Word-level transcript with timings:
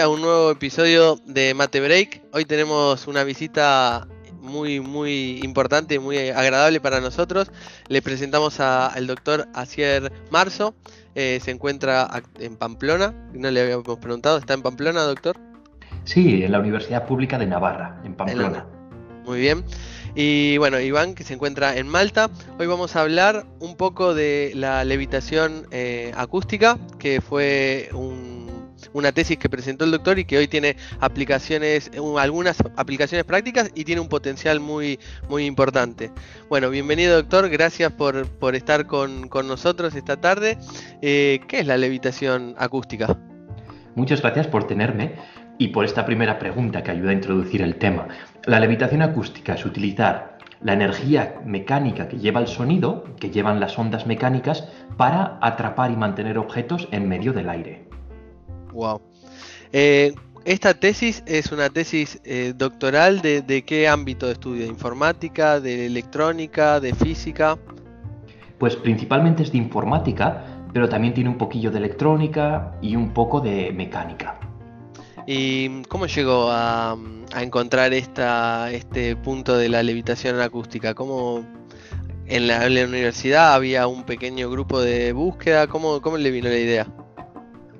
a 0.00 0.08
un 0.08 0.20
nuevo 0.20 0.50
episodio 0.50 1.20
de 1.24 1.54
Mate 1.54 1.80
Break. 1.80 2.22
Hoy 2.32 2.44
tenemos 2.44 3.06
una 3.06 3.24
visita 3.24 4.08
muy 4.40 4.80
muy 4.80 5.40
importante, 5.42 5.98
muy 5.98 6.30
agradable 6.30 6.80
para 6.80 7.00
nosotros. 7.00 7.52
Le 7.88 8.02
presentamos 8.02 8.58
al 8.60 9.06
doctor 9.06 9.46
Asier 9.54 10.12
Marzo. 10.30 10.74
Eh, 11.14 11.38
se 11.42 11.52
encuentra 11.52 12.08
en 12.40 12.56
Pamplona. 12.56 13.14
No 13.32 13.50
le 13.50 13.60
habíamos 13.60 13.98
preguntado, 13.98 14.38
¿está 14.38 14.54
en 14.54 14.62
Pamplona, 14.62 15.02
doctor? 15.02 15.36
Sí, 16.04 16.42
en 16.42 16.52
la 16.52 16.58
Universidad 16.58 17.06
Pública 17.06 17.38
de 17.38 17.46
Navarra, 17.46 18.00
en 18.04 18.14
Pamplona. 18.14 18.66
Muy 19.28 19.40
bien. 19.40 19.62
Y 20.14 20.56
bueno, 20.56 20.80
Iván, 20.80 21.14
que 21.14 21.22
se 21.22 21.34
encuentra 21.34 21.76
en 21.76 21.86
Malta. 21.86 22.30
Hoy 22.58 22.66
vamos 22.66 22.96
a 22.96 23.02
hablar 23.02 23.44
un 23.60 23.76
poco 23.76 24.14
de 24.14 24.52
la 24.54 24.82
levitación 24.84 25.66
eh, 25.70 26.12
acústica, 26.16 26.78
que 26.98 27.20
fue 27.20 27.90
un 27.92 28.38
una 28.94 29.12
tesis 29.12 29.36
que 29.36 29.50
presentó 29.50 29.84
el 29.84 29.90
doctor 29.90 30.18
y 30.18 30.24
que 30.24 30.38
hoy 30.38 30.48
tiene 30.48 30.76
aplicaciones, 31.00 31.90
algunas 32.16 32.58
aplicaciones 32.76 33.24
prácticas 33.24 33.70
y 33.74 33.84
tiene 33.84 34.00
un 34.00 34.08
potencial 34.08 34.60
muy, 34.60 34.98
muy 35.28 35.44
importante. 35.44 36.10
Bueno, 36.48 36.70
bienvenido 36.70 37.16
doctor, 37.16 37.50
gracias 37.50 37.92
por, 37.92 38.24
estar 38.54 38.86
con, 38.86 39.28
nosotros 39.44 39.94
esta 39.94 40.16
tarde. 40.16 40.56
Eh, 41.02 41.40
¿Qué 41.48 41.60
es 41.60 41.66
la 41.66 41.76
levitación 41.76 42.54
acústica? 42.56 43.18
Muchas 43.94 44.22
gracias 44.22 44.46
por 44.46 44.64
tenerme 44.66 45.16
y 45.58 45.68
por 45.68 45.84
esta 45.84 46.06
primera 46.06 46.38
pregunta 46.38 46.82
que 46.82 46.92
ayuda 46.92 47.10
a 47.10 47.14
introducir 47.14 47.62
el 47.62 47.76
tema. 47.76 48.08
La 48.44 48.60
levitación 48.60 49.02
acústica 49.02 49.54
es 49.54 49.66
utilizar 49.66 50.38
la 50.62 50.72
energía 50.72 51.40
mecánica 51.44 52.08
que 52.08 52.18
lleva 52.18 52.40
el 52.40 52.48
sonido, 52.48 53.04
que 53.20 53.30
llevan 53.30 53.60
las 53.60 53.78
ondas 53.78 54.06
mecánicas, 54.06 54.68
para 54.96 55.38
atrapar 55.40 55.90
y 55.90 55.96
mantener 55.96 56.38
objetos 56.38 56.88
en 56.90 57.08
medio 57.08 57.32
del 57.32 57.48
aire. 57.48 57.84
Wow. 58.72 59.00
Eh, 59.72 60.14
esta 60.44 60.74
tesis 60.74 61.22
es 61.26 61.52
una 61.52 61.68
tesis 61.68 62.20
eh, 62.24 62.54
doctoral 62.56 63.20
de, 63.20 63.64
qué 63.66 63.88
ámbito 63.88 64.26
de 64.26 64.32
estudio, 64.32 64.62
de 64.62 64.68
informática, 64.68 65.60
de 65.60 65.86
electrónica, 65.86 66.80
de 66.80 66.94
física. 66.94 67.58
Pues 68.58 68.74
principalmente 68.74 69.42
es 69.42 69.52
de 69.52 69.58
informática, 69.58 70.44
pero 70.72 70.88
también 70.88 71.14
tiene 71.14 71.30
un 71.30 71.38
poquillo 71.38 71.70
de 71.70 71.78
electrónica 71.78 72.72
y 72.80 72.96
un 72.96 73.12
poco 73.12 73.40
de 73.40 73.72
mecánica. 73.72 74.38
¿Y 75.30 75.82
cómo 75.90 76.06
llegó 76.06 76.48
a, 76.50 76.96
encontrar 77.38 77.92
esta, 77.92 78.72
este 78.72 79.14
punto 79.14 79.58
de 79.58 79.68
la 79.68 79.82
levitación 79.82 80.40
acústica? 80.40 80.94
¿Cómo 80.94 81.44
en 82.24 82.46
la, 82.46 82.64
universidad 82.66 83.52
había 83.52 83.86
un 83.88 84.04
pequeño 84.04 84.48
grupo 84.48 84.80
de 84.80 85.12
búsqueda? 85.12 85.66
¿Cómo, 85.66 86.00
cómo 86.00 86.16
le 86.16 86.30
vino 86.30 86.48
la 86.48 86.56
idea? 86.56 86.86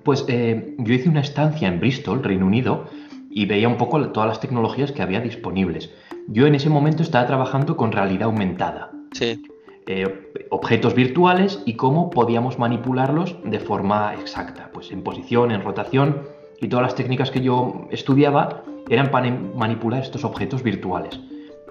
Pues 0.03 0.27
eh, 0.29 0.75
yo 0.77 0.93
hice 0.93 1.09
una 1.09 1.23
estancia 1.23 1.69
en 1.69 1.81
Bristol, 1.81 2.23
Reino 2.23 2.45
Unido, 2.45 2.85
y 3.31 3.47
veía 3.47 3.69
un 3.69 3.79
poco 3.79 4.11
todas 4.11 4.29
las 4.29 4.41
tecnologías 4.41 4.93
que 4.93 5.01
había 5.01 5.21
disponibles. 5.21 5.91
Yo 6.27 6.47
en 6.47 6.55
ese 6.55 6.69
momento 6.69 7.03
estaba 7.03 7.27
trabajando 7.27 7.79
con 7.79 7.93
realidad 7.93 8.25
aumentada. 8.25 8.91
Sí. 9.13 9.43
Eh, 9.87 10.33
objetos 10.51 10.95
virtuales 10.95 11.63
y 11.65 11.77
cómo 11.77 12.11
podíamos 12.11 12.59
manipularlos 12.59 13.37
de 13.43 13.59
forma 13.59 14.13
exacta, 14.17 14.71
pues 14.71 14.93
en 14.93 15.03
posición, 15.03 15.51
en 15.51 15.63
rotación, 15.63 16.37
y 16.61 16.69
todas 16.69 16.83
las 16.83 16.95
técnicas 16.95 17.31
que 17.31 17.41
yo 17.41 17.87
estudiaba 17.91 18.63
eran 18.89 19.11
para 19.11 19.31
manipular 19.31 20.03
estos 20.03 20.25
objetos 20.25 20.63
virtuales. 20.63 21.21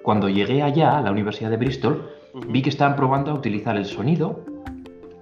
Cuando 0.02 0.28
llegué 0.28 0.62
allá, 0.62 0.98
a 0.98 1.02
la 1.02 1.10
Universidad 1.10 1.50
de 1.50 1.56
Bristol, 1.56 2.10
vi 2.48 2.62
que 2.62 2.70
estaban 2.70 2.96
probando 2.96 3.30
a 3.30 3.34
utilizar 3.34 3.76
el 3.76 3.84
sonido 3.84 4.44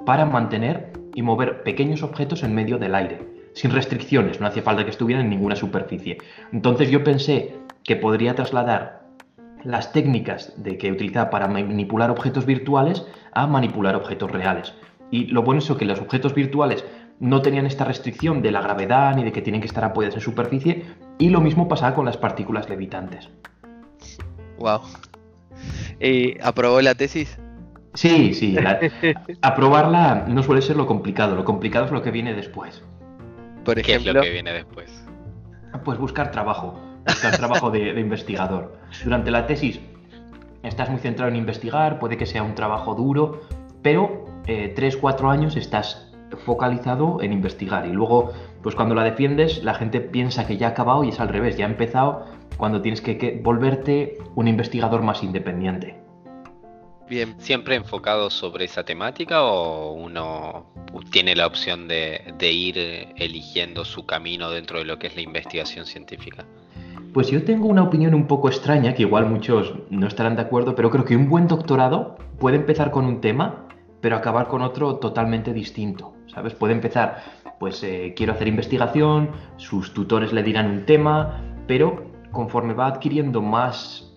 para 0.04 0.26
mantener 0.26 0.92
y 1.14 1.22
mover 1.22 1.62
pequeños 1.62 2.02
objetos 2.02 2.42
en 2.42 2.54
medio 2.54 2.78
del 2.78 2.94
aire, 2.94 3.20
sin 3.56 3.70
restricciones, 3.70 4.38
no 4.38 4.46
hacía 4.46 4.62
falta 4.62 4.84
que 4.84 4.90
estuvieran 4.90 5.24
en 5.24 5.30
ninguna 5.30 5.56
superficie. 5.56 6.18
Entonces 6.52 6.90
yo 6.90 7.02
pensé 7.02 7.54
que 7.84 7.96
podría 7.96 8.34
trasladar 8.34 9.06
las 9.64 9.92
técnicas 9.92 10.52
de 10.62 10.76
que 10.76 10.92
utilizaba 10.92 11.30
para 11.30 11.48
manipular 11.48 12.10
objetos 12.10 12.44
virtuales 12.44 13.06
a 13.32 13.46
manipular 13.46 13.96
objetos 13.96 14.30
reales. 14.30 14.74
Y 15.10 15.26
lo 15.28 15.42
bueno 15.42 15.60
es 15.60 15.70
que 15.70 15.84
los 15.86 16.00
objetos 16.00 16.34
virtuales 16.34 16.84
no 17.20 17.42
tenían 17.42 17.66
esta 17.66 17.84
restricción 17.84 18.42
de 18.42 18.50
la 18.50 18.60
gravedad 18.60 19.14
ni 19.16 19.24
de 19.24 19.32
que 19.32 19.42
tienen 19.42 19.60
que 19.60 19.66
estar 19.66 19.84
apoyados 19.84 20.16
en 20.16 20.20
superficie, 20.20 20.84
y 21.18 21.30
lo 21.30 21.40
mismo 21.40 21.68
pasaba 21.68 21.94
con 21.94 22.04
las 22.04 22.16
partículas 22.16 22.68
levitantes. 22.68 23.30
Wow. 24.58 24.80
¿Y 26.00 26.40
aprobó 26.42 26.80
la 26.80 26.94
tesis? 26.94 27.38
Sí, 27.94 28.34
sí. 28.34 28.56
aprobarla 29.42 30.26
no 30.28 30.42
suele 30.42 30.60
ser 30.62 30.76
lo 30.76 30.86
complicado. 30.86 31.34
Lo 31.34 31.44
complicado 31.44 31.86
es 31.86 31.92
lo 31.92 32.02
que 32.02 32.10
viene 32.10 32.34
después. 32.34 32.82
Por 33.64 33.78
ejemplo, 33.78 34.04
¿Qué 34.04 34.08
es 34.10 34.14
lo 34.14 34.22
que 34.22 34.30
viene 34.30 34.52
después? 34.52 35.04
Pues 35.84 35.98
buscar 35.98 36.30
trabajo. 36.30 36.78
Buscar 37.06 37.36
trabajo 37.36 37.70
de, 37.70 37.98
investigador. 37.98 38.78
Durante 39.04 39.30
la 39.30 39.46
tesis 39.46 39.80
estás 40.62 40.90
muy 40.90 41.00
centrado 41.00 41.30
en 41.30 41.36
investigar, 41.36 41.98
puede 41.98 42.16
que 42.16 42.26
sea 42.26 42.42
un 42.42 42.54
trabajo 42.54 42.94
duro, 42.94 43.42
pero 43.82 44.24
eh, 44.46 44.72
tres, 44.74 44.96
cuatro 44.96 45.30
años 45.30 45.56
estás 45.56 46.12
focalizado 46.44 47.22
en 47.22 47.32
investigar. 47.32 47.86
Y 47.86 47.92
luego, 47.92 48.32
pues 48.62 48.74
cuando 48.74 48.94
la 48.94 49.04
defiendes, 49.04 49.62
la 49.64 49.74
gente 49.74 50.00
piensa 50.00 50.46
que 50.46 50.56
ya 50.56 50.68
ha 50.68 50.70
acabado 50.70 51.04
y 51.04 51.10
es 51.10 51.20
al 51.20 51.28
revés, 51.28 51.56
ya 51.56 51.66
ha 51.66 51.70
empezado 51.70 52.26
cuando 52.56 52.82
tienes 52.82 53.00
que 53.00 53.40
volverte 53.42 54.18
un 54.34 54.48
investigador 54.48 55.02
más 55.02 55.22
independiente. 55.22 56.06
Bien. 57.08 57.36
¿Siempre 57.38 57.76
enfocado 57.76 58.30
sobre 58.30 58.64
esa 58.64 58.84
temática 58.84 59.44
o 59.44 59.92
uno 59.92 60.66
tiene 61.12 61.36
la 61.36 61.46
opción 61.46 61.86
de, 61.86 62.34
ir 62.40 62.78
eligiendo 63.16 63.84
su 63.84 64.06
camino 64.06 64.50
dentro 64.50 64.80
de 64.80 64.86
lo 64.86 64.98
que 64.98 65.06
es 65.06 65.14
la 65.14 65.22
investigación 65.22 65.86
científica? 65.86 66.44
Pues 67.14 67.30
yo 67.30 67.44
tengo 67.44 67.68
una 67.68 67.84
opinión 67.84 68.12
un 68.12 68.26
poco 68.26 68.48
extraña, 68.48 68.94
que 68.94 69.02
igual 69.02 69.26
muchos 69.26 69.74
no 69.88 70.08
estarán 70.08 70.34
de 70.34 70.42
acuerdo, 70.42 70.74
pero 70.74 70.90
creo 70.90 71.04
que 71.04 71.16
un 71.16 71.28
buen 71.28 71.46
doctorado 71.46 72.16
puede 72.40 72.56
empezar 72.56 72.90
con 72.90 73.04
un 73.04 73.20
tema, 73.20 73.68
pero 74.00 74.16
acabar 74.16 74.48
con 74.48 74.62
otro 74.62 74.96
totalmente 74.96 75.52
distinto. 75.52 76.15
Puede 76.58 76.74
empezar, 76.74 77.22
pues 77.58 77.82
eh, 77.82 78.14
quiero 78.16 78.32
hacer 78.32 78.48
investigación, 78.48 79.30
sus 79.56 79.94
tutores 79.94 80.32
le 80.32 80.42
dirán 80.42 80.70
un 80.70 80.86
tema, 80.86 81.40
pero 81.66 82.04
conforme 82.30 82.74
va 82.74 82.86
adquiriendo 82.86 83.40
más, 83.42 84.14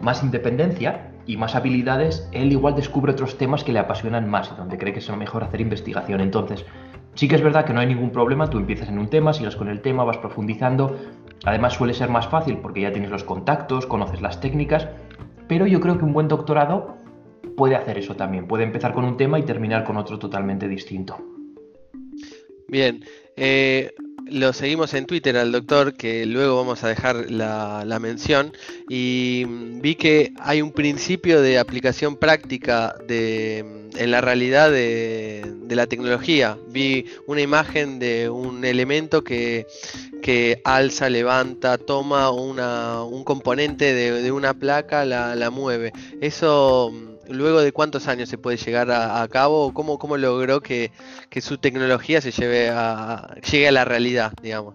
más 0.00 0.22
independencia, 0.22 1.10
y 1.30 1.36
más 1.36 1.54
habilidades, 1.54 2.28
él 2.32 2.50
igual 2.50 2.74
descubre 2.74 3.12
otros 3.12 3.38
temas 3.38 3.62
que 3.62 3.72
le 3.72 3.78
apasionan 3.78 4.28
más 4.28 4.50
y 4.52 4.56
donde 4.56 4.78
cree 4.78 4.92
que 4.92 4.98
es 4.98 5.16
mejor 5.16 5.44
hacer 5.44 5.60
investigación. 5.60 6.20
Entonces, 6.20 6.66
sí 7.14 7.28
que 7.28 7.36
es 7.36 7.42
verdad 7.42 7.64
que 7.64 7.72
no 7.72 7.78
hay 7.78 7.86
ningún 7.86 8.10
problema, 8.10 8.50
tú 8.50 8.58
empiezas 8.58 8.88
en 8.88 8.98
un 8.98 9.08
tema, 9.08 9.32
sigues 9.32 9.54
con 9.54 9.68
el 9.68 9.80
tema, 9.80 10.02
vas 10.02 10.18
profundizando. 10.18 10.96
Además 11.44 11.74
suele 11.74 11.94
ser 11.94 12.08
más 12.08 12.26
fácil 12.26 12.58
porque 12.58 12.80
ya 12.80 12.92
tienes 12.92 13.10
los 13.10 13.22
contactos, 13.22 13.86
conoces 13.86 14.20
las 14.20 14.40
técnicas, 14.40 14.88
pero 15.46 15.66
yo 15.66 15.80
creo 15.80 15.98
que 15.98 16.04
un 16.04 16.12
buen 16.12 16.26
doctorado 16.26 16.96
puede 17.56 17.76
hacer 17.76 17.98
eso 17.98 18.16
también, 18.16 18.48
puede 18.48 18.64
empezar 18.64 18.92
con 18.92 19.04
un 19.04 19.16
tema 19.16 19.38
y 19.38 19.42
terminar 19.42 19.84
con 19.84 19.96
otro 19.96 20.18
totalmente 20.18 20.66
distinto. 20.66 21.39
Bien, 22.70 23.04
eh, 23.36 23.92
lo 24.26 24.52
seguimos 24.52 24.94
en 24.94 25.04
Twitter 25.04 25.36
al 25.36 25.50
doctor, 25.50 25.94
que 25.94 26.24
luego 26.24 26.54
vamos 26.54 26.84
a 26.84 26.88
dejar 26.88 27.28
la, 27.28 27.98
mención, 28.00 28.52
y 28.88 29.44
vi 29.44 29.96
que 29.96 30.32
hay 30.38 30.62
un 30.62 30.70
principio 30.70 31.42
de 31.42 31.58
aplicación 31.58 32.16
práctica 32.16 32.94
de, 33.08 33.88
en 33.96 34.10
la 34.12 34.20
realidad 34.20 34.70
de, 34.70 35.56
la 35.68 35.88
tecnología. 35.88 36.58
Vi 36.68 37.06
una 37.26 37.40
imagen 37.40 37.98
de 37.98 38.30
un 38.30 38.64
elemento 38.64 39.24
que, 39.24 39.66
alza, 40.62 41.10
levanta, 41.10 41.76
toma 41.76 42.30
un 42.30 43.24
componente 43.24 43.94
de, 43.94 44.30
una 44.30 44.54
placa, 44.54 45.04
la, 45.04 45.34
la 45.34 45.50
mueve. 45.50 45.92
Eso 46.20 46.92
luego 47.30 47.60
de 47.60 47.72
cuántos 47.72 48.08
años 48.08 48.28
se 48.28 48.38
puede 48.38 48.56
llegar 48.56 48.90
a, 48.90 49.26
cabo, 49.28 49.72
cómo, 49.72 49.98
cómo 49.98 50.16
logró 50.16 50.60
que, 50.60 50.92
su 51.40 51.58
tecnología 51.58 52.20
se 52.20 52.30
lleve 52.30 52.70
a, 52.70 53.34
llegue 53.50 53.68
a 53.68 53.72
la 53.72 53.84
realidad, 53.84 54.32
digamos. 54.42 54.74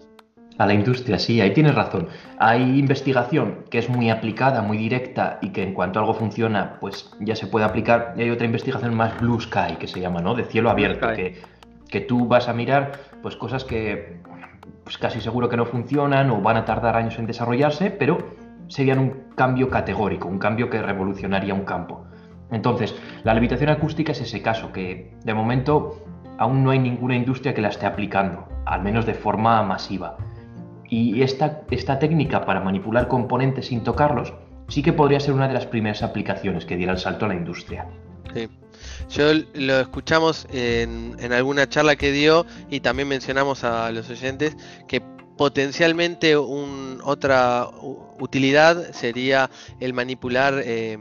A 0.57 0.65
la 0.65 0.74
industria, 0.74 1.19
sí, 1.19 1.41
ahí 1.41 1.53
tienes 1.53 1.75
razón. 1.75 2.07
Hay 2.39 2.79
investigación 2.79 3.65
que 3.69 3.77
es 3.77 3.89
muy 3.89 4.09
aplicada, 4.09 4.62
muy 4.62 4.77
directa 4.77 5.38
y 5.41 5.50
que 5.50 5.63
en 5.63 5.74
cuanto 5.74 6.00
algo 6.00 6.13
funciona, 6.13 6.77
pues 6.79 7.12
ya 7.19 7.35
se 7.35 7.47
puede 7.47 7.65
aplicar. 7.65 8.13
Y 8.18 8.21
hay 8.21 8.29
otra 8.29 8.45
investigación 8.45 8.95
más 8.95 9.19
blue 9.19 9.39
sky, 9.41 9.75
que 9.77 9.88
se 9.88 10.00
llama, 10.00 10.21
¿no? 10.21 10.33
De 10.33 10.45
cielo 10.45 10.69
abierto, 10.69 11.07
que, 11.13 11.41
que 11.89 12.00
tú 12.00 12.25
vas 12.27 12.47
a 12.47 12.53
mirar 12.53 12.94
pues 13.21 13.35
cosas 13.35 13.65
que 13.65 14.21
pues 14.85 14.97
casi 14.97 15.19
seguro 15.19 15.50
que 15.50 15.57
no 15.57 15.65
funcionan 15.65 16.29
o 16.29 16.41
van 16.41 16.57
a 16.57 16.63
tardar 16.63 16.95
años 16.95 17.18
en 17.18 17.25
desarrollarse, 17.25 17.89
pero 17.91 18.18
serían 18.68 19.00
un 19.00 19.24
cambio 19.35 19.69
categórico, 19.69 20.27
un 20.27 20.39
cambio 20.39 20.69
que 20.69 20.81
revolucionaría 20.81 21.53
un 21.53 21.65
campo. 21.65 22.06
Entonces, 22.51 22.95
la 23.24 23.33
levitación 23.33 23.69
acústica 23.69 24.12
es 24.12 24.21
ese 24.21 24.42
caso, 24.42 24.71
que 24.71 25.13
de 25.24 25.33
momento 25.33 26.03
aún 26.38 26.63
no 26.63 26.71
hay 26.71 26.80
ninguna 26.80 27.15
industria 27.15 27.53
que 27.53 27.62
la 27.62 27.69
esté 27.69 27.86
aplicando, 27.86 28.47
al 28.65 28.81
menos 28.83 29.06
de 29.06 29.13
forma 29.13 29.62
masiva. 29.63 30.18
Y 30.88 31.21
esta, 31.21 31.62
esta 31.71 31.97
técnica 31.97 32.45
para 32.45 32.62
manipular 32.62 33.07
componentes 33.07 33.68
sin 33.68 33.83
tocarlos 33.83 34.33
sí 34.68 34.81
que 34.81 34.94
podría 34.94 35.19
ser 35.19 35.33
una 35.33 35.47
de 35.47 35.53
las 35.53 35.65
primeras 35.65 36.03
aplicaciones 36.03 36.65
que 36.65 36.75
diera 36.75 36.94
el 36.94 37.00
salto 37.00 37.25
a 37.25 37.30
la 37.30 37.36
industria. 37.36 37.88
Sí. 38.33 38.50
Yo 39.09 39.31
lo 39.53 39.80
escuchamos 39.80 40.48
en, 40.51 41.15
alguna 41.31 41.68
charla 41.69 41.95
que 41.95 42.12
dio 42.12 42.45
y 42.69 42.81
también 42.81 43.07
mencionamos 43.07 43.63
a 43.63 43.91
los 43.91 44.09
oyentes 44.09 44.57
que 44.88 45.01
potencialmente 45.38 46.38
un, 46.38 47.00
otra 47.03 47.68
utilidad 48.19 48.91
sería 48.91 49.50
el 49.80 49.94
manipular, 49.94 50.62
eh, 50.63 50.98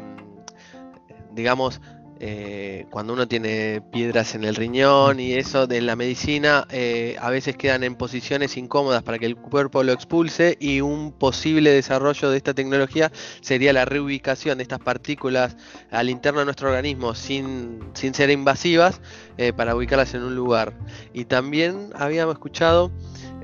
digamos, 1.34 1.80
eh, 2.20 2.86
cuando 2.90 3.12
uno 3.12 3.26
tiene 3.26 3.82
piedras 3.92 4.34
en 4.34 4.44
el 4.44 4.54
riñón 4.54 5.18
y 5.18 5.32
eso 5.34 5.66
de 5.66 5.80
la 5.80 5.96
medicina, 5.96 6.66
eh, 6.70 7.16
a 7.20 7.28
veces 7.28 7.56
quedan 7.56 7.82
en 7.82 7.96
posiciones 7.96 8.56
incómodas 8.56 9.02
para 9.02 9.18
que 9.18 9.26
el 9.26 9.36
cuerpo 9.36 9.82
lo 9.82 9.92
expulse 9.92 10.56
y 10.60 10.80
un 10.80 11.12
posible 11.12 11.70
desarrollo 11.70 12.30
de 12.30 12.36
esta 12.36 12.54
tecnología 12.54 13.10
sería 13.40 13.72
la 13.72 13.84
reubicación 13.84 14.58
de 14.58 14.62
estas 14.62 14.78
partículas 14.78 15.56
al 15.90 16.08
interno 16.08 16.38
de 16.40 16.46
nuestro 16.46 16.68
organismo 16.68 17.14
sin, 17.14 17.80
sin 17.94 18.14
ser 18.14 18.30
invasivas 18.30 19.00
eh, 19.36 19.52
para 19.52 19.74
ubicarlas 19.74 20.14
en 20.14 20.22
un 20.22 20.36
lugar. 20.36 20.72
Y 21.12 21.24
también 21.24 21.90
habíamos 21.96 22.34
escuchado 22.34 22.92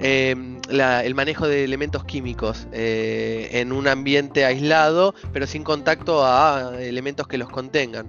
el 0.01 1.15
manejo 1.15 1.47
de 1.47 1.65
elementos 1.65 2.05
químicos 2.05 2.67
en 2.73 3.73
un 3.73 3.87
ambiente 3.89 4.45
aislado 4.45 5.15
pero 5.33 5.47
sin 5.47 5.65
contacto 5.65 6.25
a 6.25 6.73
elementos 6.81 7.27
que 7.27 7.39
los 7.39 7.49
contengan. 7.51 8.07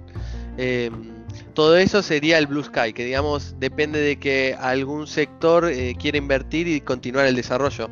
Em, 0.56 1.12
todo 1.54 1.76
eso 1.76 2.02
sería 2.02 2.38
el 2.38 2.46
Blue 2.46 2.62
Sky, 2.62 2.92
que 2.92 3.04
digamos 3.04 3.56
depende 3.58 4.00
de 4.00 4.16
que 4.16 4.56
algún 4.58 5.06
sector 5.06 5.70
eh, 5.70 5.94
quiera 5.98 6.18
invertir 6.18 6.68
y 6.68 6.80
continuar 6.80 7.26
el 7.26 7.36
desarrollo. 7.36 7.88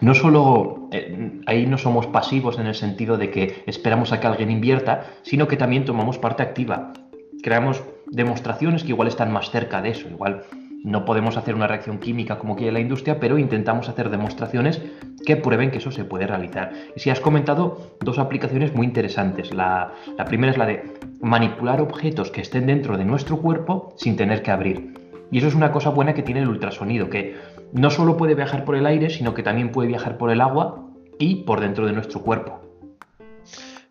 No 0.00 0.14
solo 0.14 0.88
eh, 0.90 1.42
ahí 1.46 1.66
no 1.66 1.76
somos 1.76 2.06
pasivos 2.06 2.58
en 2.58 2.66
el 2.66 2.74
sentido 2.74 3.18
de 3.18 3.30
que 3.30 3.62
esperamos 3.66 4.12
a 4.12 4.20
que 4.20 4.26
alguien 4.26 4.50
invierta, 4.50 5.04
sino 5.22 5.46
que 5.46 5.58
también 5.58 5.84
tomamos 5.84 6.16
parte 6.16 6.42
activa. 6.42 6.94
Creamos 7.42 7.82
demostraciones 8.06 8.84
que 8.84 8.90
igual 8.90 9.08
están 9.08 9.30
más 9.30 9.50
cerca 9.50 9.82
de 9.82 9.90
eso. 9.90 10.08
Igual 10.08 10.44
no 10.84 11.04
podemos 11.04 11.36
hacer 11.36 11.54
una 11.54 11.66
reacción 11.66 11.98
química 11.98 12.38
como 12.38 12.56
quiere 12.56 12.72
la 12.72 12.80
industria, 12.80 13.18
pero 13.18 13.38
intentamos 13.38 13.88
hacer 13.88 14.10
demostraciones 14.10 14.80
que 15.26 15.36
prueben 15.36 15.70
que 15.70 15.78
eso 15.78 15.90
se 15.90 16.04
puede 16.04 16.26
realizar. 16.26 16.72
Y 16.96 17.00
si 17.00 17.10
has 17.10 17.20
comentado 17.20 17.96
dos 18.00 18.18
aplicaciones 18.18 18.74
muy 18.74 18.86
interesantes. 18.86 19.52
La, 19.52 19.92
primera 20.26 20.52
es 20.52 20.58
la 20.58 20.66
de 20.66 20.84
manipular 21.20 21.80
objetos 21.80 22.30
que 22.30 22.40
estén 22.40 22.66
dentro 22.66 22.96
de 22.96 23.04
nuestro 23.04 23.38
cuerpo 23.38 23.94
sin 23.96 24.16
tener 24.16 24.42
que 24.42 24.50
abrir. 24.50 24.94
Y 25.30 25.38
eso 25.38 25.48
es 25.48 25.54
una 25.54 25.72
cosa 25.72 25.90
buena 25.90 26.14
que 26.14 26.22
tiene 26.22 26.40
el 26.40 26.48
ultrasonido, 26.48 27.10
que 27.10 27.36
no 27.72 27.90
solo 27.90 28.16
puede 28.16 28.34
viajar 28.34 28.64
por 28.64 28.76
el 28.76 28.86
aire, 28.86 29.10
sino 29.10 29.34
que 29.34 29.42
también 29.42 29.72
puede 29.72 29.88
viajar 29.88 30.16
por 30.16 30.30
el 30.30 30.40
agua 30.40 30.86
y 31.18 31.42
por 31.42 31.60
dentro 31.60 31.86
de 31.86 31.92
nuestro 31.92 32.22
cuerpo. 32.22 32.60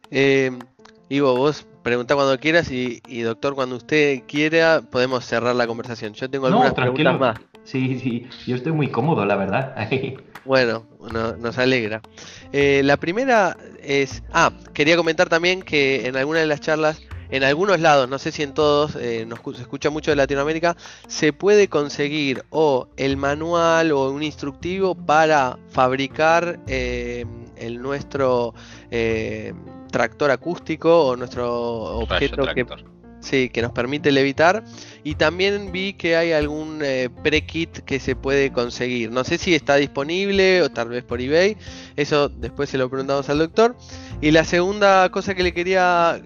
Eh, 0.10 0.52
Ivo, 1.10 1.36
vos 1.36 1.68
pregunta 1.88 2.16
cuando 2.16 2.38
quieras 2.38 2.70
y, 2.70 3.22
doctor, 3.22 3.56
cuando 3.56 3.78
usted 3.78 4.24
quiera, 4.28 4.82
podemos 4.82 5.24
cerrar 5.24 5.56
la 5.56 5.66
conversación. 5.68 6.14
Yo 6.14 6.30
tengo 6.30 6.48
algunas 6.48 6.74
preguntas 6.74 7.18
más. 7.18 7.40
Sí, 7.64 7.98
sí, 8.02 8.28
yo 8.46 8.58
estoy 8.58 8.74
muy 8.74 8.90
cómodo, 8.90 9.26
la 9.26 9.38
verdad. 9.38 9.74
bueno, 10.46 10.86
nos 11.40 11.58
alegra. 11.58 12.02
Eh, 12.52 12.82
la 12.84 12.98
primera 12.98 13.56
es, 13.82 14.22
ah, 14.34 14.52
quería 14.74 14.98
comentar 14.98 15.30
también 15.30 15.62
que 15.62 16.08
en 16.08 16.18
alguna 16.18 16.40
de 16.40 16.48
las 16.48 16.60
charlas, 16.60 17.02
en 17.30 17.46
algunos 17.46 17.80
lados, 17.80 18.10
no 18.10 18.20
sé 18.20 18.34
si 18.34 18.44
en 18.44 18.54
todos, 18.54 18.98
eh, 18.98 19.26
nos 19.26 19.40
se 19.56 19.62
escucha 19.62 19.90
mucho 19.90 20.12
de 20.12 20.18
Latinoamérica, 20.18 20.76
se 21.08 21.32
puede 21.32 21.70
conseguir 21.70 22.44
o 22.50 22.90
el 22.98 23.16
manual 23.16 23.94
o 23.94 24.12
un 24.12 24.24
instructivo 24.24 24.94
para 24.94 25.58
fabricar 25.70 26.60
eh, 26.68 27.26
el 27.56 27.82
nuestro 27.82 28.54
tractor 29.98 30.30
acústico 30.30 31.08
o 31.08 31.16
nuestro 31.16 31.98
objeto 31.98 32.46
que, 32.54 32.68
sí, 33.20 33.50
que 33.50 33.64
nos 33.64 33.72
permite 33.72 34.12
levitar. 34.12 34.64
Y 35.04 35.16
también 35.16 35.72
vi 35.72 35.94
que 35.94 36.16
hay 36.16 36.34
algún 36.34 36.82
eh, 36.84 37.10
pre-kit 37.24 37.80
que 37.80 38.00
se 38.00 38.16
puede 38.16 38.52
conseguir. 38.52 39.10
No 39.10 39.24
sé 39.24 39.40
si 39.40 39.56
está 39.56 39.76
disponible 39.78 40.62
o 40.62 40.70
tal 40.70 40.90
vez 40.90 41.04
por 41.04 41.20
eBay. 41.20 41.58
Eso 41.96 42.30
después 42.30 42.70
se 42.70 42.78
lo 42.78 42.88
preguntamos 42.92 43.28
al 43.30 43.40
doctor. 43.40 43.76
Y 44.22 44.30
la 44.30 44.44
segunda 44.44 45.10
cosa 45.10 45.34
que 45.34 45.42
le 45.42 45.52
quería 45.52 46.22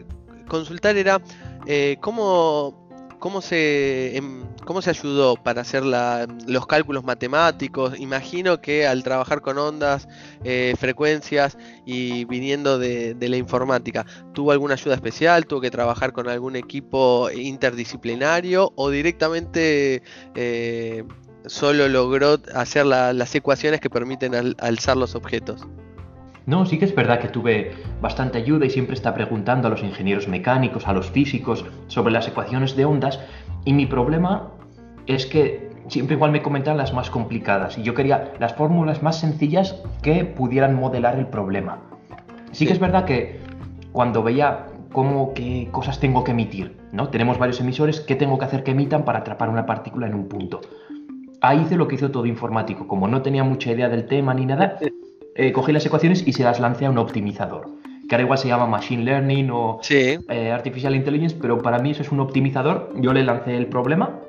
consultar 0.50 0.98
era 0.98 1.22
eh, 1.66 1.96
cómo 2.02 2.81
¿Cómo 3.22 3.44
se, 3.44 4.18
em, 4.18 4.48
cómo 4.66 4.82
se 4.82 4.90
ayudó 4.90 5.36
para 5.36 5.62
hacer 5.62 5.84
los 5.86 6.66
cálculos 6.66 7.04
matemáticos? 7.04 8.00
Imagino 8.00 8.62
que 8.62 8.88
al 8.88 9.04
trabajar 9.04 9.42
con 9.42 9.60
ondas, 9.60 10.08
eh, 10.44 10.74
frecuencias 10.80 11.56
y 11.86 12.26
viniendo 12.26 12.80
de, 12.80 13.16
la 13.20 13.38
informática, 13.38 14.08
¿tuvo 14.34 14.52
alguna 14.52 14.74
ayuda 14.74 14.96
especial? 14.96 15.46
¿Tuvo 15.46 15.62
que 15.62 15.70
trabajar 15.70 16.14
con 16.14 16.28
algún 16.30 16.56
equipo 16.56 17.30
interdisciplinario 17.30 18.74
o 18.76 18.90
directamente 18.90 20.02
eh, 20.34 21.04
solo 21.46 21.88
logró 21.90 22.40
hacer 22.56 22.88
las 22.88 23.36
ecuaciones 23.36 23.82
que 23.82 23.92
permiten 23.92 24.56
alzar 24.58 24.98
los 24.98 25.14
objetos? 25.14 25.68
No, 26.46 26.66
sí 26.66 26.80
que 26.80 26.86
es 26.86 26.96
verdad 26.96 27.20
que 27.20 27.28
tuve 27.28 27.72
bastante 28.02 28.40
ayuda 28.40 28.66
y 28.66 28.70
siempre 28.70 28.96
está 28.96 29.14
preguntando 29.14 29.68
a 29.68 29.72
los 29.72 29.84
ingenieros 29.84 30.28
mecánicos, 30.28 30.88
a 30.88 30.94
los 30.94 31.12
físicos, 31.12 31.66
sobre 31.88 32.14
las 32.14 32.28
ecuaciones 32.28 32.76
de 32.76 32.86
ondas. 32.86 33.20
Y 33.64 33.74
mi 33.74 33.86
problema 33.86 34.50
es 35.06 35.26
que 35.26 35.70
siempre 35.88 36.16
igual 36.16 36.32
me 36.32 36.42
comentan 36.42 36.78
las 36.78 36.94
más 36.94 37.10
complicadas 37.10 37.78
y 37.78 37.84
yo 37.84 37.94
quería 37.94 38.34
las 38.40 38.56
fórmulas 38.56 39.04
más 39.04 39.20
sencillas 39.20 39.82
que 40.02 40.26
pudieran 40.26 40.76
modelar 40.76 41.18
el 41.18 41.28
problema. 41.28 41.80
Sí, 42.52 42.66
que 42.66 42.74
es 42.74 42.80
verdad 42.80 43.06
que 43.06 43.40
cuando 43.92 44.24
veía 44.24 44.68
cómo, 44.92 45.34
qué 45.34 45.70
cosas 45.72 46.00
tengo 46.00 46.24
que 46.24 46.32
emitir, 46.32 46.78
¿no? 46.92 47.10
Tenemos 47.10 47.38
varios 47.38 47.60
emisores, 47.62 48.02
¿qué 48.02 48.16
tengo 48.16 48.38
que 48.38 48.46
hacer 48.46 48.64
que 48.64 48.72
emitan 48.72 49.06
para 49.06 49.20
atrapar 49.20 49.50
una 49.50 49.66
partícula 49.66 50.08
en 50.08 50.16
un 50.16 50.28
punto? 50.28 50.62
Ahí 51.42 51.62
hice 51.62 51.76
lo 51.76 51.88
que 51.88 51.96
hizo 51.96 52.12
todo 52.12 52.26
informático. 52.26 52.88
Como 52.88 53.08
no 53.08 53.22
tenía 53.22 53.44
mucha 53.44 53.72
idea 53.72 53.90
del 53.90 54.06
tema 54.06 54.34
ni 54.34 54.46
nada, 54.46 54.78
eh, 55.36 55.52
cogí 55.52 55.72
las 55.72 55.86
ecuaciones 55.86 56.28
y 56.28 56.34
se 56.34 56.44
las 56.44 56.60
lancé 56.60 56.86
a 56.86 56.90
un 56.90 56.98
optimizador. 56.98 57.70
Que 58.08 58.16
ahora 58.16 58.24
igual 58.24 58.40
se 58.40 58.50
llama 58.50 58.66
Machine 58.66 59.04
Learning 59.04 59.50
o 59.52 59.80
eh, 59.90 60.52
Artificial 60.52 60.96
Intelligence, 60.96 61.36
pero 61.40 61.58
para 61.60 61.80
mí 61.80 61.92
eso 61.92 62.02
es 62.02 62.12
un 62.12 62.20
optimizador. 62.20 62.92
Yo 62.96 63.14
le 63.14 63.24
lancé 63.24 63.56
el 63.56 63.68
problema 63.68 64.20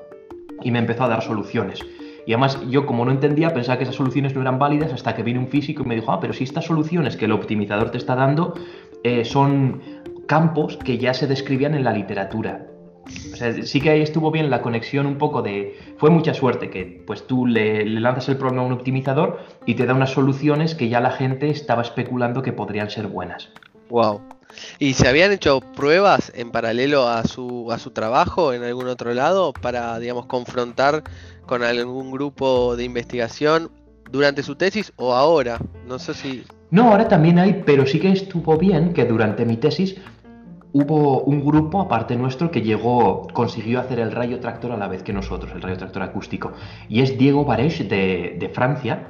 y 0.62 0.70
me 0.70 0.78
empezó 0.78 1.04
a 1.04 1.08
dar 1.08 1.22
soluciones. 1.22 1.80
Y 2.24 2.32
además 2.32 2.58
yo 2.70 2.86
como 2.86 3.04
no 3.04 3.10
entendía, 3.10 3.52
pensaba 3.52 3.78
que 3.78 3.84
esas 3.84 3.96
soluciones 3.96 4.34
no 4.34 4.42
eran 4.42 4.58
válidas 4.58 4.92
hasta 4.92 5.16
que 5.16 5.24
vino 5.24 5.40
un 5.40 5.48
físico 5.48 5.82
y 5.82 5.86
me 5.86 5.96
dijo, 5.96 6.12
ah, 6.12 6.20
pero 6.20 6.32
si 6.32 6.44
estas 6.44 6.64
soluciones 6.66 7.16
que 7.16 7.24
el 7.24 7.32
optimizador 7.32 7.90
te 7.90 7.98
está 7.98 8.14
dando 8.14 8.54
eh, 9.02 9.24
son 9.24 9.80
campos 10.26 10.76
que 10.76 10.98
ya 10.98 11.14
se 11.14 11.26
describían 11.26 11.74
en 11.74 11.82
la 11.82 11.92
literatura. 11.92 12.66
O 13.32 13.36
sea, 13.36 13.62
sí 13.64 13.80
que 13.80 13.90
ahí 13.90 14.02
estuvo 14.02 14.30
bien 14.30 14.50
la 14.50 14.62
conexión 14.62 15.06
un 15.06 15.18
poco 15.18 15.42
de... 15.42 15.76
Fue 15.98 16.10
mucha 16.10 16.34
suerte 16.34 16.70
que 16.70 17.02
pues 17.06 17.26
tú 17.26 17.46
le, 17.46 17.84
lanzas 17.84 18.28
el 18.28 18.36
problema 18.36 18.62
a 18.62 18.66
un 18.66 18.72
optimizador 18.72 19.40
y 19.66 19.74
te 19.74 19.86
da 19.86 19.94
unas 19.94 20.10
soluciones 20.10 20.74
que 20.74 20.88
ya 20.88 21.00
la 21.00 21.10
gente 21.10 21.50
estaba 21.50 21.82
especulando 21.82 22.42
que 22.42 22.52
podrían 22.52 22.90
ser 22.90 23.08
buenas. 23.08 23.50
Wow. 23.90 24.20
¿Y 24.78 24.94
se 24.94 25.08
habían 25.08 25.32
hecho 25.32 25.60
pruebas 25.60 26.32
en 26.34 26.50
paralelo 26.50 27.08
a 27.08 27.24
su, 27.24 27.72
a 27.72 27.78
su 27.78 27.90
trabajo 27.90 28.52
en 28.52 28.62
algún 28.62 28.86
otro 28.86 29.14
lado 29.14 29.52
para, 29.52 29.98
digamos, 29.98 30.26
confrontar 30.26 31.02
con 31.46 31.62
algún 31.62 32.10
grupo 32.10 32.76
de 32.76 32.84
investigación 32.84 33.70
durante 34.10 34.42
su 34.42 34.56
tesis 34.56 34.92
o 34.96 35.14
ahora? 35.14 35.58
No 35.86 35.98
sé 35.98 36.14
si... 36.14 36.44
No, 36.70 36.90
ahora 36.90 37.08
también 37.08 37.38
hay, 37.38 37.62
pero 37.66 37.86
sí 37.86 37.98
que 37.98 38.12
estuvo 38.12 38.56
bien 38.56 38.92
que 38.92 39.04
durante 39.04 39.44
mi 39.44 39.56
tesis 39.56 39.96
hubo 40.72 41.22
un 41.22 41.44
grupo 41.44 41.80
aparte 41.80 42.16
nuestro 42.16 42.50
que 42.50 42.62
llegó, 42.62 43.26
consiguió 43.32 43.80
hacer 43.80 43.98
el 44.00 44.10
rayo 44.10 44.40
tractor 44.40 44.72
a 44.72 44.76
la 44.76 44.88
vez 44.88 45.02
que 45.02 45.12
nosotros, 45.12 45.52
el 45.54 45.62
rayo 45.62 45.76
tractor 45.76 46.02
acústico. 46.02 46.52
Y 46.88 47.00
es 47.00 47.18
Diego 47.18 47.44
Barech 47.44 47.88
de, 47.88 48.36
de 48.38 48.48
Francia. 48.48 49.08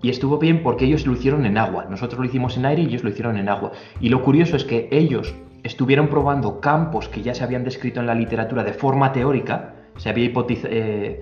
Y 0.00 0.10
estuvo 0.10 0.38
bien 0.38 0.64
porque 0.64 0.84
ellos 0.86 1.06
lo 1.06 1.12
hicieron 1.12 1.46
en 1.46 1.58
agua. 1.58 1.86
Nosotros 1.88 2.18
lo 2.18 2.24
hicimos 2.24 2.56
en 2.56 2.66
aire 2.66 2.82
y 2.82 2.86
ellos 2.86 3.04
lo 3.04 3.10
hicieron 3.10 3.36
en 3.36 3.48
agua. 3.48 3.72
Y 4.00 4.08
lo 4.08 4.22
curioso 4.22 4.56
es 4.56 4.64
que 4.64 4.88
ellos 4.90 5.34
estuvieron 5.62 6.08
probando 6.08 6.60
campos 6.60 7.08
que 7.08 7.22
ya 7.22 7.34
se 7.34 7.44
habían 7.44 7.62
descrito 7.62 8.00
en 8.00 8.06
la 8.06 8.14
literatura 8.14 8.64
de 8.64 8.72
forma 8.72 9.12
teórica. 9.12 9.74
Se 9.98 10.08
había, 10.08 10.32
eh, 10.64 11.20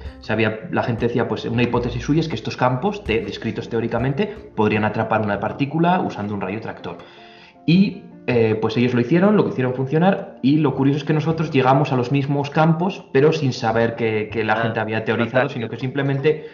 la 0.71 0.83
gente 0.83 1.09
decía, 1.09 1.29
pues 1.29 1.45
una 1.45 1.63
hipótesis 1.63 2.03
suya 2.03 2.21
es 2.21 2.29
que 2.29 2.37
estos 2.37 2.57
campos, 2.57 3.05
descritos 3.05 3.69
teóricamente, 3.69 4.27
podrían 4.55 4.85
atrapar 4.85 5.23
una 5.23 5.41
partícula 5.41 6.01
usando 6.01 6.35
un 6.35 6.41
rayo 6.41 6.61
tractor. 6.61 6.99
Y 7.67 8.05
eh, 8.33 8.55
pues 8.55 8.77
ellos 8.77 8.95
lo 8.95 9.01
hicieron, 9.01 9.37
lo 9.37 9.43
que 9.43 9.51
hicieron 9.51 9.75
funcionar 9.75 10.39
y 10.41 10.59
lo 10.59 10.77
curioso 10.77 10.99
es 10.99 11.05
que 11.05 11.13
nosotros 11.13 11.51
llegamos 11.51 11.91
a 11.91 11.97
los 11.97 12.13
mismos 12.13 12.49
campos, 12.49 13.05
pero 13.13 13.33
sin 13.33 13.53
saber 13.53 13.97
que, 13.97 14.31
la 14.45 14.53
ah, 14.53 14.63
gente 14.63 14.79
había 14.79 15.05
teorizado, 15.05 15.49
sino 15.49 15.69
que 15.69 15.77
simplemente 15.77 16.47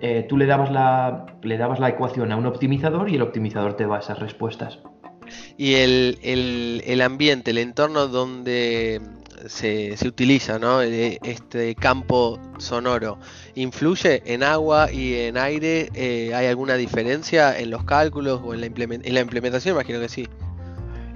eh, 0.00 0.26
tú 0.28 0.36
le 0.36 0.46
dabas, 0.46 0.70
la, 0.70 1.26
le 1.42 1.58
dabas 1.58 1.80
la 1.80 1.88
ecuación 1.88 2.30
a 2.30 2.36
un 2.36 2.46
optimizador 2.46 3.10
y 3.10 3.16
el 3.16 3.22
optimizador 3.22 3.74
te 3.74 3.84
da 3.84 3.98
esas 3.98 4.20
respuestas. 4.20 4.78
Y 5.58 5.74
el, 5.74 7.00
ambiente, 7.02 7.50
el 7.50 7.58
entorno 7.58 8.06
donde 8.06 9.00
se, 9.48 9.96
utiliza 10.06 10.60
¿no? 10.60 10.82
E, 10.82 11.18
este 11.24 11.74
campo 11.74 12.38
sonoro, 12.58 13.18
¿influye 13.56 14.22
en 14.32 14.44
agua 14.44 14.92
y 14.92 15.16
en 15.16 15.36
aire? 15.36 15.88
Eh, 15.94 16.32
¿Hay 16.32 16.46
alguna 16.46 16.74
diferencia 16.74 17.58
en 17.58 17.70
los 17.70 17.82
cálculos 17.82 18.40
o 18.44 18.54
en 18.54 18.60
la, 18.60 18.66
en 18.66 19.14
la 19.14 19.20
implementación? 19.20 19.74
Imagino 19.74 19.98
que 19.98 20.08
sí. 20.08 20.28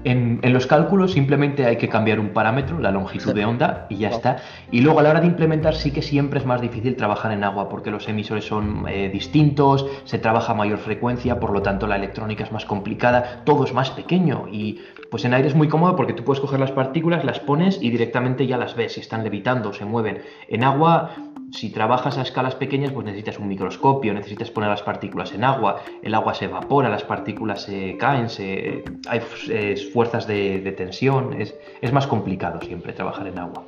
En, 0.05 0.41
los 0.53 0.67
cálculos 0.67 1.13
simplemente 1.13 1.67
hay 1.67 1.77
que 1.77 1.89
cambiar 1.89 2.21
un 2.21 2.29
parámetro, 2.29 2.79
la 2.79 2.91
longitud 2.91 3.35
de 3.35 3.45
onda, 3.45 3.87
y 3.91 3.97
ya 3.97 4.11
está. 4.11 4.37
Y 4.71 4.81
luego 4.81 5.01
a 5.01 5.03
la 5.03 5.11
hora 5.11 5.21
de 5.21 5.27
implementar 5.27 5.75
sí 5.75 5.91
que 5.91 6.03
siempre 6.03 6.39
es 6.39 6.47
más 6.47 6.61
difícil 6.61 6.95
trabajar 6.97 7.33
en 7.33 7.43
agua 7.45 7.69
porque 7.69 7.91
los 7.91 8.09
emisores 8.09 8.45
son 8.45 8.87
eh, 8.89 9.11
distintos, 9.13 9.87
se 10.05 10.19
trabaja 10.19 10.53
a 10.53 10.55
mayor 10.55 10.79
frecuencia, 10.79 11.41
por 11.41 11.53
lo 11.53 11.63
tanto 11.63 11.87
la 11.87 11.97
electrónica 11.97 12.45
es 12.45 12.53
más 12.53 12.65
complicada, 12.65 13.43
todo 13.45 13.65
es 13.65 13.75
más 13.75 13.91
pequeño 13.91 14.47
y 14.51 14.81
pues 15.11 15.25
en 15.25 15.35
aire 15.35 15.49
es 15.49 15.55
muy 15.55 15.69
cómodo 15.69 15.97
porque 15.97 16.13
tú 16.13 16.23
puedes 16.23 16.41
coger 16.41 16.61
las 16.61 16.73
partículas, 16.73 17.25
las 17.25 17.41
pones 17.41 17.79
y 17.83 17.91
directamente 17.91 18.47
ya 18.47 18.59
las 18.59 18.77
ves, 18.77 18.93
si 18.93 19.01
están 19.01 19.25
levitando, 19.25 19.73
se 19.73 19.85
mueven. 19.85 20.23
En 20.49 20.65
agua 20.65 21.11
si 21.53 21.71
trabajas 21.71 22.19
a 22.19 22.23
escalas 22.23 22.55
pequeñas, 22.55 22.93
pues 22.93 23.07
necesitas 23.07 23.39
un 23.39 23.49
microscopio, 23.49 24.13
necesitas 24.13 24.51
poner 24.51 24.71
las 24.71 24.83
partículas 24.83 25.33
en 25.33 25.45
agua, 25.45 25.83
el 26.03 26.15
agua 26.15 26.35
se 26.35 26.47
evapora, 26.47 26.89
las 26.89 27.05
partículas 27.05 27.63
se 27.63 27.97
caen, 27.97 28.29
se, 28.29 28.85
hay 29.09 29.21
eh, 29.49 29.91
fuerzas 29.93 30.27
de, 30.27 30.75
tensión, 30.77 31.41
es, 31.41 31.55
más 31.93 32.07
complicado 32.07 32.61
siempre 32.61 32.93
trabajar 32.93 33.27
en 33.27 33.39
agua. 33.39 33.65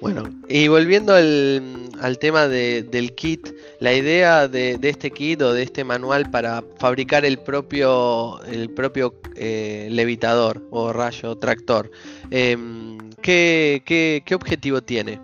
Bueno, 0.00 0.24
y 0.48 0.68
volviendo 0.68 1.14
al, 1.14 2.18
tema 2.20 2.46
del 2.46 3.14
kit, 3.14 3.48
la 3.80 3.92
idea 3.92 4.46
de, 4.46 4.78
este 4.82 5.10
kit 5.10 5.42
o 5.42 5.52
de 5.52 5.62
este 5.62 5.82
manual 5.84 6.30
para 6.30 6.62
fabricar 6.78 7.24
el 7.24 7.38
propio, 7.38 8.40
el 8.44 8.70
propio 8.70 9.14
eh, 9.34 9.88
levitador 9.90 10.62
o 10.70 10.92
rayo 10.92 11.36
tractor, 11.36 11.90
em, 12.30 12.98
¿qué, 13.22 13.82
qué 13.84 14.34
objetivo 14.34 14.82
tiene? 14.82 15.18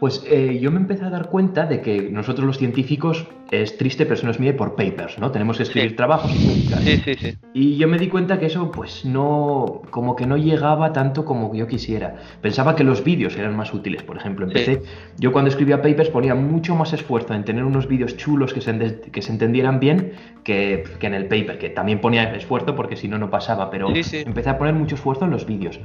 Pues 0.00 0.24
eh, 0.26 0.58
yo 0.60 0.70
me 0.70 0.78
empecé 0.78 1.04
a 1.04 1.10
dar 1.10 1.28
cuenta 1.28 1.66
de 1.66 1.82
que 1.82 2.08
nosotros 2.10 2.46
los 2.46 2.56
científicos 2.56 3.28
es 3.50 3.76
triste, 3.76 4.06
pero 4.06 4.16
se 4.16 4.26
nos 4.26 4.40
mide 4.40 4.54
por 4.54 4.74
papers, 4.74 5.18
¿no? 5.18 5.30
Tenemos 5.30 5.58
que 5.58 5.64
escribir 5.64 5.94
trabajos 5.94 6.34
y 6.34 6.46
publicar. 6.46 6.80
Sí, 6.80 6.96
sí, 7.04 7.14
sí. 7.14 7.36
Y 7.52 7.76
yo 7.76 7.86
me 7.86 7.98
di 7.98 8.08
cuenta 8.08 8.38
que 8.38 8.46
eso, 8.46 8.70
pues 8.70 9.04
no, 9.04 9.82
como 9.90 10.16
que 10.16 10.24
no 10.24 10.38
llegaba 10.38 10.94
tanto 10.94 11.26
como 11.26 11.54
yo 11.54 11.66
quisiera. 11.66 12.16
Pensaba 12.40 12.74
que 12.76 12.82
los 12.82 13.04
vídeos 13.04 13.36
eran 13.36 13.54
más 13.54 13.74
útiles, 13.74 14.02
por 14.02 14.16
ejemplo. 14.16 14.46
Empecé, 14.46 14.80
yo 15.18 15.32
cuando 15.32 15.50
escribía 15.50 15.82
papers 15.82 16.08
ponía 16.08 16.34
mucho 16.34 16.74
más 16.74 16.94
esfuerzo 16.94 17.34
en 17.34 17.44
tener 17.44 17.64
unos 17.64 17.86
vídeos 17.86 18.16
chulos 18.16 18.54
que 18.54 18.62
se, 18.62 19.00
que 19.12 19.20
se 19.20 19.32
entendieran 19.32 19.80
bien 19.80 20.12
que, 20.44 20.84
que, 20.98 21.06
en 21.08 21.14
el 21.14 21.26
paper, 21.26 21.58
que 21.58 21.68
también 21.68 22.00
ponía 22.00 22.32
esfuerzo 22.34 22.74
porque 22.74 22.96
si 22.96 23.06
no, 23.06 23.18
no 23.18 23.28
pasaba, 23.28 23.68
pero 23.68 23.88
empecé 23.94 24.48
a 24.48 24.56
poner 24.56 24.72
mucho 24.72 24.94
esfuerzo 24.94 25.26
en 25.26 25.32
los 25.32 25.44
vídeos. 25.44 25.78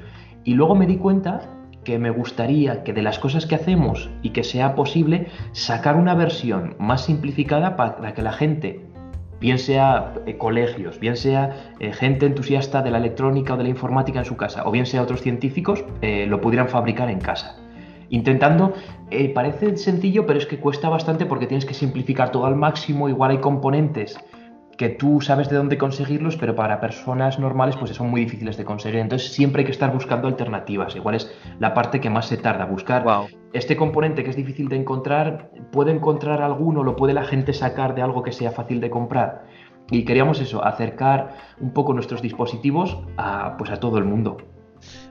Y 0.45 0.53
luego 0.53 0.75
me 0.75 0.85
di 0.85 0.97
cuenta 0.97 1.41
que 1.85 1.97
me 1.97 2.09
gustaría 2.09 2.83
que 2.83 2.91
de 2.91 3.01
las 3.01 3.19
cosas 3.19 3.45
que 3.45 3.55
hacemos 3.55 4.09
y 4.21 4.31
que 4.31 4.43
sea 4.43 4.75
posible 4.75 5.27
sacar 5.53 5.95
una 5.95 6.15
versión 6.15 6.75
más 6.79 7.05
simplificada 7.05 7.77
para 7.77 8.13
que 8.13 8.21
la 8.21 8.33
gente, 8.33 8.81
bien 9.39 9.57
sea 9.57 10.13
eh, 10.25 10.37
colegios, 10.37 10.99
bien 10.99 11.15
sea 11.15 11.73
eh, 11.79 11.93
gente 11.93 12.25
entusiasta 12.25 12.81
de 12.81 12.91
la 12.91 12.97
electrónica 12.97 13.53
o 13.53 13.57
de 13.57 13.63
la 13.63 13.69
informática 13.69 14.19
en 14.19 14.25
su 14.25 14.35
casa, 14.35 14.63
o 14.65 14.71
bien 14.71 14.85
sea 14.85 15.01
otros 15.01 15.21
científicos, 15.21 15.85
eh, 16.01 16.25
lo 16.27 16.41
pudieran 16.41 16.67
fabricar 16.67 17.09
en 17.09 17.19
casa. 17.19 17.55
Intentando, 18.09 18.73
parece 19.33 19.77
sencillo, 19.77 20.27
pero 20.27 20.37
es 20.37 20.45
que 20.45 20.59
cuesta 20.59 20.89
bastante 20.89 21.25
porque 21.25 21.47
tienes 21.47 21.65
que 21.65 21.73
simplificar 21.73 22.31
todo 22.31 22.45
al 22.45 22.55
máximo, 22.55 23.09
igual 23.09 23.31
hay 23.31 23.39
componentes 23.39 24.15
que 24.77 24.89
tú 24.89 25.21
sabes 25.21 25.49
de 25.49 25.55
dónde 25.55 25.77
conseguirlos, 25.77 26.37
pero 26.37 26.55
para 26.55 26.79
personas 26.79 27.39
normales 27.39 27.75
pues 27.77 27.91
son 27.91 28.09
muy 28.09 28.21
difíciles 28.21 28.57
de 28.57 28.65
conseguir. 28.65 28.99
Entonces 28.99 29.31
siempre 29.31 29.61
hay 29.61 29.65
que 29.65 29.71
estar 29.71 29.93
buscando 29.93 30.27
alternativas. 30.27 30.95
Igual 30.95 31.15
es 31.15 31.31
la 31.59 31.73
parte 31.73 32.01
que 32.01 32.09
más 32.09 32.27
se 32.27 32.37
tarda. 32.37 32.65
Buscar 32.65 33.05
este 33.53 33.77
componente 33.77 34.23
que 34.23 34.29
es 34.29 34.35
difícil 34.35 34.67
de 34.67 34.75
encontrar, 34.75 35.51
¿puede 35.71 35.91
encontrar 35.91 36.41
alguno? 36.41 36.83
¿Lo 36.83 36.95
puede 36.95 37.13
la 37.13 37.23
gente 37.23 37.53
sacar 37.53 37.95
de 37.95 38.01
algo 38.01 38.23
que 38.23 38.31
sea 38.31 38.51
fácil 38.51 38.81
de 38.81 38.89
comprar? 38.89 39.45
Y 39.91 40.03
queríamos 40.03 40.41
eso, 40.41 40.65
acercar 40.65 41.35
un 41.59 41.71
poco 41.71 41.93
nuestros 41.93 42.21
dispositivos 42.21 42.97
a, 43.17 43.55
pues 43.57 43.69
a 43.71 43.79
todo 43.79 43.97
el 43.97 44.05
mundo. 44.05 44.37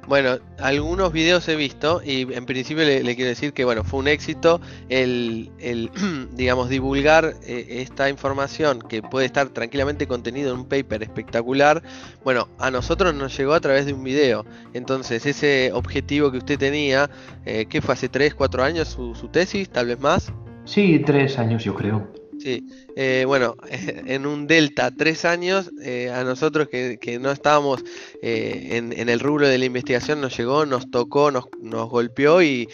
Bueno, 0.06 0.38
algunos 0.58 1.12
videos 1.12 1.48
he 1.48 1.56
visto 1.56 2.02
y 2.04 2.22
en 2.34 2.46
principio 2.46 2.84
le, 2.84 3.02
quiero 3.14 3.28
decir 3.28 3.52
que 3.52 3.64
bueno, 3.64 3.84
fue 3.84 4.00
un 4.00 4.08
éxito 4.08 4.60
el, 4.88 5.50
digamos, 6.32 6.68
divulgar 6.68 7.34
eh, 7.46 7.66
esta 7.68 8.08
información 8.08 8.80
que 8.80 9.02
puede 9.02 9.26
estar 9.26 9.48
tranquilamente 9.48 10.06
contenido 10.06 10.52
en 10.52 10.60
un 10.60 10.68
paper 10.68 11.02
espectacular. 11.02 11.82
Bueno, 12.22 12.48
a 12.58 12.70
nosotros 12.70 13.14
nos 13.14 13.36
llegó 13.36 13.54
a 13.54 13.60
través 13.60 13.86
de 13.86 13.92
un 13.92 14.04
video. 14.04 14.44
Entonces, 14.74 15.26
ese 15.26 15.70
objetivo 15.72 16.30
que 16.30 16.38
usted 16.38 16.58
tenía, 16.58 17.10
eh, 17.44 17.66
que 17.66 17.80
fue 17.80 17.94
hace 17.94 18.08
3, 18.08 18.34
4 18.34 18.62
años 18.62 18.88
su, 18.88 19.14
su 19.14 19.28
tesis, 19.28 19.68
tal 19.70 19.86
vez 19.86 20.00
más. 20.00 20.32
Sí, 20.64 21.02
3 21.04 21.38
años 21.38 21.64
yo 21.64 21.74
creo. 21.74 22.23
Sí, 22.44 22.62
eh, 22.94 23.24
bueno, 23.26 23.56
en 23.70 24.26
un 24.26 24.46
delta 24.46 24.90
tres 24.90 25.24
años, 25.24 25.70
eh, 25.82 26.10
a 26.10 26.24
nosotros 26.24 26.68
que, 26.68 27.18
no 27.18 27.30
estábamos 27.30 27.82
eh, 28.20 28.68
en, 28.72 29.08
el 29.08 29.18
rubro 29.18 29.48
de 29.48 29.56
la 29.56 29.64
investigación 29.64 30.20
nos 30.20 30.36
llegó, 30.36 30.66
nos 30.66 30.90
tocó, 30.90 31.30
nos, 31.30 31.46
golpeó 31.88 32.42
y 32.42 32.68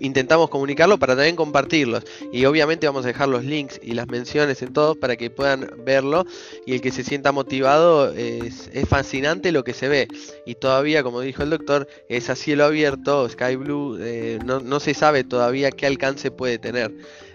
intentamos 0.00 0.50
comunicarlo 0.50 0.98
para 0.98 1.14
también 1.14 1.36
compartirlos. 1.36 2.02
Y 2.32 2.44
obviamente 2.44 2.88
vamos 2.88 3.04
a 3.04 3.08
dejar 3.08 3.28
los 3.28 3.44
links 3.44 3.78
y 3.84 3.92
las 3.92 4.08
menciones 4.08 4.60
en 4.62 4.72
todos 4.72 4.96
para 4.96 5.14
que 5.14 5.30
puedan 5.30 5.70
verlo 5.84 6.26
y 6.66 6.74
el 6.74 6.80
que 6.80 6.90
se 6.90 7.04
sienta 7.04 7.30
motivado 7.30 8.12
es, 8.12 8.68
fascinante 8.88 9.52
lo 9.52 9.62
que 9.62 9.74
se 9.74 9.86
ve. 9.86 10.08
Y 10.44 10.56
todavía, 10.56 11.04
como 11.04 11.20
dijo 11.20 11.44
el 11.44 11.50
doctor, 11.50 11.86
es 12.08 12.28
a 12.30 12.34
cielo 12.34 12.64
abierto, 12.64 13.28
Sky 13.28 13.54
Blue, 13.54 13.96
no, 14.44 14.58
no 14.58 14.80
se 14.80 14.92
sabe 14.92 15.22
todavía 15.22 15.70
qué 15.70 15.86
alcance 15.86 16.32
puede 16.32 16.58
tener. 16.58 16.92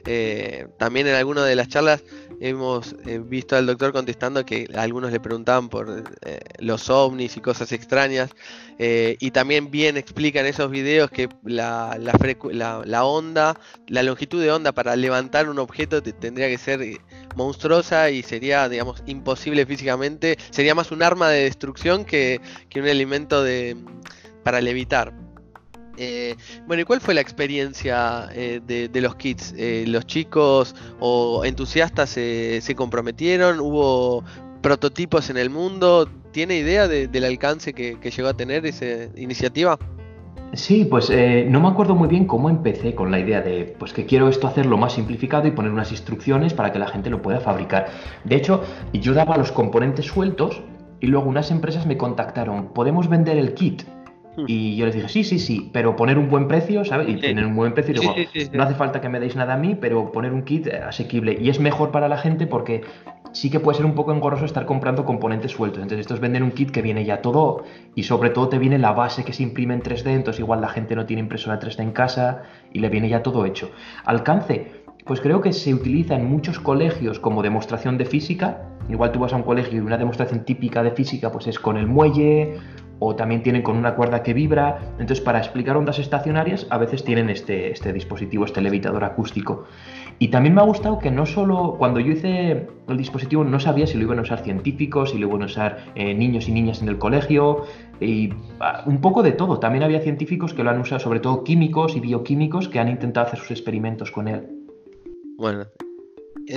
Eh, 0.09 0.67
también 0.77 1.05
en 1.07 1.15
alguna 1.15 1.43
de 1.43 1.53
las 1.55 1.67
charlas 1.67 2.01
hemos 2.39 2.95
eh, 3.05 3.19
visto 3.19 3.57
al 3.57 3.65
doctor 3.65 3.91
contestando 3.91 4.45
que 4.45 4.65
algunos 4.73 5.11
le 5.11 5.19
preguntaban 5.19 5.67
por 5.67 6.05
eh, 6.21 6.39
los 6.59 6.89
ovnis 6.89 7.35
y 7.35 7.41
cosas 7.41 7.73
extrañas. 7.73 8.31
y 8.79 9.31
también 9.31 9.71
bien 9.71 9.97
explican 9.97 10.45
esos 10.45 10.69
videos 10.69 11.09
que 11.09 11.27
la, 11.43 11.97
la, 11.99 13.05
onda, 13.05 13.59
la 13.87 14.03
longitud 14.03 14.41
de 14.41 14.51
onda 14.51 14.71
para 14.71 14.95
levantar 14.95 15.49
un 15.49 15.59
objeto 15.59 16.01
tendría 16.01 16.47
que 16.47 16.57
ser 16.57 16.79
monstruosa 17.35 18.09
y 18.11 18.23
sería, 18.23 18.69
digamos, 18.69 19.03
imposible 19.07 19.65
físicamente. 19.65 20.37
Sería 20.51 20.75
más 20.75 20.91
un 20.91 21.01
arma 21.03 21.29
de 21.29 21.43
destrucción 21.45 22.05
que, 22.05 22.39
que 22.69 22.79
un 22.79 22.87
elemento 22.87 23.43
de, 23.43 23.75
para 24.43 24.61
levitar. 24.61 25.26
Eh, 25.97 26.35
bueno, 26.67 26.81
¿y 26.81 26.85
cuál 26.85 27.01
fue 27.01 27.13
la 27.13 27.21
experiencia 27.21 28.29
eh, 28.33 28.61
de, 28.65 29.01
los 29.01 29.15
kits? 29.15 29.53
Eh, 29.57 29.85
¿Los 29.87 30.05
chicos 30.05 30.75
o 30.99 31.43
entusiastas 31.43 32.09
se 32.11 32.73
comprometieron? 32.75 33.59
¿Hubo 33.59 34.23
prototipos 34.61 35.29
en 35.29 35.37
el 35.37 35.49
mundo? 35.49 36.07
¿Tiene 36.31 36.57
idea 36.57 36.87
del 36.87 37.23
alcance 37.23 37.73
que, 37.73 37.97
llegó 37.97 38.29
a 38.29 38.33
tener 38.35 38.65
esa 38.65 38.85
iniciativa? 39.15 39.77
Sí, 40.53 40.85
pues 40.85 41.09
no 41.09 41.59
me 41.59 41.67
acuerdo 41.67 41.93
muy 41.93 42.07
bien 42.07 42.25
cómo 42.25 42.49
empecé 42.49 42.95
con 42.95 43.11
la 43.11 43.19
idea 43.19 43.41
de 43.41 43.75
pues 43.77 43.91
que 43.91 44.05
quiero 44.05 44.29
esto 44.29 44.47
hacerlo 44.47 44.77
más 44.77 44.93
simplificado 44.93 45.47
y 45.47 45.51
poner 45.51 45.71
unas 45.71 45.91
instrucciones 45.91 46.53
para 46.53 46.71
que 46.71 46.79
la 46.79 46.87
gente 46.87 47.09
lo 47.09 47.21
pueda 47.21 47.39
fabricar. 47.39 47.87
De 48.23 48.35
hecho, 48.35 48.63
yo 48.93 49.13
daba 49.13 49.35
los 49.37 49.51
componentes 49.51 50.05
sueltos 50.05 50.61
y 50.99 51.07
luego 51.07 51.27
unas 51.27 51.51
empresas 51.51 51.85
me 51.85 51.97
contactaron, 51.97 52.73
¿podemos 52.73 53.09
vender 53.09 53.37
el 53.37 53.53
kit? 53.53 53.83
Y 54.45 54.75
yo 54.75 54.85
les 54.85 54.93
dije, 54.93 55.09
sí, 55.09 55.23
sí, 55.23 55.39
sí, 55.39 55.69
pero 55.73 55.95
poner 55.95 56.17
un 56.17 56.29
buen 56.29 56.47
precio, 56.47 56.85
¿sabes? 56.85 57.09
Y 57.09 57.15
tener 57.15 57.45
un 57.45 57.55
buen 57.55 57.73
precio. 57.73 57.95
Y 58.33 58.49
no 58.55 58.63
hace 58.63 58.75
falta 58.75 59.01
que 59.01 59.09
me 59.09 59.19
deis 59.19 59.35
nada 59.35 59.55
a 59.55 59.57
mí, 59.57 59.75
pero 59.79 60.11
poner 60.11 60.33
un 60.33 60.43
kit 60.43 60.67
asequible. 60.67 61.37
Y 61.39 61.49
es 61.49 61.59
mejor 61.59 61.91
para 61.91 62.07
la 62.07 62.17
gente 62.17 62.45
porque 62.45 62.81
sí 63.31 63.49
que 63.49 63.59
puede 63.59 63.77
ser 63.77 63.85
un 63.85 63.95
poco 63.95 64.13
engorroso 64.13 64.45
estar 64.45 64.65
comprando 64.65 65.05
componentes 65.05 65.51
sueltos. 65.51 65.81
Entonces, 65.81 66.01
estos 66.01 66.19
venden 66.19 66.43
un 66.43 66.51
kit 66.51 66.71
que 66.71 66.81
viene 66.81 67.03
ya 67.05 67.21
todo 67.21 67.63
y 67.95 68.03
sobre 68.03 68.29
todo 68.29 68.49
te 68.49 68.59
viene 68.59 68.77
la 68.77 68.91
base 68.91 69.23
que 69.23 69.33
se 69.33 69.43
imprime 69.43 69.73
en 69.73 69.81
3D. 69.81 70.07
Entonces, 70.11 70.39
igual 70.39 70.61
la 70.61 70.69
gente 70.69 70.95
no 70.95 71.05
tiene 71.05 71.21
impresora 71.21 71.59
3D 71.59 71.81
en 71.81 71.91
casa 71.91 72.43
y 72.73 72.79
le 72.79 72.89
viene 72.89 73.09
ya 73.09 73.23
todo 73.23 73.45
hecho. 73.45 73.71
Alcance, 74.05 74.83
pues 75.05 75.21
creo 75.21 75.41
que 75.41 75.53
se 75.53 75.73
utiliza 75.73 76.15
en 76.15 76.25
muchos 76.25 76.59
colegios 76.59 77.19
como 77.19 77.41
demostración 77.41 77.97
de 77.97 78.05
física. 78.05 78.61
Igual 78.89 79.11
tú 79.11 79.19
vas 79.19 79.33
a 79.33 79.37
un 79.37 79.43
colegio 79.43 79.77
y 79.77 79.81
una 79.81 79.97
demostración 79.97 80.45
típica 80.45 80.83
de 80.83 80.91
física 80.91 81.31
pues 81.31 81.47
es 81.47 81.59
con 81.59 81.77
el 81.77 81.87
muelle 81.87 82.57
o 82.99 83.15
también 83.15 83.43
tienen 83.43 83.61
con 83.61 83.77
una 83.77 83.95
cuerda 83.95 84.23
que 84.23 84.33
vibra. 84.33 84.79
Entonces, 84.99 85.21
para 85.21 85.39
explicar 85.39 85.77
ondas 85.77 85.99
estacionarias, 85.99 86.67
a 86.69 86.77
veces 86.77 87.03
tienen 87.03 87.29
este, 87.29 87.71
este 87.71 87.93
dispositivo, 87.93 88.45
este 88.45 88.61
levitador 88.61 89.03
acústico. 89.03 89.65
Y 90.19 90.29
también 90.29 90.55
me 90.55 90.61
ha 90.61 90.65
gustado 90.65 90.97
que 90.97 91.11
no 91.11 91.25
solo, 91.25 91.75
cuando 91.77 91.99
yo 91.99 92.13
hice 92.13 92.67
el 92.87 92.97
dispositivo, 92.97 93.43
no 93.43 93.59
sabía 93.59 93.85
si 93.85 93.97
lo 93.97 94.03
iban 94.03 94.19
a 94.19 94.23
usar 94.23 94.43
científicos, 94.43 95.11
si 95.11 95.19
lo 95.19 95.27
iban 95.27 95.43
a 95.43 95.45
usar 95.45 95.85
eh, 95.95 96.13
niños 96.13 96.47
y 96.47 96.51
niñas 96.51 96.81
en 96.81 96.89
el 96.89 96.97
colegio, 96.97 97.65
y 97.99 98.33
ah, 98.59 98.83
un 98.87 98.99
poco 98.99 99.21
de 99.21 99.31
todo. 99.31 99.59
También 99.59 99.83
había 99.83 100.01
científicos 100.01 100.53
que 100.53 100.63
lo 100.63 100.71
han 100.71 100.79
usado, 100.79 100.99
sobre 100.99 101.19
todo 101.19 101.43
químicos 101.43 101.95
y 101.95 101.99
bioquímicos, 101.99 102.67
que 102.67 102.79
han 102.79 102.89
intentado 102.89 103.27
hacer 103.27 103.39
sus 103.39 103.51
experimentos 103.51 104.09
con 104.09 104.27
él. 104.27 104.47
Bueno, 105.37 105.65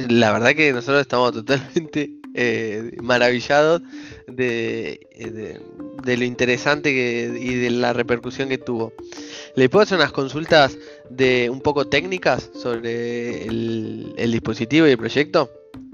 la 0.09 0.33
verdad 0.33 0.53
que 0.53 0.73
nosotros 0.73 1.03
estamos 1.03 1.33
totalmente 1.33 2.11
eh, 2.35 2.97
maravillados 3.03 3.83
de, 4.33 5.61
de, 6.05 6.17
lo 6.17 6.25
interesante 6.25 6.91
y 6.91 7.55
de 7.55 7.71
la 7.71 7.93
repercusión 7.93 8.49
que 8.49 8.59
tuvo. 8.59 8.93
¿Le 9.57 9.69
puedo 9.69 9.83
hacer 9.83 9.99
unas 9.99 10.13
consultas 10.13 10.79
de 11.09 11.51
un 11.51 11.61
poco 11.61 11.87
técnicas 11.87 12.51
sobre 12.55 13.45
el, 13.47 14.31
dispositivo 14.31 14.87
y 14.87 14.91
el 14.91 14.99
proyecto? 14.99 15.51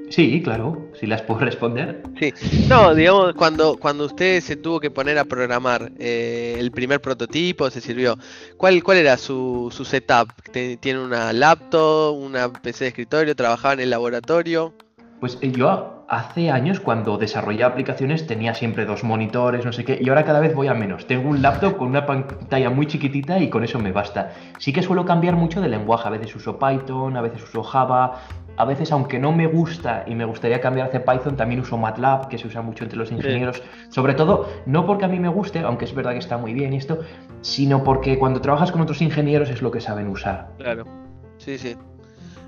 Sí, 0.08 0.40
claro, 0.40 0.88
si 1.00 1.06
las 1.06 1.22
puedo 1.22 1.40
responder. 1.40 2.00
Sí, 2.20 2.32
no, 2.68 2.94
digamos, 2.94 3.34
cuando, 3.34 3.76
cuando 3.76 4.04
usted 4.04 4.40
se 4.40 4.54
tuvo 4.54 4.78
que 4.78 4.90
poner 4.90 5.18
a 5.18 5.24
programar 5.24 5.90
eh, 5.98 6.54
el 6.58 6.70
primer 6.70 7.00
prototipo, 7.00 7.68
se 7.70 7.80
sirvió, 7.80 8.16
¿cuál, 8.56 8.84
cuál 8.84 8.98
era 8.98 9.16
su, 9.16 9.72
su 9.74 9.84
setup? 9.84 10.30
¿Tiene 10.52 11.00
una 11.00 11.32
laptop, 11.32 12.16
una 12.16 12.52
PC 12.52 12.84
de 12.84 12.88
escritorio, 12.88 13.34
trabajaba 13.34 13.74
en 13.74 13.80
el 13.80 13.90
laboratorio? 13.90 14.74
Pues 15.20 15.38
eh, 15.40 15.50
yo 15.50 16.04
hace 16.08 16.50
años 16.50 16.78
cuando 16.78 17.18
desarrollaba 17.18 17.72
aplicaciones 17.72 18.26
tenía 18.26 18.54
siempre 18.54 18.84
dos 18.84 19.02
monitores, 19.02 19.64
no 19.64 19.72
sé 19.72 19.84
qué, 19.84 19.98
y 20.00 20.08
ahora 20.08 20.24
cada 20.24 20.40
vez 20.40 20.54
voy 20.54 20.68
a 20.68 20.74
menos. 20.74 21.06
Tengo 21.06 21.28
un 21.30 21.42
laptop 21.42 21.76
con 21.76 21.88
una 21.88 22.06
pantalla 22.06 22.70
muy 22.70 22.86
chiquitita 22.86 23.38
y 23.38 23.48
con 23.48 23.64
eso 23.64 23.78
me 23.78 23.92
basta. 23.92 24.32
Sí 24.58 24.72
que 24.72 24.82
suelo 24.82 25.04
cambiar 25.04 25.34
mucho 25.34 25.60
de 25.60 25.68
lenguaje, 25.68 26.06
a 26.06 26.10
veces 26.10 26.34
uso 26.36 26.58
Python, 26.58 27.16
a 27.16 27.22
veces 27.22 27.42
uso 27.42 27.62
Java, 27.62 28.20
a 28.56 28.64
veces 28.64 28.92
aunque 28.92 29.18
no 29.18 29.32
me 29.32 29.46
gusta 29.46 30.04
y 30.06 30.14
me 30.14 30.24
gustaría 30.24 30.60
cambiar 30.60 30.88
hacia 30.88 31.04
Python, 31.04 31.36
también 31.36 31.60
uso 31.60 31.76
MATLAB, 31.76 32.28
que 32.28 32.38
se 32.38 32.46
usa 32.46 32.62
mucho 32.62 32.84
entre 32.84 32.98
los 32.98 33.10
ingenieros. 33.10 33.62
Sobre 33.90 34.14
todo, 34.14 34.48
no 34.66 34.86
porque 34.86 35.04
a 35.04 35.08
mí 35.08 35.18
me 35.18 35.28
guste, 35.28 35.60
aunque 35.60 35.84
es 35.84 35.94
verdad 35.94 36.12
que 36.12 36.18
está 36.18 36.38
muy 36.38 36.54
bien 36.54 36.72
esto, 36.72 37.00
sino 37.40 37.84
porque 37.84 38.18
cuando 38.18 38.40
trabajas 38.40 38.72
con 38.72 38.80
otros 38.80 39.02
ingenieros 39.02 39.50
es 39.50 39.62
lo 39.62 39.70
que 39.70 39.80
saben 39.80 40.08
usar. 40.08 40.48
Claro, 40.58 40.84
sí, 41.38 41.58
sí. 41.58 41.76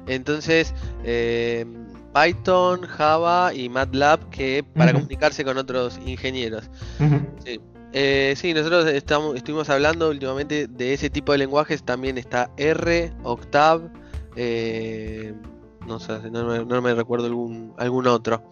Entonces, 0.07 0.75
eh, 1.05 1.67
Python, 2.15 2.83
Java 2.83 3.53
y 3.55 3.69
MATLAB 3.69 4.31
que 4.31 4.65
para 4.75 4.93
comunicarse 4.93 5.45
con 5.45 5.59
otros 5.59 5.99
ingenieros. 6.05 6.71
Eh, 7.93 8.35
sí. 8.37 8.53
nosotros 8.55 8.87
estamos, 8.87 9.37
estuvimos 9.37 9.71
hablando 9.71 10.11
últimamente 10.11 10.67
de 10.67 10.95
ese 10.95 11.11
tipo 11.11 11.33
de 11.33 11.39
lenguajes. 11.39 11.83
También 11.83 12.19
está 12.19 12.51
R, 12.57 13.13
Octave, 13.23 13.89
eh, 14.37 15.35
no 15.87 15.99
sé, 15.99 16.31
no, 16.31 16.83
me 16.83 16.95
recuerdo 16.95 17.27
algún, 17.27 17.75
algún 17.79 18.07
otro. 18.07 18.43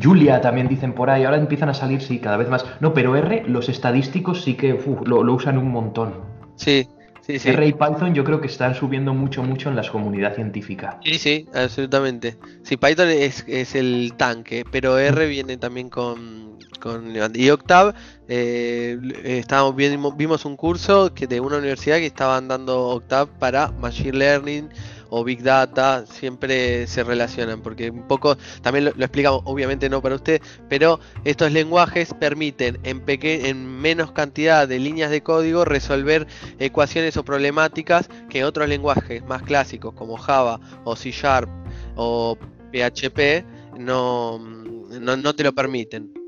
Julia 0.00 0.40
también 0.40 0.68
dicen 0.68 0.94
por 0.94 1.10
ahí, 1.10 1.24
ahora 1.24 1.36
empiezan 1.36 1.68
a 1.68 1.74
salir, 1.74 2.00
sí, 2.00 2.18
cada 2.18 2.38
vez 2.38 2.48
más. 2.48 2.64
No, 2.80 2.94
pero 2.94 3.14
R, 3.14 3.44
los 3.46 3.68
estadísticos 3.68 4.42
sí 4.42 4.54
que 4.54 4.80
lo, 5.04 5.22
lo 5.22 5.34
usan 5.34 5.58
un 5.58 5.70
montón. 5.70 6.14
Sí, 6.56 6.88
Sí, 7.22 7.38
R 7.44 7.66
y 7.66 7.72
Python 7.72 8.14
yo 8.14 8.24
creo 8.24 8.40
que 8.40 8.48
están 8.48 8.74
subiendo 8.74 9.14
mucho, 9.14 9.44
mucho 9.44 9.68
en 9.68 9.76
la 9.76 9.88
comunidad 9.88 10.34
científica. 10.34 10.98
Sí, 11.04 11.18
sí, 11.18 11.46
absolutamente. 11.54 12.36
Sí, 12.64 12.76
Python 12.76 13.08
es, 13.10 13.74
el 13.76 14.14
tanque, 14.16 14.64
pero 14.70 14.98
R 14.98 15.26
viene 15.28 15.56
también 15.56 15.88
con, 15.88 16.58
con 16.80 17.14
y 17.34 17.50
Octave. 17.50 17.94
Eh, 18.26 18.98
estábamos 19.22 19.76
vimos 19.76 20.44
un 20.44 20.56
curso 20.56 21.14
que 21.14 21.28
de 21.28 21.38
una 21.38 21.58
universidad 21.58 21.98
que 21.98 22.06
estaban 22.06 22.48
dando 22.48 22.88
Octave 22.88 23.30
para 23.38 23.70
Machine 23.70 24.18
Learning 24.18 24.68
o 25.14 25.24
Big 25.24 25.42
Data 25.42 26.06
siempre 26.06 26.86
se 26.86 27.04
relacionan, 27.04 27.60
porque 27.60 27.90
un 27.90 28.08
poco, 28.08 28.38
también 28.62 28.86
lo, 28.86 28.90
explicamos, 28.92 29.42
obviamente 29.44 29.90
no 29.90 30.00
para 30.00 30.14
usted, 30.14 30.40
pero 30.70 31.00
estos 31.24 31.52
lenguajes 31.52 32.14
permiten 32.14 32.78
en, 32.82 33.04
en 33.06 33.66
menos 33.66 34.12
cantidad 34.12 34.66
de 34.66 34.78
líneas 34.78 35.10
de 35.10 35.22
código 35.22 35.66
resolver 35.66 36.26
ecuaciones 36.58 37.18
o 37.18 37.26
problemáticas 37.26 38.08
que 38.30 38.42
otros 38.42 38.70
lenguajes 38.70 39.22
más 39.26 39.42
clásicos 39.42 39.92
como 39.92 40.16
Java 40.16 40.58
o 40.84 40.96
C 40.96 41.10
Sharp 41.10 41.50
o 41.94 42.38
PHP 42.72 43.44
no, 43.78 44.38
no, 44.38 45.34
te 45.34 45.44
lo 45.44 45.54
permiten. 45.54 46.21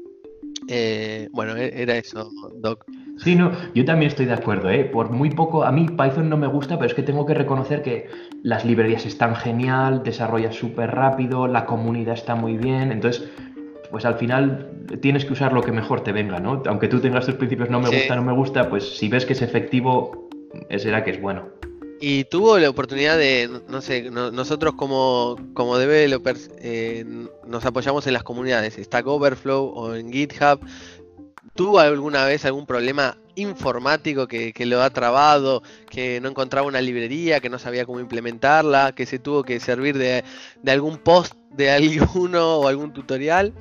Eh, 0.68 1.28
bueno, 1.32 1.56
e-, 1.56 1.82
era 1.82 1.96
eso, 1.96 2.30
Doc. 2.56 2.84
Sí, 3.16 3.36
no, 3.36 3.52
yo 3.74 3.84
también 3.84 4.08
estoy 4.08 4.26
de 4.26 4.32
acuerdo, 4.32 4.70
¿eh? 4.70 4.84
Por 4.84 5.10
muy 5.10 5.30
poco, 5.30 5.64
a 5.64 5.70
mí 5.70 5.86
Python 5.88 6.28
no 6.28 6.36
me 6.36 6.48
gusta, 6.48 6.76
pero 6.76 6.86
es 6.86 6.94
que 6.94 7.02
tengo 7.02 7.24
que 7.24 7.34
reconocer 7.34 7.82
que 7.82 8.08
las 8.42 8.64
librerías 8.64 9.06
están 9.06 9.36
genial, 9.36 10.02
desarrolla 10.02 10.50
súper 10.50 10.90
rápido, 10.90 11.46
la 11.46 11.64
comunidad 11.64 12.14
está 12.14 12.34
muy 12.34 12.56
bien, 12.56 12.90
entonces, 12.90 13.28
pues 13.92 14.04
al 14.04 14.16
final 14.16 14.68
tienes 15.00 15.24
que 15.24 15.32
usar 15.32 15.52
lo 15.52 15.62
que 15.62 15.70
mejor 15.70 16.02
te 16.02 16.10
venga, 16.10 16.40
¿no? 16.40 16.60
Aunque 16.66 16.88
tú 16.88 17.00
tengas 17.00 17.24
tus 17.24 17.36
principios, 17.36 17.70
no 17.70 17.80
me 17.80 17.88
gusta, 17.88 18.16
no 18.16 18.22
me 18.22 18.32
gusta, 18.32 18.68
pues 18.68 18.96
si 18.96 19.08
ves 19.08 19.24
que 19.24 19.34
es 19.34 19.42
efectivo, 19.42 20.28
será 20.76 21.04
que 21.04 21.12
es 21.12 21.20
bueno. 21.20 21.53
Y 22.06 22.24
tuvo 22.24 22.58
la 22.58 22.68
oportunidad 22.68 23.16
de, 23.16 23.48
no 23.66 23.80
sé, 23.80 24.10
nosotros 24.10 24.74
como, 24.74 25.38
como 25.54 25.78
developers 25.78 26.50
eh, 26.58 27.02
nos 27.46 27.64
apoyamos 27.64 28.06
en 28.06 28.12
las 28.12 28.22
comunidades, 28.22 28.74
Stack 28.74 29.06
Overflow 29.06 29.72
o 29.74 29.94
en 29.94 30.12
GitHub, 30.12 30.60
¿Tuvo 31.54 31.78
alguna 31.78 32.26
vez 32.26 32.44
algún 32.44 32.66
problema 32.66 33.16
informático 33.36 34.26
que, 34.26 34.52
lo 34.66 34.82
ha 34.82 34.90
trabado, 34.90 35.62
que 35.88 36.20
no 36.20 36.28
encontraba 36.28 36.66
una 36.66 36.80
librería, 36.80 37.38
que 37.38 37.48
no 37.48 37.60
sabía 37.60 37.86
cómo 37.86 38.00
implementarla, 38.00 38.92
que 38.92 39.06
se 39.06 39.20
tuvo 39.20 39.44
que 39.44 39.60
servir 39.60 39.96
de, 39.96 40.24
de 40.62 40.72
algún 40.72 40.98
post 40.98 41.34
de 41.52 41.70
alguno 41.70 42.56
o 42.56 42.68
algún 42.68 42.92
tutorial? 42.92 43.54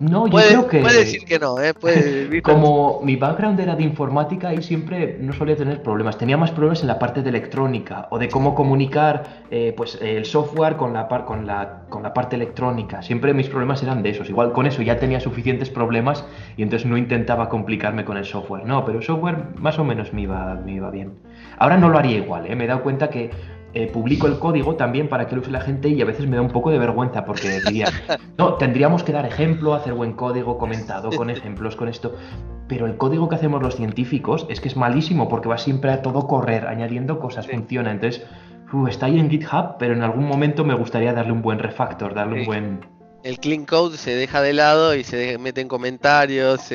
No, 0.00 0.28
yo 0.28 0.38
creo 0.38 0.68
que. 0.68 0.80
Puede 0.80 0.98
decir 0.98 1.24
que 1.24 1.38
no, 1.38 1.56
¿eh? 1.60 1.74
como 2.42 3.00
mi 3.02 3.16
background 3.16 3.58
era 3.58 3.74
de 3.74 3.82
informática, 3.82 4.54
y 4.54 4.62
siempre 4.62 5.18
no 5.20 5.32
solía 5.32 5.56
tener 5.56 5.82
problemas. 5.82 6.16
Tenía 6.16 6.36
más 6.36 6.52
problemas 6.52 6.82
en 6.82 6.88
la 6.88 6.98
parte 6.98 7.22
de 7.22 7.30
electrónica 7.30 8.06
o 8.10 8.18
de 8.18 8.28
cómo 8.28 8.54
comunicar 8.54 9.44
eh, 9.50 9.74
pues, 9.76 9.98
el 10.00 10.24
software 10.24 10.76
con 10.76 10.92
la, 10.92 11.08
con, 11.08 11.46
la, 11.46 11.82
con 11.88 12.02
la 12.02 12.14
parte 12.14 12.36
electrónica. 12.36 13.02
Siempre 13.02 13.34
mis 13.34 13.48
problemas 13.48 13.82
eran 13.82 14.02
de 14.02 14.10
esos. 14.10 14.28
Igual 14.28 14.52
con 14.52 14.66
eso 14.66 14.82
ya 14.82 14.98
tenía 14.98 15.18
suficientes 15.18 15.68
problemas 15.68 16.24
y 16.56 16.62
entonces 16.62 16.88
no 16.88 16.96
intentaba 16.96 17.48
complicarme 17.48 18.04
con 18.04 18.16
el 18.16 18.24
software. 18.24 18.64
No, 18.64 18.84
pero 18.84 18.98
el 18.98 19.04
software 19.04 19.36
más 19.56 19.78
o 19.78 19.84
menos 19.84 20.12
me 20.12 20.22
iba, 20.22 20.54
me 20.54 20.74
iba 20.74 20.90
bien. 20.90 21.14
Ahora 21.58 21.76
no 21.76 21.88
lo 21.88 21.98
haría 21.98 22.18
igual, 22.18 22.46
¿eh? 22.46 22.54
me 22.54 22.64
he 22.64 22.66
dado 22.68 22.82
cuenta 22.82 23.10
que 23.10 23.30
eh, 23.78 23.86
publico 23.86 24.26
el 24.26 24.40
código 24.40 24.74
también 24.74 25.08
para 25.08 25.28
que 25.28 25.36
lo 25.36 25.40
use 25.40 25.52
la 25.52 25.60
gente 25.60 25.88
y 25.88 26.02
a 26.02 26.04
veces 26.04 26.26
me 26.26 26.34
da 26.34 26.42
un 26.42 26.50
poco 26.50 26.72
de 26.72 26.80
vergüenza 26.80 27.24
porque 27.24 27.60
diría, 27.60 27.86
no, 28.36 28.54
tendríamos 28.54 29.04
que 29.04 29.12
dar 29.12 29.24
ejemplo, 29.24 29.72
hacer 29.72 29.94
buen 29.94 30.14
código 30.14 30.58
comentado 30.58 31.10
con 31.10 31.30
ejemplos, 31.30 31.76
con 31.76 31.88
esto. 31.88 32.16
Pero 32.66 32.86
el 32.86 32.96
código 32.96 33.28
que 33.28 33.36
hacemos 33.36 33.62
los 33.62 33.76
científicos 33.76 34.46
es 34.48 34.60
que 34.60 34.66
es 34.66 34.76
malísimo 34.76 35.28
porque 35.28 35.48
va 35.48 35.58
siempre 35.58 35.92
a 35.92 36.02
todo 36.02 36.26
correr, 36.26 36.66
añadiendo 36.66 37.20
cosas, 37.20 37.46
funciona. 37.46 37.92
Entonces, 37.92 38.26
está 38.88 39.06
ahí 39.06 39.20
en 39.20 39.30
GitHub, 39.30 39.76
pero 39.78 39.94
en 39.94 40.02
algún 40.02 40.26
momento 40.26 40.64
me 40.64 40.74
gustaría 40.74 41.12
darle 41.12 41.30
un 41.30 41.42
buen 41.42 41.60
refactor, 41.60 42.14
darle 42.14 42.40
un 42.40 42.46
buen... 42.46 42.80
El 43.22 43.38
clean 43.38 43.64
code 43.64 43.96
se 43.96 44.12
deja 44.16 44.42
de 44.42 44.54
lado 44.54 44.96
y 44.96 45.04
se 45.04 45.38
mete 45.38 45.60
en 45.60 45.68
comentarios. 45.68 46.72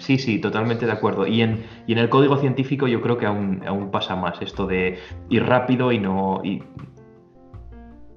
Sí, 0.00 0.18
sí, 0.18 0.38
totalmente 0.38 0.86
de 0.86 0.92
acuerdo. 0.92 1.26
Y 1.26 1.42
en, 1.42 1.64
y 1.90 1.92
en 1.92 1.98
el 1.98 2.08
código 2.08 2.36
científico 2.36 2.86
yo 2.86 3.02
creo 3.02 3.18
que 3.18 3.26
aún, 3.26 3.90
pasa 3.90 4.14
más 4.14 4.40
esto 4.40 4.68
de 4.68 4.96
ir 5.28 5.42
rápido 5.42 5.90
y 5.90 5.98
no... 5.98 6.40
Y... 6.44 6.62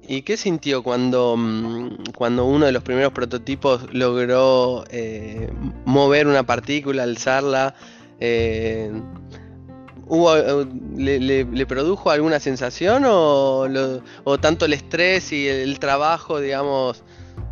¿Y 0.06 0.22
qué 0.22 0.36
sintió 0.36 0.84
cuando, 0.84 1.34
mm, 1.36 2.12
cuando 2.16 2.44
uno 2.44 2.66
de 2.66 2.70
los 2.70 2.84
primeros 2.84 3.12
prototipos 3.12 3.92
logró 3.92 4.84
eh, 4.90 5.52
mover 5.86 6.28
una 6.28 6.44
partícula, 6.44 7.02
alzarla? 7.02 7.74
Eh, 8.20 8.92
¿hubo, 10.06 10.36
eh, 10.36 10.66
le, 10.96 11.66
produjo 11.66 12.12
alguna 12.12 12.38
sensación 12.38 13.02
o, 13.04 13.66
o, 14.22 14.38
tanto 14.38 14.66
el 14.66 14.74
estrés 14.74 15.32
y 15.32 15.48
el, 15.48 15.80
trabajo, 15.80 16.38
digamos, 16.38 17.02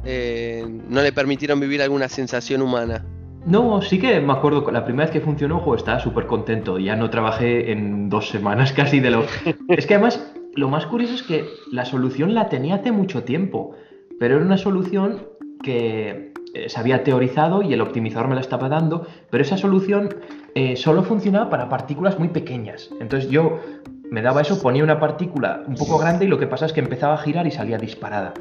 no 0.05 1.03
le 1.03 1.13
permitieron 1.13 1.59
vivir 1.59 1.83
alguna 1.83 2.09
sensación 2.09 2.63
humana? 2.63 3.05
No, 3.45 3.83
sí 3.83 3.99
que 3.99 4.21
me 4.21 4.33
acuerdo, 4.33 4.71
la 4.71 4.85
primera 4.85 5.07
vez 5.07 5.13
que 5.13 5.21
funcionó, 5.21 5.59
juego 5.59 5.77
estaba 5.77 5.99
súper 5.99 6.27
contento. 6.27 6.79
Ya 6.79 6.97
no 6.97 7.11
trabajé 7.11 7.73
en 7.73 8.09
dos 8.09 8.29
semanas 8.29 8.73
casi 8.77 9.01
de 9.01 9.11
lo... 9.11 9.25
es 9.69 9.87
que 9.87 9.95
además, 9.95 10.33
lo 10.55 10.69
más 10.69 10.87
curioso 10.87 11.15
es 11.15 11.23
que 11.23 11.45
la 11.71 11.85
solución 11.85 12.35
la 12.35 12.49
tenía 12.49 12.77
hace 12.77 12.93
mucho 12.93 13.25
tiempo, 13.25 13.75
pero 14.19 14.37
era 14.37 14.45
una 14.45 14.59
solución 14.59 15.27
que 15.63 16.33
eh, 16.55 16.69
se 16.69 16.79
había 16.79 17.03
teorizado 17.03 17.63
y 17.63 17.73
el 17.73 17.81
optimizador 17.81 18.29
me 18.29 18.35
la 18.35 18.41
estaba 18.41 18.69
dando, 18.69 19.07
pero 19.31 19.43
esa 19.43 19.57
solución 19.57 20.15
eh, 20.55 20.77
solo 20.77 21.03
funcionaba 21.03 21.51
para 21.51 21.69
partículas 21.69 22.19
muy 22.19 22.29
pequeñas. 22.29 22.91
Entonces 23.01 23.31
yo 23.31 23.59
me 24.11 24.23
daba 24.23 24.43
eso, 24.43 24.61
ponía 24.61 24.85
una 24.85 25.01
partícula 25.01 25.63
un 25.67 25.75
poco 25.75 25.99
grande 25.99 26.27
y 26.27 26.29
lo 26.29 26.39
que 26.39 26.47
pasa 26.47 26.67
es 26.67 26.73
que 26.73 26.81
empezaba 26.81 27.15
a 27.15 27.19
girar 27.19 27.47
y 27.47 27.51
salía 27.51 27.79
disparada. 27.79 28.35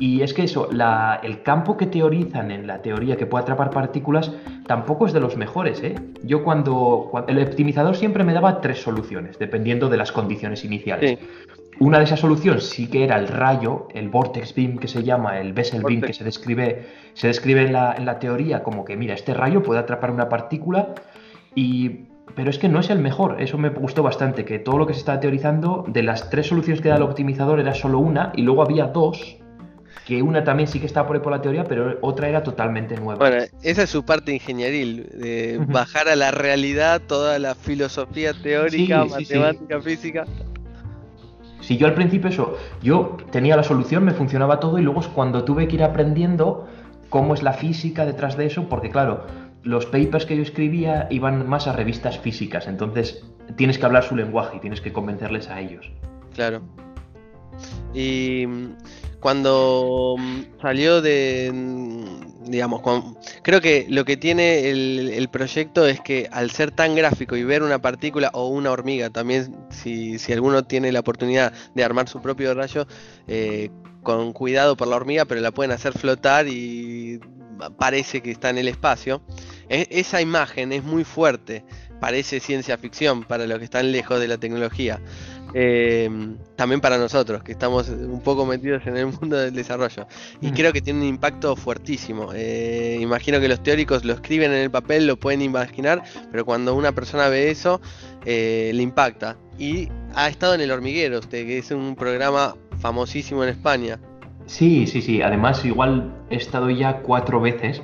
Y 0.00 0.22
es 0.22 0.32
que 0.32 0.44
eso, 0.44 0.68
el 0.70 1.42
campo 1.42 1.76
que 1.76 1.86
teorizan 1.86 2.50
en 2.50 2.66
la 2.66 2.82
teoría 2.82 3.16
que 3.16 3.26
puede 3.26 3.42
atrapar 3.42 3.70
partículas 3.70 4.32
tampoco 4.66 5.06
es 5.06 5.12
de 5.12 5.20
los 5.20 5.36
mejores. 5.36 5.82
¿eh? 5.82 5.94
Yo 6.22 6.44
cuando, 6.44 7.10
El 7.26 7.38
optimizador 7.42 7.96
siempre 7.96 8.24
me 8.24 8.32
daba 8.32 8.60
tres 8.60 8.80
soluciones, 8.80 9.38
dependiendo 9.38 9.88
de 9.88 9.96
las 9.96 10.12
condiciones 10.12 10.64
iniciales. 10.64 11.18
Una 11.80 11.98
de 11.98 12.04
esas 12.04 12.20
soluciones 12.20 12.68
sí 12.68 12.88
que 12.88 13.04
era 13.04 13.16
el 13.16 13.28
rayo, 13.28 13.86
el 13.94 14.08
vortex 14.08 14.54
beam 14.54 14.78
que 14.78 14.88
se 14.88 15.04
llama, 15.04 15.38
el 15.38 15.52
Bessel 15.52 15.82
beam 15.82 16.00
que 16.00 16.12
se 16.12 16.24
describe, 16.24 16.86
se 17.14 17.28
describe 17.28 17.62
en, 17.62 17.72
la, 17.72 17.94
en 17.96 18.04
la 18.04 18.18
teoría 18.18 18.64
como 18.64 18.84
que, 18.84 18.96
mira, 18.96 19.14
este 19.14 19.32
rayo 19.32 19.62
puede 19.62 19.80
atrapar 19.80 20.10
una 20.10 20.28
partícula 20.28 20.94
y 21.54 22.06
pero 22.34 22.50
es 22.50 22.58
que 22.58 22.68
no 22.68 22.78
es 22.78 22.90
el 22.90 22.98
mejor. 22.98 23.40
Eso 23.40 23.58
me 23.58 23.70
gustó 23.70 24.02
bastante, 24.02 24.44
que 24.44 24.58
todo 24.58 24.78
lo 24.78 24.86
que 24.86 24.92
se 24.92 25.00
estaba 25.00 25.18
teorizando, 25.18 25.84
de 25.88 26.02
las 26.02 26.30
tres 26.30 26.46
soluciones 26.46 26.80
que 26.80 26.88
da 26.88 26.96
el 26.96 27.02
optimizador 27.02 27.58
era 27.58 27.74
solo 27.74 27.98
una, 27.98 28.32
y 28.36 28.42
luego 28.42 28.62
había 28.62 28.86
dos 28.86 29.38
que 30.08 30.22
una 30.22 30.42
también 30.42 30.66
sí 30.66 30.80
que 30.80 30.86
estaba 30.86 31.06
por 31.06 31.16
ahí 31.16 31.22
por 31.22 31.32
la 31.32 31.42
teoría, 31.42 31.64
pero 31.64 31.98
otra 32.00 32.30
era 32.30 32.42
totalmente 32.42 32.96
nueva. 32.96 33.18
Bueno, 33.18 33.44
esa 33.62 33.82
es 33.82 33.90
su 33.90 34.06
parte 34.06 34.32
ingenieril, 34.32 35.06
de 35.12 35.60
bajar 35.68 36.08
a 36.08 36.16
la 36.16 36.30
realidad 36.30 37.02
toda 37.06 37.38
la 37.38 37.54
filosofía 37.54 38.32
teórica, 38.32 39.04
matemática, 39.04 39.82
física. 39.82 40.24
Si 41.60 41.76
yo 41.76 41.86
al 41.86 41.92
principio 41.92 42.30
eso, 42.30 42.56
yo 42.82 43.18
tenía 43.30 43.54
la 43.54 43.62
solución, 43.62 44.02
me 44.02 44.12
funcionaba 44.12 44.60
todo 44.60 44.78
y 44.78 44.82
luego 44.82 45.00
es 45.00 45.08
cuando 45.08 45.44
tuve 45.44 45.68
que 45.68 45.74
ir 45.74 45.82
aprendiendo 45.82 46.66
cómo 47.10 47.34
es 47.34 47.42
la 47.42 47.52
física 47.52 48.06
detrás 48.06 48.38
de 48.38 48.46
eso, 48.46 48.66
porque 48.66 48.88
claro, 48.88 49.26
los 49.62 49.84
papers 49.84 50.24
que 50.24 50.38
yo 50.38 50.42
escribía 50.42 51.06
iban 51.10 51.46
más 51.46 51.66
a 51.66 51.74
revistas 51.74 52.18
físicas, 52.18 52.66
entonces 52.66 53.26
tienes 53.56 53.76
que 53.76 53.84
hablar 53.84 54.04
su 54.04 54.16
lenguaje 54.16 54.56
y 54.56 54.60
tienes 54.60 54.80
que 54.80 54.90
convencerles 54.90 55.50
a 55.50 55.60
ellos. 55.60 55.92
Claro. 56.32 56.62
Y 57.92 58.46
cuando 59.20 60.16
salió 60.62 61.02
de, 61.02 61.52
digamos, 62.44 62.82
creo 63.42 63.60
que 63.60 63.86
lo 63.88 64.04
que 64.04 64.16
tiene 64.16 64.70
el, 64.70 65.28
proyecto 65.30 65.86
es 65.86 66.00
que 66.00 66.28
al 66.32 66.50
ser 66.50 66.70
tan 66.70 66.94
gráfico 66.94 67.36
y 67.36 67.44
ver 67.44 67.62
una 67.62 67.80
partícula 67.80 68.30
o 68.32 68.48
una 68.48 68.70
hormiga, 68.70 69.10
también 69.10 69.56
si, 69.70 70.18
si 70.18 70.32
alguno 70.32 70.64
tiene 70.64 70.92
la 70.92 71.00
oportunidad 71.00 71.52
de 71.74 71.84
armar 71.84 72.08
su 72.08 72.22
propio 72.22 72.54
rayo, 72.54 72.86
eh, 73.26 73.70
con 74.02 74.32
cuidado 74.32 74.76
por 74.76 74.88
la 74.88 74.96
hormiga, 74.96 75.24
pero 75.24 75.40
la 75.40 75.50
pueden 75.50 75.72
hacer 75.72 75.92
flotar 75.92 76.46
y 76.48 77.20
parece 77.76 78.22
que 78.22 78.30
está 78.30 78.50
en 78.50 78.58
el 78.58 78.68
espacio. 78.68 79.22
E, 79.68 79.86
esa 79.90 80.20
imagen 80.20 80.72
es 80.72 80.84
muy 80.84 81.04
fuerte, 81.04 81.64
parece 82.00 82.40
ciencia 82.40 82.78
ficción 82.78 83.24
para 83.24 83.46
los 83.46 83.58
que 83.58 83.64
están 83.64 83.92
lejos 83.92 84.20
de 84.20 84.28
la 84.28 84.38
tecnología. 84.38 85.00
Em, 85.54 86.36
también 86.56 86.80
para 86.80 86.98
nosotros, 86.98 87.42
que 87.42 87.52
estamos 87.52 87.88
un 87.88 88.20
poco 88.20 88.44
metidos 88.44 88.86
en 88.86 88.96
el 88.96 89.06
mundo 89.06 89.36
del 89.36 89.54
desarrollo. 89.54 90.06
Y 90.40 90.48
mm. 90.48 90.54
creo 90.54 90.72
que 90.72 90.82
tiene 90.82 91.00
un 91.00 91.06
impacto 91.06 91.56
fuertísimo. 91.56 92.30
Eh, 92.34 92.98
imagino 93.00 93.40
que 93.40 93.48
los 93.48 93.62
teóricos 93.62 94.04
lo 94.04 94.14
escriben 94.14 94.52
en 94.52 94.58
el 94.58 94.70
papel, 94.70 95.06
lo 95.06 95.16
pueden 95.16 95.42
imaginar, 95.42 96.02
pero 96.30 96.44
cuando 96.44 96.74
una 96.74 96.92
persona 96.92 97.28
ve 97.28 97.50
eso, 97.50 97.80
eh, 98.24 98.70
le 98.74 98.82
impacta. 98.82 99.36
Y 99.58 99.88
ha 100.14 100.28
estado 100.28 100.54
en 100.54 100.60
El 100.60 100.70
Hormiguero, 100.70 101.18
usted, 101.18 101.46
que 101.46 101.58
es 101.58 101.70
un 101.70 101.96
programa 101.96 102.54
famosísimo 102.78 103.42
en 103.42 103.50
España. 103.50 103.98
Sí, 104.46 104.86
sí, 104.86 105.02
sí. 105.02 105.20
Además, 105.20 105.64
igual 105.64 106.14
he 106.30 106.36
estado 106.36 106.70
ya 106.70 107.00
cuatro 107.00 107.40
veces, 107.40 107.82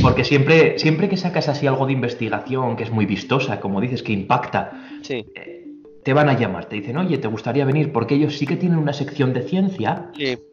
porque 0.00 0.22
siempre, 0.22 0.78
siempre 0.78 1.08
que 1.08 1.16
sacas 1.16 1.48
así 1.48 1.66
algo 1.66 1.86
de 1.86 1.92
investigación 1.92 2.76
que 2.76 2.84
es 2.84 2.90
muy 2.90 3.04
vistosa, 3.04 3.58
como 3.58 3.80
dices, 3.80 4.02
que 4.04 4.12
impacta, 4.12 5.00
sí. 5.02 5.26
Eh, 5.34 5.67
te 6.02 6.12
van 6.12 6.28
a 6.28 6.38
llamar, 6.38 6.66
te 6.66 6.76
dicen, 6.76 6.96
oye, 6.96 7.18
¿te 7.18 7.28
gustaría 7.28 7.64
venir? 7.64 7.92
Porque 7.92 8.14
ellos 8.14 8.36
sí 8.38 8.46
que 8.46 8.56
tienen 8.56 8.78
una 8.78 8.92
sección 8.92 9.32
de 9.32 9.42
ciencia, 9.42 10.10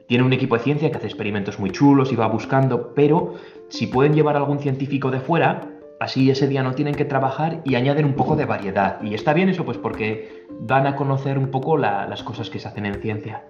tienen 0.07 0.25
un 0.25 0.33
equipo 0.33 0.57
de 0.57 0.63
ciencia 0.63 0.91
que 0.91 0.97
hace 0.97 1.07
experimentos 1.07 1.59
muy 1.59 1.71
chulos 1.71 2.11
y 2.11 2.15
va 2.15 2.27
buscando, 2.27 2.93
pero 2.93 3.35
si 3.69 3.87
pueden 3.87 4.13
llevar 4.13 4.35
a 4.35 4.39
algún 4.39 4.59
científico 4.59 5.11
de 5.11 5.19
fuera, 5.19 5.69
así 5.99 6.29
ese 6.29 6.47
día 6.47 6.63
no 6.63 6.75
tienen 6.75 6.95
que 6.95 7.05
trabajar 7.05 7.61
y 7.63 7.75
añaden 7.75 8.05
un 8.05 8.15
poco 8.15 8.35
de 8.35 8.45
variedad. 8.45 9.01
Y 9.01 9.13
está 9.13 9.33
bien 9.33 9.49
eso, 9.49 9.65
pues 9.65 9.77
porque 9.77 10.45
van 10.61 10.87
a 10.87 10.95
conocer 10.95 11.37
un 11.37 11.51
poco 11.51 11.77
las 11.77 12.23
cosas 12.23 12.49
que 12.49 12.59
se 12.59 12.67
hacen 12.67 12.85
en 12.85 13.01
ciencia. 13.01 13.43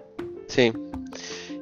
Sí. 0.48 0.72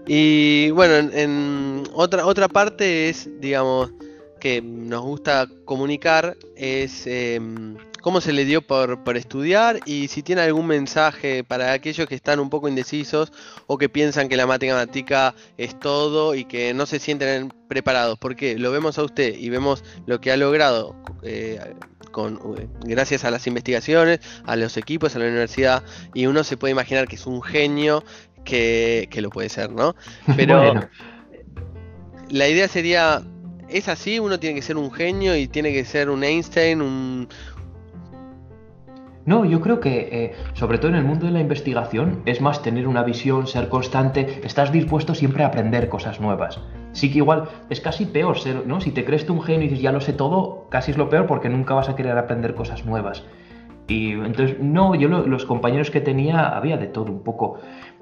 Y 0.06 0.72
bueno, 0.72 1.10
en, 1.14 1.84
otra, 1.94 2.26
otra 2.26 2.50
parte 2.50 3.10
es, 3.10 3.30
digamos, 3.40 3.94
que 4.40 4.62
nos 4.62 5.02
gusta 5.02 5.48
comunicar, 5.66 6.36
es... 6.56 7.08
Em, 7.08 7.78
cómo 8.04 8.20
se 8.20 8.34
le 8.34 8.44
dio 8.44 8.62
por, 8.62 9.16
estudiar 9.16 9.80
y 9.86 10.10
si 10.10 10.24
tiene 10.24 10.42
algún 10.42 10.68
mensaje 10.68 11.46
para 11.46 11.72
aquellos 11.72 12.06
que 12.06 12.16
están 12.16 12.42
un 12.42 12.50
poco 12.50 12.68
indecisos 12.68 13.32
o 13.66 13.78
que 13.78 13.88
piensan 13.88 14.28
que 14.28 14.36
la 14.36 14.46
matemática 14.46 15.34
es 15.58 15.80
todo 15.80 16.36
y 16.36 16.44
que 16.44 16.74
no 16.74 16.86
se 16.86 17.00
sienten 17.00 17.54
preparados. 17.70 18.20
Porque 18.20 18.60
lo 18.60 18.72
vemos 18.72 19.00
a 19.00 19.04
usted 19.04 19.36
y 19.36 19.50
vemos 19.50 19.86
lo 20.06 20.20
que 20.20 20.34
ha 20.34 20.38
logrado 20.38 20.98
eh, 21.24 21.60
con, 22.12 22.42
eh, 22.58 22.68
gracias 22.82 23.24
a 23.24 23.32
las 23.32 23.48
investigaciones, 23.48 24.20
a 24.46 24.58
los 24.58 24.76
equipos, 24.76 25.16
a 25.16 25.20
la 25.20 25.26
universidad 25.26 25.82
y 26.14 26.26
uno 26.26 26.44
se 26.44 26.58
puede 26.58 26.74
imaginar 26.74 27.08
que 27.08 27.16
es 27.16 27.26
un 27.26 27.42
genio 27.42 28.04
que, 28.44 29.08
lo 29.16 29.30
puede 29.30 29.48
ser, 29.48 29.72
¿no? 29.72 29.96
Pero 30.36 30.90
la 32.30 32.50
idea 32.50 32.68
sería 32.68 33.24
es 33.70 33.88
así, 33.88 34.20
uno 34.20 34.40
tiene 34.40 34.56
que 34.56 34.62
ser 34.62 34.78
un 34.78 34.92
genio 34.92 35.36
y 35.36 35.48
tiene 35.48 35.74
que 35.74 35.84
ser 35.84 36.10
un 36.10 36.24
Einstein, 36.24 36.82
un, 36.82 37.28
no, 39.26 39.46
yo 39.46 39.62
creo 39.62 39.80
que, 39.80 40.10
eh, 40.12 40.34
sobre 40.54 40.78
todo 40.78 40.90
en 40.90 40.98
el 40.98 41.06
mundo 41.06 41.26
de 41.26 41.32
la 41.32 41.40
investigación, 41.40 42.22
es 42.26 42.42
más 42.42 42.62
tener 42.62 42.88
una 42.88 43.04
visión, 43.04 43.48
ser 43.48 43.70
constante, 43.70 44.42
estás 44.44 44.72
dispuesto 44.72 45.16
siempre 45.16 45.44
a 45.44 45.48
aprender 45.48 45.88
cosas 45.88 46.20
nuevas. 46.20 46.60
Sí 46.92 47.10
que 47.10 47.20
igual 47.20 47.48
es 47.70 47.80
casi 47.80 48.06
peor 48.06 48.38
ser, 48.38 48.68
¿no? 48.68 48.82
Si 48.82 48.92
te 48.92 49.06
crees 49.06 49.26
tú 49.26 49.34
un 49.34 49.42
genio 49.42 49.62
y 49.62 49.70
dices 49.70 49.82
ya 49.82 49.94
lo 49.94 50.02
sé 50.02 50.12
todo, 50.12 50.68
casi 50.70 50.92
es 50.92 50.98
lo 50.98 51.10
peor 51.10 51.26
porque 51.26 51.48
nunca 51.48 51.74
vas 51.74 51.88
a 51.88 51.96
querer 51.96 52.18
aprender 52.18 52.54
cosas 52.54 52.86
nuevas. 52.86 53.24
Y 53.88 54.12
entonces, 54.12 54.60
no, 54.60 54.94
yo 54.96 55.08
los 55.08 55.46
compañeros 55.46 55.90
que 55.90 56.02
tenía 56.02 56.50
había 56.50 56.78
de 56.78 56.88
todo 56.88 57.12
un 57.12 57.24
poco. 57.24 57.60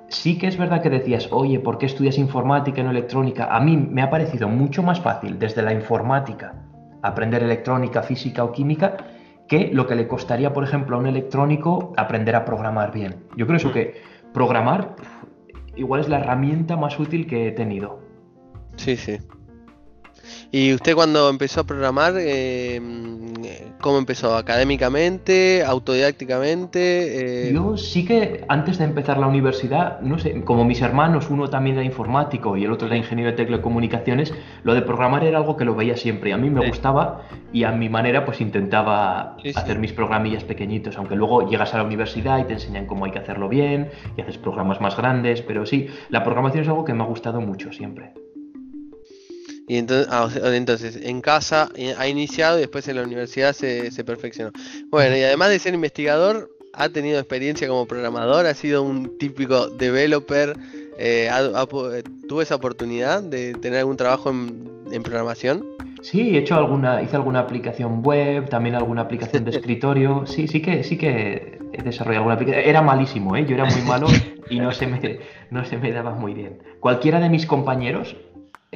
Sí 0.08 0.38
que 0.38 0.48
es 0.48 0.58
verdad 0.58 0.82
que 0.82 0.90
decías, 0.90 1.30
oye, 1.32 1.60
¿por 1.60 1.78
qué 1.78 1.86
estudias 1.86 2.18
informática 2.18 2.82
y 2.82 2.84
no 2.84 2.92
electrónica? 2.92 3.56
A 3.56 3.60
mí 3.62 3.78
me 3.78 4.02
ha 4.02 4.10
parecido 4.10 4.50
mucho 4.50 4.84
más 4.84 5.00
fácil 5.00 5.40
desde 5.40 5.62
la 5.62 5.74
informática 5.74 6.56
aprender 7.04 7.42
electrónica, 7.44 8.04
física 8.04 8.44
o 8.44 8.52
química 8.52 8.98
que 9.52 9.70
lo 9.74 9.86
que 9.86 9.96
le 9.96 10.08
costaría, 10.08 10.54
por 10.54 10.64
ejemplo, 10.64 10.96
a 10.96 11.00
un 11.00 11.08
electrónico 11.08 11.92
aprender 11.98 12.38
a 12.38 12.46
programar 12.46 12.94
bien. 12.94 13.18
Yo 13.36 13.46
creo 13.48 13.58
eso 13.58 13.68
mm. 13.68 13.74
que 13.74 14.02
programar 14.34 14.96
igual 15.76 16.00
es 16.00 16.08
la 16.08 16.20
herramienta 16.20 16.78
más 16.78 16.98
útil 16.98 17.28
que 17.28 17.50
he 17.50 17.52
tenido. 17.52 18.00
Sí, 18.78 18.96
sí. 18.96 19.18
¿Y 20.52 20.74
usted 20.74 20.96
cuando 20.96 21.30
empezó 21.30 21.62
a 21.62 21.64
programar, 21.64 22.14
eh, 22.18 22.82
cómo 23.80 23.98
empezó? 23.98 24.36
¿Académicamente? 24.36 25.64
¿Autodidácticamente? 25.66 27.50
Eh, 27.50 27.54
Yo 27.54 27.78
sí 27.78 28.06
que 28.06 28.44
antes 28.48 28.78
de 28.78 28.86
empezar 28.86 29.18
la 29.18 29.28
universidad, 29.28 30.02
no 30.02 30.20
sé, 30.20 30.42
como 30.44 30.66
mis 30.66 30.82
hermanos, 30.82 31.30
uno 31.30 31.50
también 31.50 31.78
era 31.78 31.86
informático 31.86 32.58
y 32.58 32.66
el 32.66 32.72
otro 32.72 32.88
era 32.88 32.98
ingeniero 32.98 33.32
de 33.32 33.38
telecomunicaciones, 33.38 34.34
lo 34.64 34.74
de 34.74 34.82
programar 34.82 35.24
era 35.24 35.38
algo 35.38 35.56
que 35.58 35.66
lo 35.66 35.76
veía 35.76 35.96
siempre 35.98 36.32
y 36.32 36.34
a 36.34 36.38
mí 36.38 36.50
me 36.50 36.68
gustaba 36.68 37.22
y 37.54 37.64
a 37.64 37.72
mi 37.72 37.90
manera 37.90 38.26
pues 38.26 38.42
intentaba 38.42 39.38
hacer 39.56 39.80
mis 39.80 39.94
programillas 39.94 40.44
pequeñitos, 40.44 40.98
aunque 40.98 41.16
luego 41.16 41.50
llegas 41.50 41.74
a 41.74 41.78
la 41.78 41.84
universidad 41.84 42.40
y 42.40 42.44
te 42.44 42.54
enseñan 42.54 42.86
cómo 42.88 43.06
hay 43.06 43.12
que 43.12 43.20
hacerlo 43.20 43.50
bien 43.50 43.90
y 44.18 44.22
haces 44.22 44.38
programas 44.38 44.82
más 44.82 44.98
grandes, 44.98 45.42
pero 45.42 45.66
sí, 45.66 45.88
la 46.10 46.24
programación 46.24 46.64
es 46.64 46.70
algo 46.70 46.86
que 46.86 46.94
me 46.94 47.04
ha 47.04 47.08
gustado 47.08 47.42
mucho 47.42 47.72
siempre. 47.72 48.14
Y 49.68 49.78
entonces, 49.78 50.08
ah, 50.12 50.30
entonces, 50.54 51.00
en 51.02 51.22
casa 51.22 51.70
eh, 51.76 51.94
ha 51.98 52.08
iniciado 52.08 52.58
y 52.58 52.62
después 52.62 52.88
en 52.88 52.98
la 52.98 53.04
universidad 53.04 53.54
se, 53.54 54.04
perfeccionó. 54.04 54.52
Bueno, 54.90 55.16
y 55.16 55.24
además 55.24 55.50
de 55.50 55.60
ser 55.60 55.74
investigador, 55.74 56.50
ha 56.74 56.90
tenido 56.90 57.20
experiencia 57.20 57.68
como 57.68 57.86
programador, 57.86 58.46
ha 58.46 58.54
sido 58.54 58.84
un 58.84 59.18
típico 59.18 59.70
developer. 59.70 60.56
Eh, 60.98 61.30
¿Tuvo 62.28 62.42
esa 62.42 62.56
oportunidad 62.56 63.24
de 63.24 63.54
tener 63.54 63.80
algún 63.80 63.98
trabajo 63.98 64.30
en, 64.30 65.04
programación? 65.04 65.66
Sí, 66.02 66.36
he 66.36 66.40
hecho 66.40 66.56
alguna, 66.56 67.02
hice 67.02 67.16
alguna 67.16 67.40
aplicación 67.40 68.02
web, 68.04 68.50
también 68.50 68.76
alguna 68.76 69.04
aplicación 69.04 69.46
de 69.46 69.52
escritorio. 69.58 70.26
Sí, 70.26 70.48
sí 70.48 70.62
que, 70.62 70.84
sí 70.84 70.98
que 70.98 71.60
he 71.72 71.84
desarrollado 71.84 72.24
alguna 72.24 72.36
aplicación. 72.36 72.68
Era 72.68 72.82
malísimo, 72.82 73.36
¿eh? 73.36 73.46
yo 73.46 73.56
era 73.56 73.66
muy 73.66 73.82
malo 73.84 74.08
y 74.50 74.60
no 74.60 74.72
se 74.72 74.88
me, 74.88 75.20
no 75.50 75.66
se 75.66 75.78
me 75.78 75.92
daba 75.92 76.12
muy 76.12 76.34
bien. 76.34 76.60
Cualquiera 76.80 77.20
de 77.20 77.30
mis 77.30 77.46
compañeros 77.46 78.16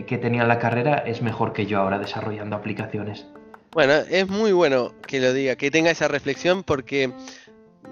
que 0.03 0.17
tenía 0.17 0.43
la 0.43 0.59
carrera 0.59 0.97
es 0.97 1.21
mejor 1.21 1.53
que 1.53 1.65
yo 1.65 1.79
ahora 1.79 1.99
desarrollando 1.99 2.55
aplicaciones. 2.55 3.25
Bueno, 3.71 3.93
es 3.93 4.27
muy 4.27 4.51
bueno 4.51 4.93
que 5.07 5.19
lo 5.19 5.33
diga, 5.33 5.55
que 5.55 5.71
tenga 5.71 5.91
esa 5.91 6.07
reflexión 6.07 6.63
porque 6.63 7.11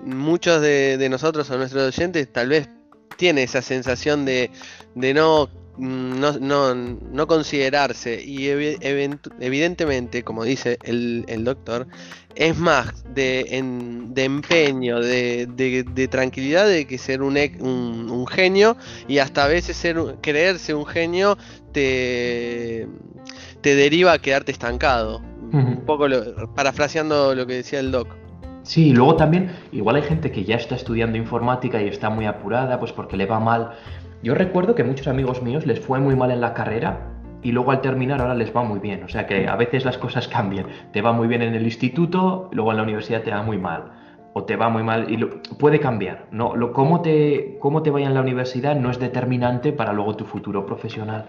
muchos 0.06 0.62
de, 0.62 1.08
nosotros 1.10 1.50
o 1.50 1.58
nuestros 1.58 1.96
oyentes 1.96 2.32
tal 2.32 2.50
vez 2.50 2.70
tiene 3.18 3.44
esa 3.44 3.62
sensación 3.62 4.26
de, 4.26 4.52
de 4.96 5.13
no 5.13 5.50
no, 5.78 6.34
no, 6.40 6.76
no 6.76 7.28
considerarse 7.28 8.24
y 8.24 8.48
evidentemente, 8.48 10.24
como 10.24 10.44
dice 10.44 10.78
el, 10.84 11.44
doctor, 11.44 11.88
es 12.36 12.58
más 12.58 13.04
de, 13.14 13.46
de 14.10 14.24
empeño, 14.24 15.00
de, 15.00 15.48
de, 15.48 16.08
tranquilidad 16.08 16.68
de 16.68 16.86
que 16.86 16.98
ser 16.98 17.22
un, 17.22 17.38
un, 17.38 18.28
genio 18.28 18.78
y 19.08 19.18
hasta 19.18 19.46
a 19.46 19.48
veces 19.48 19.76
ser, 19.78 19.98
creerse 20.22 20.74
un 20.74 20.86
genio 20.86 21.38
te, 21.72 22.88
te 23.62 23.76
deriva 23.76 24.14
a 24.14 24.20
quedarte 24.20 24.52
estancado. 24.52 25.22
Un 25.52 25.84
poco 25.86 26.08
parafraseando 26.56 27.36
lo 27.36 27.46
que 27.46 27.54
decía 27.54 27.80
el 27.80 27.92
doc. 27.92 28.08
Sí, 28.64 28.92
luego 28.92 29.18
también, 29.18 29.52
igual 29.72 29.98
hay 29.98 30.04
gente 30.04 30.32
que 30.32 30.46
ya 30.46 30.56
está 30.56 30.76
estudiando 30.76 31.18
informática 31.18 31.82
y 31.82 31.88
está 31.88 32.10
muy 32.10 32.26
apurada, 32.26 32.80
pues 32.80 32.92
porque 32.94 33.18
le 33.18 33.26
va 33.26 33.40
mal 33.40 33.74
yo 34.24 34.34
recuerdo 34.34 34.74
que 34.74 34.86
muchos 34.86 35.08
amigos 35.08 35.42
míos 35.42 35.66
les 35.66 35.82
fue 35.82 36.00
muy 36.00 36.16
mal 36.16 36.32
en 36.32 36.40
la 36.40 36.54
carrera 36.54 37.10
y 37.44 37.52
luego 37.52 37.72
al 37.72 37.82
terminar 37.82 38.22
ahora 38.22 38.36
les 38.36 38.56
va 38.56 38.64
muy 38.64 38.80
bien. 38.80 39.04
O 39.04 39.10
sea 39.10 39.28
que 39.28 39.48
a 39.48 39.56
veces 39.58 39.84
las 39.84 39.98
cosas 39.98 40.30
cambian. 40.30 40.68
Te 40.94 41.02
va 41.02 41.12
muy 41.12 41.28
bien 41.28 41.42
en 41.42 41.54
el 41.54 41.64
instituto, 41.64 42.50
luego 42.54 42.72
en 42.72 42.78
la 42.78 42.84
universidad 42.84 43.22
te 43.22 43.32
va 43.32 43.44
muy 43.44 43.58
mal. 43.58 43.92
O 44.34 44.46
te 44.46 44.56
va 44.56 44.70
muy 44.70 44.82
mal 44.82 45.12
y 45.12 45.18
puede 45.60 45.80
cambiar. 45.80 46.28
No, 46.32 46.56
lo, 46.56 46.72
cómo, 46.72 47.02
te, 47.02 47.58
cómo 47.60 47.84
te 47.84 47.92
vaya 47.92 48.08
en 48.08 48.14
la 48.14 48.22
universidad 48.22 48.76
no 48.76 48.90
es 48.90 48.98
determinante 48.98 49.74
para 49.74 49.92
luego 49.92 50.16
tu 50.16 50.26
futuro 50.26 50.66
profesional. 50.66 51.28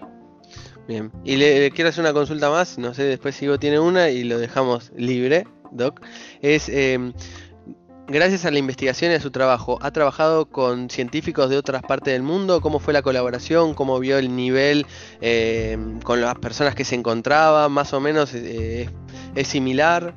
Bien, 0.86 1.10
y 1.24 1.36
le, 1.36 1.70
quiero 1.72 1.88
hacer 1.88 2.04
una 2.04 2.12
consulta 2.12 2.50
más, 2.50 2.78
no 2.78 2.94
sé, 2.94 3.04
después 3.04 3.34
si 3.34 3.48
tiene 3.58 3.78
una 3.78 4.10
y 4.10 4.22
lo 4.22 4.38
dejamos 4.38 4.92
libre, 4.96 5.46
Doc. 5.70 6.00
Es, 6.42 6.68
em, 6.68 7.12
gracias 8.06 8.44
a 8.44 8.50
la 8.50 8.58
investigación 8.58 9.12
y 9.12 9.14
a 9.14 9.20
su 9.20 9.30
trabajo, 9.30 9.78
¿ha 9.80 9.90
trabajado 9.90 10.46
con 10.46 10.90
científicos 10.90 11.50
de 11.50 11.56
otras 11.56 11.82
partes 11.82 12.12
del 12.12 12.22
mundo? 12.22 12.60
¿Cómo 12.60 12.78
fue 12.78 12.92
la 12.92 13.02
colaboración? 13.02 13.74
¿Cómo 13.74 13.98
vio 13.98 14.18
el 14.18 14.34
nivel 14.34 14.86
eh, 15.20 15.78
con 16.02 16.20
las 16.20 16.34
personas 16.36 16.74
que 16.74 16.84
se 16.84 16.94
encontraban? 16.94 17.72
¿Más 17.72 17.92
o 17.92 18.00
menos 18.00 18.34
eh, 18.34 18.88
es 19.34 19.48
similar? 19.48 20.14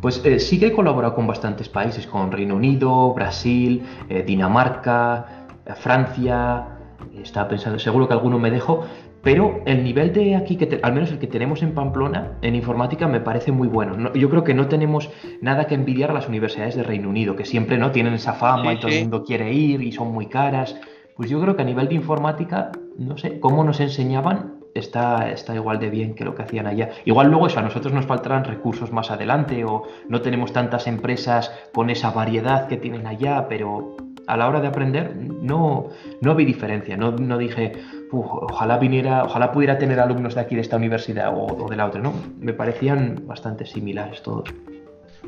Pues 0.00 0.22
eh, 0.24 0.38
sí 0.40 0.58
que 0.58 0.68
he 0.68 0.72
colaborado 0.72 1.14
con 1.14 1.26
bastantes 1.26 1.68
países, 1.68 2.06
con 2.06 2.32
Reino 2.32 2.56
Unido, 2.56 3.12
Brasil, 3.12 3.82
Dinamarca, 4.26 5.46
Francia, 5.76 6.78
estaba 7.22 7.48
pensando, 7.48 7.78
seguro 7.78 8.08
que 8.08 8.14
alguno 8.14 8.38
me 8.38 8.50
dejo, 8.50 8.86
pero 9.22 9.60
el 9.66 9.84
nivel 9.84 10.12
de 10.12 10.34
aquí, 10.36 10.56
que 10.56 10.80
al 10.82 10.92
menos 10.92 11.10
el 11.10 11.18
que 11.18 11.26
tenemos 11.26 11.62
en 11.62 11.74
Pamplona, 11.74 12.38
en 12.42 12.54
informática, 12.54 13.06
me 13.06 13.20
parece 13.20 13.52
muy 13.52 13.68
bueno. 13.68 14.12
yo 14.14 14.30
creo 14.30 14.44
que 14.44 14.54
no 14.54 14.68
tenemos 14.68 15.10
nada 15.42 15.66
que 15.66 15.74
envidiar 15.74 16.10
a 16.10 16.14
las 16.14 16.28
universidades 16.28 16.74
de 16.74 16.82
Reino 16.82 17.08
Unido, 17.08 17.36
que 17.36 17.44
siempre 17.44 17.76
no 17.76 17.90
tienen 17.90 18.14
esa 18.14 18.32
fama 18.32 18.72
y 18.72 18.78
todo 18.78 18.90
el 18.90 19.00
mundo 19.02 19.24
quiere 19.24 19.52
ir 19.52 19.82
y 19.82 19.92
son 19.92 20.12
muy 20.12 20.26
caras. 20.26 20.80
Pues 21.16 21.28
yo 21.28 21.40
creo 21.40 21.54
que 21.54 21.62
a 21.62 21.66
nivel 21.66 21.88
de 21.88 21.96
informática, 21.96 22.72
no 22.96 23.18
sé, 23.18 23.40
cómo 23.40 23.62
nos 23.62 23.80
enseñaban 23.80 24.60
está, 24.74 25.30
está 25.30 25.54
igual 25.54 25.78
de 25.78 25.90
bien 25.90 26.14
que 26.14 26.24
lo 26.24 26.34
que 26.34 26.42
hacían 26.42 26.66
allá. 26.66 26.90
Igual 27.04 27.28
luego 27.28 27.46
eso, 27.46 27.58
a 27.58 27.62
nosotros 27.62 27.92
nos 27.92 28.06
faltarán 28.06 28.44
recursos 28.44 28.92
más 28.92 29.10
adelante 29.10 29.64
o 29.64 29.84
no 30.08 30.22
tenemos 30.22 30.52
tantas 30.52 30.86
empresas 30.86 31.52
con 31.74 31.90
esa 31.90 32.10
variedad 32.10 32.68
que 32.68 32.76
tienen 32.76 33.06
allá, 33.06 33.46
pero 33.48 33.96
a 34.26 34.36
la 34.36 34.48
hora 34.48 34.60
de 34.60 34.68
aprender 34.68 35.16
no, 35.16 35.88
no 36.20 36.34
vi 36.34 36.44
diferencia, 36.44 36.96
no, 36.96 37.12
no 37.12 37.38
dije, 37.38 37.72
ojalá 38.12 38.78
viniera, 38.78 39.24
ojalá 39.24 39.52
pudiera 39.52 39.78
tener 39.78 40.00
alumnos 40.00 40.34
de 40.34 40.40
aquí 40.40 40.54
de 40.54 40.60
esta 40.60 40.76
universidad 40.76 41.32
o, 41.34 41.68
de 41.68 41.76
la 41.76 41.86
otra, 41.86 42.00
¿no? 42.00 42.12
Me 42.38 42.52
parecían 42.52 43.26
bastante 43.26 43.66
similares 43.66 44.22
todos. 44.22 44.48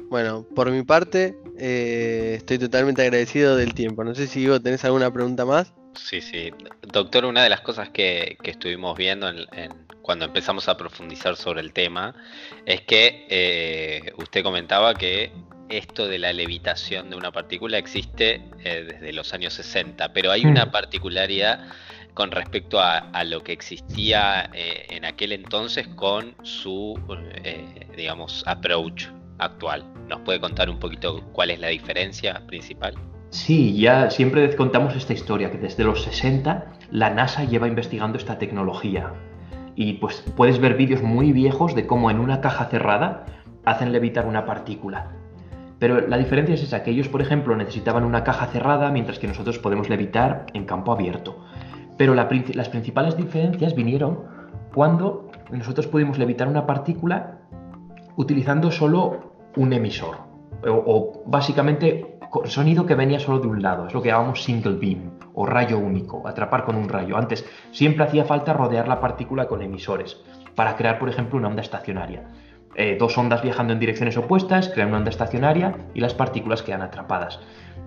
Bueno, 0.09 0.47
por 0.55 0.71
mi 0.71 0.83
parte, 0.83 1.37
eh, 1.59 2.35
estoy 2.37 2.59
totalmente 2.59 3.03
agradecido 3.03 3.57
del 3.57 3.75
tiempo. 3.75 4.05
No 4.05 4.15
sé 4.15 4.27
si 4.27 4.41
Ivo 4.41 4.61
tenés 4.61 4.85
alguna 4.85 5.11
pregunta 5.11 5.45
más. 5.45 5.73
Sí, 5.95 6.21
sí. 6.21 6.51
Doctor, 6.83 7.25
una 7.25 7.43
de 7.43 7.51
las 7.51 7.61
cosas 7.61 7.91
que, 7.91 8.37
estuvimos 8.43 8.97
viendo 8.97 9.27
cuando 10.01 10.25
empezamos 10.25 10.69
a 10.69 10.77
profundizar 10.77 11.37
sobre 11.37 11.61
el 11.61 11.73
tema 11.73 12.15
es 12.67 12.83
que 12.83 13.27
eh, 13.29 14.13
usted 14.17 14.43
comentaba 14.43 14.95
que 14.95 15.33
esto 15.79 16.07
de 16.07 16.19
la 16.19 16.33
levitación 16.33 17.11
de 17.11 17.17
una 17.17 17.33
partícula 17.33 17.79
existe 17.79 18.43
eh, 18.65 18.87
desde 18.89 19.13
los 19.13 19.33
años 19.35 19.55
60, 19.55 20.13
pero 20.13 20.31
hay 20.31 20.45
una 20.45 20.67
mm. 20.67 20.71
particularidad 20.71 21.67
con 22.15 22.31
respecto 22.31 22.79
a, 22.79 23.25
lo 23.25 23.43
que 23.43 23.53
existía 23.53 24.51
eh, 24.53 24.87
en 24.91 25.07
aquel 25.07 25.33
entonces 25.33 25.89
con 25.89 26.35
su, 26.43 26.99
digamos, 27.97 28.45
approach 28.47 29.07
actual. 29.39 29.85
¿Nos 30.09 30.21
puede 30.21 30.39
contar 30.39 30.69
un 30.69 30.79
poquito 30.79 31.23
cuál 31.33 31.51
es 31.51 31.61
la 31.61 31.69
diferencia 31.69 32.47
principal? 32.47 32.95
Sí, 33.31 33.75
ya 33.79 34.11
siempre 34.11 34.55
contamos 34.57 34.95
esta 34.95 35.15
historia, 35.15 35.51
que 35.51 35.57
desde 35.57 35.85
los 35.85 36.03
60 36.03 36.67
la 36.91 37.09
NASA 37.09 37.45
lleva 37.45 37.67
investigando 37.67 38.19
esta 38.19 38.39
tecnología. 38.39 39.15
Y 39.75 39.95
pues 39.95 40.23
puedes 40.37 40.59
ver 40.59 40.75
vídeos 40.75 41.03
muy 41.03 41.33
viejos 41.33 41.75
de 41.75 41.87
cómo 41.87 42.11
en 42.11 42.21
una 42.21 42.43
caja 42.43 42.67
cerrada 42.67 43.25
hacen 43.65 43.91
levitar 43.91 44.27
una 44.27 44.45
partícula. 44.45 45.22
Pero 45.83 46.01
la 46.01 46.17
diferencia 46.17 46.55
es 46.55 46.63
esa, 46.63 46.85
que 46.85 46.93
ellos, 46.93 47.09
por 47.09 47.23
ejemplo, 47.23 47.57
necesitaban 47.57 48.05
una 48.05 48.23
caja 48.23 48.47
cerrada, 48.47 48.93
mientras 48.93 49.19
que 49.19 49.27
nosotros 49.27 49.59
podemos 49.59 49.89
levitar 49.89 50.47
en 50.55 50.65
campo 50.65 50.93
abierto. 50.93 51.45
Pero 51.99 52.15
las 52.15 52.69
principales 52.69 53.17
diferencias 53.17 53.75
vinieron 53.75 54.21
cuando 54.73 55.33
nosotros 55.51 55.89
pudimos 55.89 56.19
levitar 56.19 56.47
una 56.47 56.67
partícula 56.67 57.41
utilizando 58.15 58.71
solo 58.71 59.33
un 59.57 59.73
emisor. 59.73 60.19
o 60.69 61.25
básicamente 61.27 62.21
sonido 62.45 62.87
que 62.87 62.95
venía 62.95 63.19
solo 63.19 63.41
de 63.41 63.49
un 63.49 63.61
lado, 63.61 63.89
es 63.89 63.93
lo 63.93 64.03
que 64.03 64.11
llamamos 64.11 64.45
single 64.45 64.77
beam 64.77 65.19
o 65.35 65.47
rayo 65.47 65.81
único, 65.81 66.29
atrapar 66.29 66.65
con 66.65 66.77
un 66.77 66.89
rayo. 66.89 67.17
Antes 67.17 67.45
siempre 67.73 68.05
hacía 68.05 68.25
falta 68.25 68.53
rodear 68.53 68.87
la 68.87 69.01
partícula 69.01 69.49
con 69.49 69.63
emisores 69.63 70.23
para 70.55 70.77
crear, 70.77 71.01
por 71.01 71.09
ejemplo, 71.09 71.41
una 71.41 71.49
onda 71.49 71.63
estacionaria. 71.63 72.23
Eh, 72.75 72.97
dos 72.99 73.19
ondas 73.19 73.43
viajando 73.43 73.75
en 73.75 73.81
direcciones 73.81 74.17
opuestas 74.17 74.71
crean 74.71 74.89
una 74.89 74.99
onda 74.99 75.11
estacionaria 75.11 75.75
y 75.95 76.01
las 76.01 76.15
partículas 76.15 76.63
quedan 76.63 76.83
atrapadas. 76.83 77.41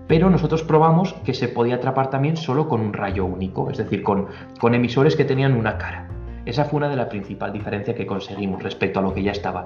Pero 0.06 0.30
nosotros 0.30 0.62
probamos 0.62 1.14
que 1.24 1.34
se 1.34 1.48
podía 1.48 1.76
atrapar 1.76 2.10
también 2.10 2.36
solo 2.36 2.68
con 2.68 2.80
un 2.80 2.92
rayo 2.92 3.24
único, 3.24 3.70
es 3.70 3.78
decir, 3.78 4.02
con, 4.02 4.28
con 4.60 4.74
emisores 4.74 5.16
que 5.16 5.24
tenían 5.24 5.54
una 5.54 5.78
cara. 5.78 6.08
Esa 6.44 6.64
fue 6.64 6.76
una 6.76 6.88
de 6.88 6.96
las 6.96 7.08
principales 7.08 7.54
diferencias 7.54 7.96
que 7.96 8.06
conseguimos 8.06 8.62
respecto 8.62 9.00
a 9.00 9.02
lo 9.02 9.12
que 9.12 9.24
ya 9.24 9.32
estaba. 9.32 9.64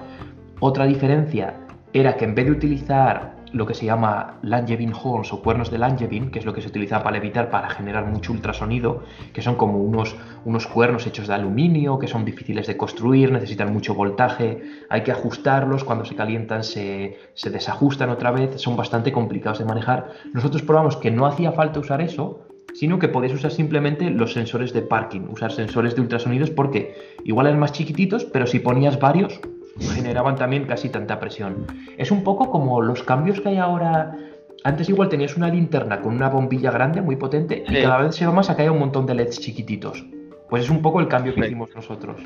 Otra 0.61 0.87
diferencia 0.87 1.55
era 1.93 2.17
que 2.17 2.25
en 2.25 2.35
vez 2.35 2.47
de 2.47 2.53
utilizar 2.53 3.35
lo 3.53 3.67
que 3.67 3.75
se 3.75 3.87
llama 3.87 4.39
Langevin 4.43 4.93
horns 4.93 5.33
o 5.33 5.43
cuernos 5.43 5.71
de 5.71 5.79
Langevin, 5.79 6.31
que 6.31 6.39
es 6.39 6.45
lo 6.45 6.53
que 6.53 6.63
se 6.63 6.69
utiliza 6.69 7.03
para 7.03 7.17
levitar 7.17 7.51
para 7.51 7.71
generar 7.71 8.07
mucho 8.07 8.33
ultrasonido, 8.33 9.03
que 9.33 9.43
son 9.43 9.57
como 9.57 9.79
unos, 9.79 10.17
unos 10.45 10.67
cuernos 10.67 11.07
hechos 11.07 11.29
de 11.29 11.35
aluminio, 11.35 11.99
que 11.99 12.07
son 12.07 12.25
difíciles 12.25 12.67
de 12.67 12.77
construir, 12.77 13.33
necesitan 13.33 13.73
mucho 13.73 13.95
voltaje, 13.95 14.63
hay 14.89 15.03
que 15.03 15.13
ajustarlos, 15.13 15.85
cuando 15.85 16.05
se 16.05 16.15
calientan 16.15 16.65
se, 16.65 17.19
se 17.35 17.51
desajustan 17.51 18.11
otra 18.11 18.31
vez, 18.31 18.61
son 18.61 18.77
bastante 18.77 19.13
complicados 19.13 19.59
de 19.59 19.65
manejar. 19.65 20.11
Nosotros 20.33 20.63
probamos 20.63 20.97
que 20.97 21.11
no 21.11 21.27
hacía 21.27 21.53
falta 21.53 21.81
usar 21.81 22.01
eso, 22.01 22.47
sino 22.75 22.99
que 22.99 23.09
podéis 23.09 23.35
usar 23.35 23.51
simplemente 23.51 24.11
los 24.11 24.33
sensores 24.33 24.73
de 24.73 24.83
parking, 24.83 25.23
usar 25.31 25.53
sensores 25.53 25.95
de 25.95 26.03
ultrasonidos 26.03 26.51
porque 26.51 26.95
igual 27.25 27.47
eran 27.47 27.59
más 27.59 27.73
chiquititos, 27.73 28.25
pero 28.25 28.47
si 28.47 28.61
ponías 28.61 28.99
varios, 29.01 29.41
generaban 29.79 30.37
también 30.37 30.65
casi 30.67 30.89
tanta 30.89 31.21
presión. 31.21 31.67
Es 31.97 32.11
un 32.11 32.25
poco 32.25 32.51
como 32.51 32.81
los 32.83 33.03
cambios 33.03 33.41
que 33.41 33.51
hay 33.51 33.59
ahora. 33.59 34.17
Antes 34.65 34.89
igual 34.89 35.09
tenías 35.09 35.37
una 35.37 35.49
linterna 35.49 36.01
con 36.01 36.15
una 36.15 36.29
bombilla 36.29 36.71
grande, 36.71 37.01
muy 37.01 37.17
potente, 37.17 37.65
y 37.67 37.83
cada 37.83 38.03
vez 38.03 38.15
se 38.15 38.27
va 38.27 38.33
más 38.33 38.51
a 38.51 38.57
que 38.57 38.63
haya 38.63 38.73
un 38.73 38.79
montón 38.79 39.07
de 39.07 39.15
LEDs 39.15 39.41
chiquititos. 39.41 40.05
Pues 40.51 40.65
es 40.65 40.71
un 40.71 40.83
poco 40.83 41.01
el 41.01 41.09
cambio 41.09 41.35
que 41.35 41.41
hicimos 41.47 41.75
nosotros. 41.75 42.21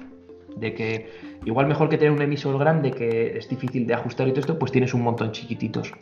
De 0.56 0.74
que 0.74 1.10
igual 1.44 1.66
mejor 1.66 1.88
que 1.88 1.98
tener 1.98 2.12
un 2.12 2.22
emisor 2.22 2.58
grande 2.58 2.92
que 2.92 3.36
es 3.36 3.48
difícil 3.48 3.86
de 3.86 3.94
ajustar 3.94 4.26
y 4.26 4.30
todo 4.30 4.40
esto, 4.40 4.58
pues 4.58 4.72
tienes 4.72 4.94
un 4.94 5.02
montón 5.02 5.32
chiquititos. 5.32 5.92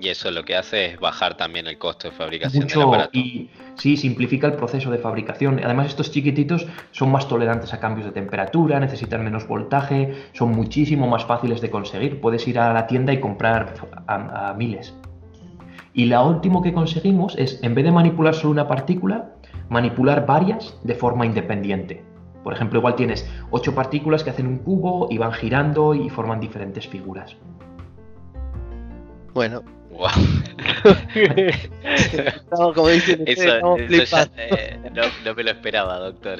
Y 0.00 0.08
eso 0.08 0.30
lo 0.30 0.44
que 0.44 0.56
hace 0.56 0.86
es 0.86 0.98
bajar 0.98 1.36
también 1.36 1.66
el 1.66 1.76
costo 1.76 2.08
de 2.08 2.16
fabricación 2.16 2.66
del 2.66 2.82
aparato. 2.82 3.10
Y 3.12 3.50
sí, 3.74 3.98
simplifica 3.98 4.46
el 4.46 4.54
proceso 4.54 4.90
de 4.90 4.96
fabricación. 4.96 5.60
Además, 5.62 5.88
estos 5.88 6.10
chiquititos 6.10 6.66
son 6.90 7.12
más 7.12 7.28
tolerantes 7.28 7.74
a 7.74 7.80
cambios 7.80 8.06
de 8.06 8.12
temperatura, 8.12 8.80
necesitan 8.80 9.22
menos 9.22 9.46
voltaje, 9.46 10.14
son 10.32 10.52
muchísimo 10.52 11.06
más 11.06 11.26
fáciles 11.26 11.60
de 11.60 11.68
conseguir. 11.68 12.18
Puedes 12.18 12.48
ir 12.48 12.58
a 12.58 12.72
la 12.72 12.86
tienda 12.86 13.12
y 13.12 13.20
comprar 13.20 13.74
a, 14.06 14.54
miles. 14.56 14.94
Y 15.92 16.06
lo 16.06 16.26
último 16.26 16.62
que 16.62 16.72
conseguimos 16.72 17.36
es, 17.36 17.62
en 17.62 17.74
vez 17.74 17.84
de 17.84 17.92
manipular 17.92 18.34
solo 18.34 18.52
una 18.52 18.66
partícula, 18.66 19.32
manipular 19.68 20.24
varias 20.24 20.78
de 20.82 20.94
forma 20.94 21.26
independiente. 21.26 22.02
Por 22.42 22.54
ejemplo, 22.54 22.78
igual 22.78 22.94
tienes 22.94 23.28
ocho 23.50 23.74
partículas 23.74 24.24
que 24.24 24.30
hacen 24.30 24.46
un 24.46 24.58
cubo 24.58 25.08
y 25.10 25.18
van 25.18 25.32
girando 25.32 25.94
y 25.94 26.08
forman 26.08 26.40
diferentes 26.40 26.88
figuras. 26.88 27.36
Bueno, 29.34 29.62
como 32.74 32.88
dicen 32.88 33.22
eso, 33.26 33.76
eh, 34.36 34.80
no, 35.24 35.34
me 35.34 35.42
lo 35.42 35.50
esperaba, 35.50 35.98
doctor. 35.98 36.38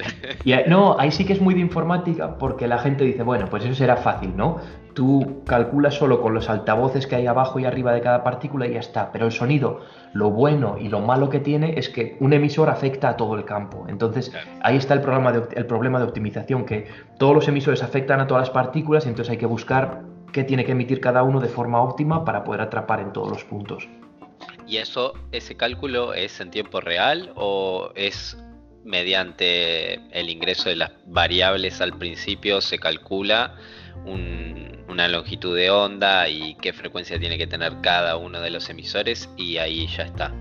no, 0.67 0.95
ahí 0.99 1.11
sí 1.11 1.25
que 1.25 1.33
es 1.33 1.41
muy 1.41 1.53
de 1.53 1.59
informática 1.59 2.37
porque 2.37 2.67
la 2.67 2.79
gente 2.79 3.03
dice, 3.03 3.23
bueno, 3.23 3.47
pues 3.49 3.63
eso 3.63 3.75
será 3.75 3.97
fácil, 3.97 4.35
¿no? 4.35 4.59
Tú 4.93 5.43
calculas 5.45 5.95
solo 5.95 6.21
con 6.21 6.33
los 6.33 6.49
altavoces 6.49 7.07
que 7.07 7.15
hay 7.15 7.27
abajo 7.27 7.59
y 7.59 7.65
arriba 7.65 7.93
de 7.93 8.01
cada 8.01 8.23
partícula 8.23 8.67
y 8.67 8.73
ya 8.73 8.81
está. 8.81 9.11
Pero 9.13 9.25
el 9.27 9.31
sonido, 9.31 9.79
lo 10.11 10.31
bueno 10.31 10.77
y 10.77 10.89
lo 10.89 10.99
malo 10.99 11.29
que 11.29 11.39
tiene 11.39 11.79
es 11.79 11.87
que 11.87 12.17
un 12.19 12.33
emisor 12.33 12.69
afecta 12.69 13.09
a 13.09 13.15
todo 13.15 13.35
el 13.35 13.45
campo. 13.45 13.85
Entonces 13.87 14.33
ahí 14.61 14.75
está 14.75 14.93
el 14.93 15.01
problema, 15.01 15.31
de, 15.31 15.43
el 15.55 15.65
problema 15.65 15.99
de 15.99 16.05
optimización, 16.05 16.65
que 16.65 16.87
todos 17.17 17.33
los 17.33 17.47
emisores 17.47 17.83
afectan 17.83 18.19
a 18.19 18.27
todas 18.27 18.41
las 18.41 18.49
partículas 18.49 19.05
y 19.05 19.09
entonces 19.09 19.31
hay 19.31 19.37
que 19.37 19.45
buscar 19.45 20.10
que 20.31 20.43
tiene 20.43 20.65
que 20.65 20.71
emitir 20.71 20.99
cada 20.99 21.23
uno 21.23 21.39
de 21.39 21.47
forma 21.47 21.81
óptima 21.81 22.25
para 22.25 22.43
poder 22.43 22.61
atrapar 22.61 22.99
en 22.99 23.13
todos 23.13 23.29
los 23.29 23.43
puntos. 23.43 23.87
¿Y 24.67 24.77
eso, 24.77 25.13
ese 25.31 25.55
cálculo 25.55 26.13
es 26.13 26.39
en 26.39 26.51
tiempo 26.51 26.81
real 26.81 27.31
o 27.35 27.91
es 27.95 28.37
mediante 28.83 29.95
el 30.17 30.29
ingreso 30.29 30.69
de 30.69 30.75
las 30.75 30.91
variables 31.05 31.81
al 31.81 31.97
principio 31.97 32.61
se 32.61 32.79
calcula 32.79 33.55
una 34.05 35.07
longitud 35.07 35.55
de 35.55 35.69
onda 35.69 36.27
y 36.27 36.55
qué 36.55 36.73
frecuencia 36.73 37.19
tiene 37.19 37.37
que 37.37 37.47
tener 37.47 37.73
cada 37.81 38.17
uno 38.17 38.41
de 38.41 38.49
los 38.49 38.69
emisores 38.69 39.29
y 39.37 39.57
ahí 39.57 39.87
ya 39.87 40.03
está? 40.03 40.33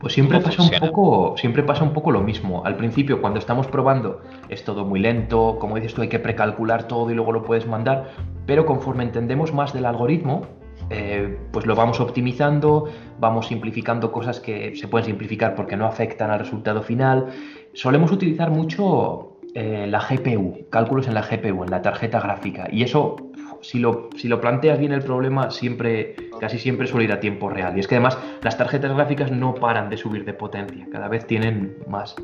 Pues 0.00 0.12
siempre 0.12 0.40
pasa, 0.40 0.62
un 0.62 0.70
poco, 0.70 1.34
siempre 1.36 1.62
pasa 1.62 1.82
un 1.82 1.92
poco 1.92 2.10
lo 2.10 2.20
mismo. 2.20 2.64
Al 2.64 2.76
principio, 2.76 3.20
cuando 3.20 3.38
estamos 3.38 3.66
probando, 3.66 4.20
es 4.48 4.64
todo 4.64 4.84
muy 4.84 5.00
lento, 5.00 5.56
como 5.58 5.76
dices 5.76 5.94
tú, 5.94 6.02
hay 6.02 6.08
que 6.08 6.18
precalcular 6.18 6.86
todo 6.88 7.10
y 7.10 7.14
luego 7.14 7.32
lo 7.32 7.42
puedes 7.42 7.66
mandar, 7.66 8.10
pero 8.46 8.66
conforme 8.66 9.04
entendemos 9.04 9.54
más 9.54 9.72
del 9.72 9.86
algoritmo, 9.86 10.42
eh, 10.90 11.38
pues 11.50 11.66
lo 11.66 11.74
vamos 11.74 12.00
optimizando, 12.00 12.88
vamos 13.18 13.46
simplificando 13.46 14.12
cosas 14.12 14.40
que 14.40 14.76
se 14.76 14.88
pueden 14.88 15.06
simplificar 15.06 15.54
porque 15.54 15.76
no 15.76 15.86
afectan 15.86 16.30
al 16.30 16.40
resultado 16.40 16.82
final. 16.82 17.28
Solemos 17.72 18.12
utilizar 18.12 18.50
mucho 18.50 19.38
eh, 19.54 19.86
la 19.88 20.00
GPU, 20.00 20.66
cálculos 20.68 21.06
en 21.06 21.14
la 21.14 21.22
GPU, 21.22 21.64
en 21.64 21.70
la 21.70 21.80
tarjeta 21.80 22.20
gráfica, 22.20 22.68
y 22.70 22.82
eso, 22.82 23.16
si 23.62 23.78
lo, 23.78 24.08
si 24.16 24.28
lo 24.28 24.40
planteas 24.40 24.78
bien 24.78 24.92
el 24.92 25.02
problema, 25.02 25.50
siempre, 25.50 26.16
casi 26.40 26.58
siempre 26.58 26.86
suele 26.86 27.04
ir 27.04 27.12
a 27.12 27.20
tiempo 27.20 27.48
real. 27.48 27.76
Y 27.76 27.80
es 27.80 27.86
que 27.86 27.96
además 27.96 28.18
las 28.42 28.56
tarjetas 28.56 28.92
gráficas 28.94 29.30
no 29.30 29.54
paran 29.54 29.90
de 29.90 29.96
subir 29.96 30.24
de 30.24 30.34
potencia, 30.34 30.86
cada 30.90 31.08
vez 31.08 31.26
tienen 31.26 31.76
más. 31.88 32.14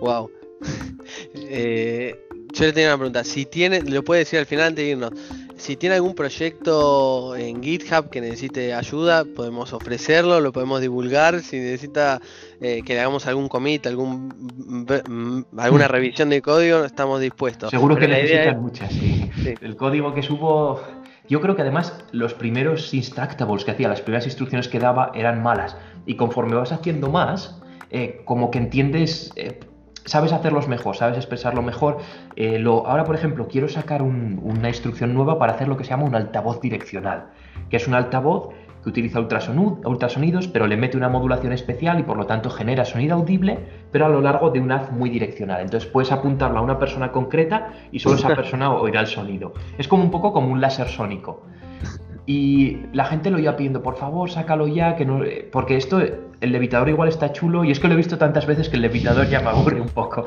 Wow. 0.00 0.30
Eh, 1.34 2.14
yo 2.52 2.66
le 2.66 2.72
tenía 2.72 2.90
una 2.90 2.98
pregunta. 2.98 3.24
Si 3.24 3.46
tiene, 3.46 3.82
lo 3.82 4.02
puede 4.02 4.20
decir 4.20 4.38
al 4.38 4.46
final 4.46 4.66
antes 4.66 4.84
de 4.84 4.90
irnos. 4.90 5.10
Si 5.56 5.76
tiene 5.76 5.94
algún 5.94 6.14
proyecto 6.14 7.36
en 7.36 7.62
GitHub 7.62 8.10
que 8.10 8.20
necesite 8.20 8.74
ayuda, 8.74 9.24
podemos 9.24 9.72
ofrecerlo, 9.72 10.40
lo 10.40 10.52
podemos 10.52 10.80
divulgar. 10.80 11.40
Si 11.40 11.58
necesita 11.58 12.20
eh, 12.60 12.82
que 12.84 12.94
le 12.94 13.00
hagamos 13.00 13.26
algún 13.26 13.48
commit, 13.48 13.86
algún, 13.86 14.86
alguna 15.56 15.88
revisión 15.88 16.30
de 16.30 16.42
código, 16.42 16.84
estamos 16.84 17.20
dispuestos. 17.20 17.70
Seguro 17.70 17.96
que 17.96 18.08
necesitan 18.08 18.60
muchas, 18.60 18.92
sí. 18.92 19.30
El 19.60 19.76
código 19.76 20.12
que 20.12 20.22
subo, 20.22 20.80
yo 21.32 21.40
creo 21.40 21.56
que 21.56 21.62
además 21.62 22.04
los 22.12 22.34
primeros 22.34 22.92
instactables 22.92 23.64
que 23.64 23.70
hacía, 23.70 23.88
las 23.88 24.02
primeras 24.02 24.26
instrucciones 24.26 24.68
que 24.68 24.78
daba 24.78 25.12
eran 25.14 25.42
malas. 25.42 25.78
Y 26.04 26.16
conforme 26.16 26.56
vas 26.56 26.72
haciendo 26.72 27.08
más, 27.08 27.58
eh, 27.88 28.20
como 28.26 28.50
que 28.50 28.58
entiendes 28.58 29.32
eh, 29.36 29.58
sabes 30.04 30.34
hacerlos 30.34 30.68
mejor, 30.68 30.94
sabes 30.94 31.16
expresarlo 31.16 31.62
mejor. 31.62 31.96
Eh, 32.36 32.58
lo, 32.58 32.86
ahora, 32.86 33.04
por 33.04 33.14
ejemplo, 33.14 33.48
quiero 33.48 33.66
sacar 33.68 34.02
una 34.02 34.68
instrucción 34.68 35.14
nueva 35.14 35.38
para 35.38 35.54
hacer 35.54 35.68
lo 35.68 35.78
que 35.78 35.84
se 35.84 35.90
llama 35.90 36.04
un 36.04 36.14
altavoz 36.14 36.60
direccional, 36.60 37.28
que 37.70 37.78
es 37.78 37.88
un 37.88 37.94
altavoz 37.94 38.50
que 38.82 38.88
utiliza 38.88 39.20
ultrasonidos, 39.20 40.48
pero 40.48 40.66
le 40.66 40.76
mete 40.76 40.96
una 40.96 41.08
modulación 41.08 41.52
especial 41.52 42.00
y 42.00 42.02
por 42.02 42.16
lo 42.16 42.26
tanto 42.26 42.50
genera 42.50 42.84
sonido 42.84 43.14
audible, 43.14 43.58
pero 43.90 44.06
a 44.06 44.08
lo 44.08 44.20
largo 44.20 44.50
de 44.50 44.60
un 44.60 44.72
haz 44.72 44.90
muy 44.90 45.08
direccional. 45.08 45.60
Entonces 45.60 45.88
puedes 45.88 46.10
apuntarlo 46.10 46.58
a 46.58 46.62
una 46.62 46.78
persona 46.78 47.12
concreta 47.12 47.72
y 47.92 48.00
solo 48.00 48.16
esa 48.16 48.34
persona 48.34 48.72
oirá 48.72 49.00
el 49.00 49.06
sonido. 49.06 49.54
Es 49.78 49.86
como 49.86 50.02
un 50.02 50.10
poco 50.10 50.32
como 50.32 50.52
un 50.52 50.60
láser 50.60 50.88
sónico. 50.88 51.42
Y 52.26 52.78
la 52.92 53.04
gente 53.04 53.30
lo 53.30 53.38
iba 53.38 53.56
pidiendo, 53.56 53.82
por 53.82 53.96
favor, 53.96 54.30
sácalo 54.30 54.68
ya, 54.68 54.96
que 54.96 55.04
no... 55.04 55.20
porque 55.50 55.76
esto 55.76 56.00
el 56.42 56.50
levitador 56.50 56.88
igual 56.88 57.08
está 57.08 57.32
chulo 57.32 57.64
y 57.64 57.70
es 57.70 57.78
que 57.78 57.86
lo 57.86 57.94
he 57.94 57.96
visto 57.96 58.18
tantas 58.18 58.46
veces 58.46 58.68
que 58.68 58.76
el 58.76 58.82
levitador 58.82 59.28
ya 59.28 59.40
me 59.40 59.50
aburre 59.50 59.80
un 59.80 59.88
poco. 59.88 60.26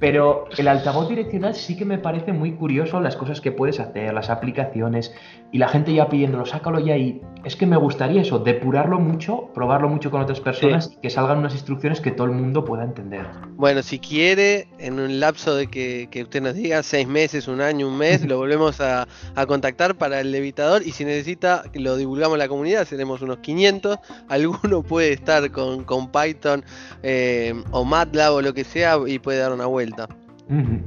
Pero 0.00 0.46
el 0.56 0.66
altavoz 0.66 1.10
direccional 1.10 1.54
sí 1.54 1.76
que 1.76 1.84
me 1.84 1.98
parece 1.98 2.32
muy 2.32 2.52
curioso 2.52 3.00
las 3.00 3.16
cosas 3.16 3.42
que 3.42 3.52
puedes 3.52 3.78
hacer, 3.78 4.14
las 4.14 4.30
aplicaciones 4.30 5.14
y 5.52 5.58
la 5.58 5.68
gente 5.68 5.92
ya 5.92 6.08
pidiéndolo, 6.08 6.46
sácalo 6.46 6.80
ya 6.80 6.96
y 6.96 7.20
es 7.44 7.56
que 7.56 7.66
me 7.66 7.76
gustaría 7.76 8.22
eso, 8.22 8.38
depurarlo 8.38 8.98
mucho, 8.98 9.50
probarlo 9.52 9.88
mucho 9.88 10.10
con 10.10 10.22
otras 10.22 10.40
personas 10.40 10.90
y 10.96 11.00
que 11.00 11.10
salgan 11.10 11.38
unas 11.38 11.52
instrucciones 11.52 12.00
que 12.00 12.10
todo 12.10 12.28
el 12.28 12.32
mundo 12.32 12.64
pueda 12.64 12.84
entender. 12.84 13.26
Bueno, 13.56 13.82
si 13.82 13.98
quiere, 13.98 14.68
en 14.78 14.98
un 14.98 15.20
lapso 15.20 15.54
de 15.54 15.66
que, 15.66 16.08
usted 16.22 16.40
nos 16.40 16.54
diga, 16.54 16.82
seis 16.82 17.06
meses, 17.06 17.48
un 17.48 17.60
año, 17.60 17.88
un 17.88 17.98
mes, 17.98 18.24
lo 18.26 18.38
volvemos 18.38 18.80
a, 18.80 19.06
contactar 19.46 19.96
para 19.96 20.20
el 20.20 20.32
levitador 20.32 20.82
y 20.86 20.92
si 20.92 21.04
necesita, 21.04 21.64
lo 21.74 21.96
divulgamos 21.96 22.36
en 22.36 22.38
la 22.38 22.48
comunidad, 22.48 22.86
seremos 22.86 23.20
unos 23.20 23.38
500, 23.38 23.98
alguno 24.28 24.82
puede 24.82 25.12
estar 25.12 25.41
con, 25.50 26.10
Python 26.10 26.64
eh, 27.02 27.54
o 27.70 27.84
MATLAB 27.84 28.34
o 28.34 28.42
lo 28.42 28.54
que 28.54 28.64
sea 28.64 28.98
y 29.06 29.18
puede 29.18 29.38
dar 29.38 29.52
una 29.52 29.66
vuelta. 29.66 30.08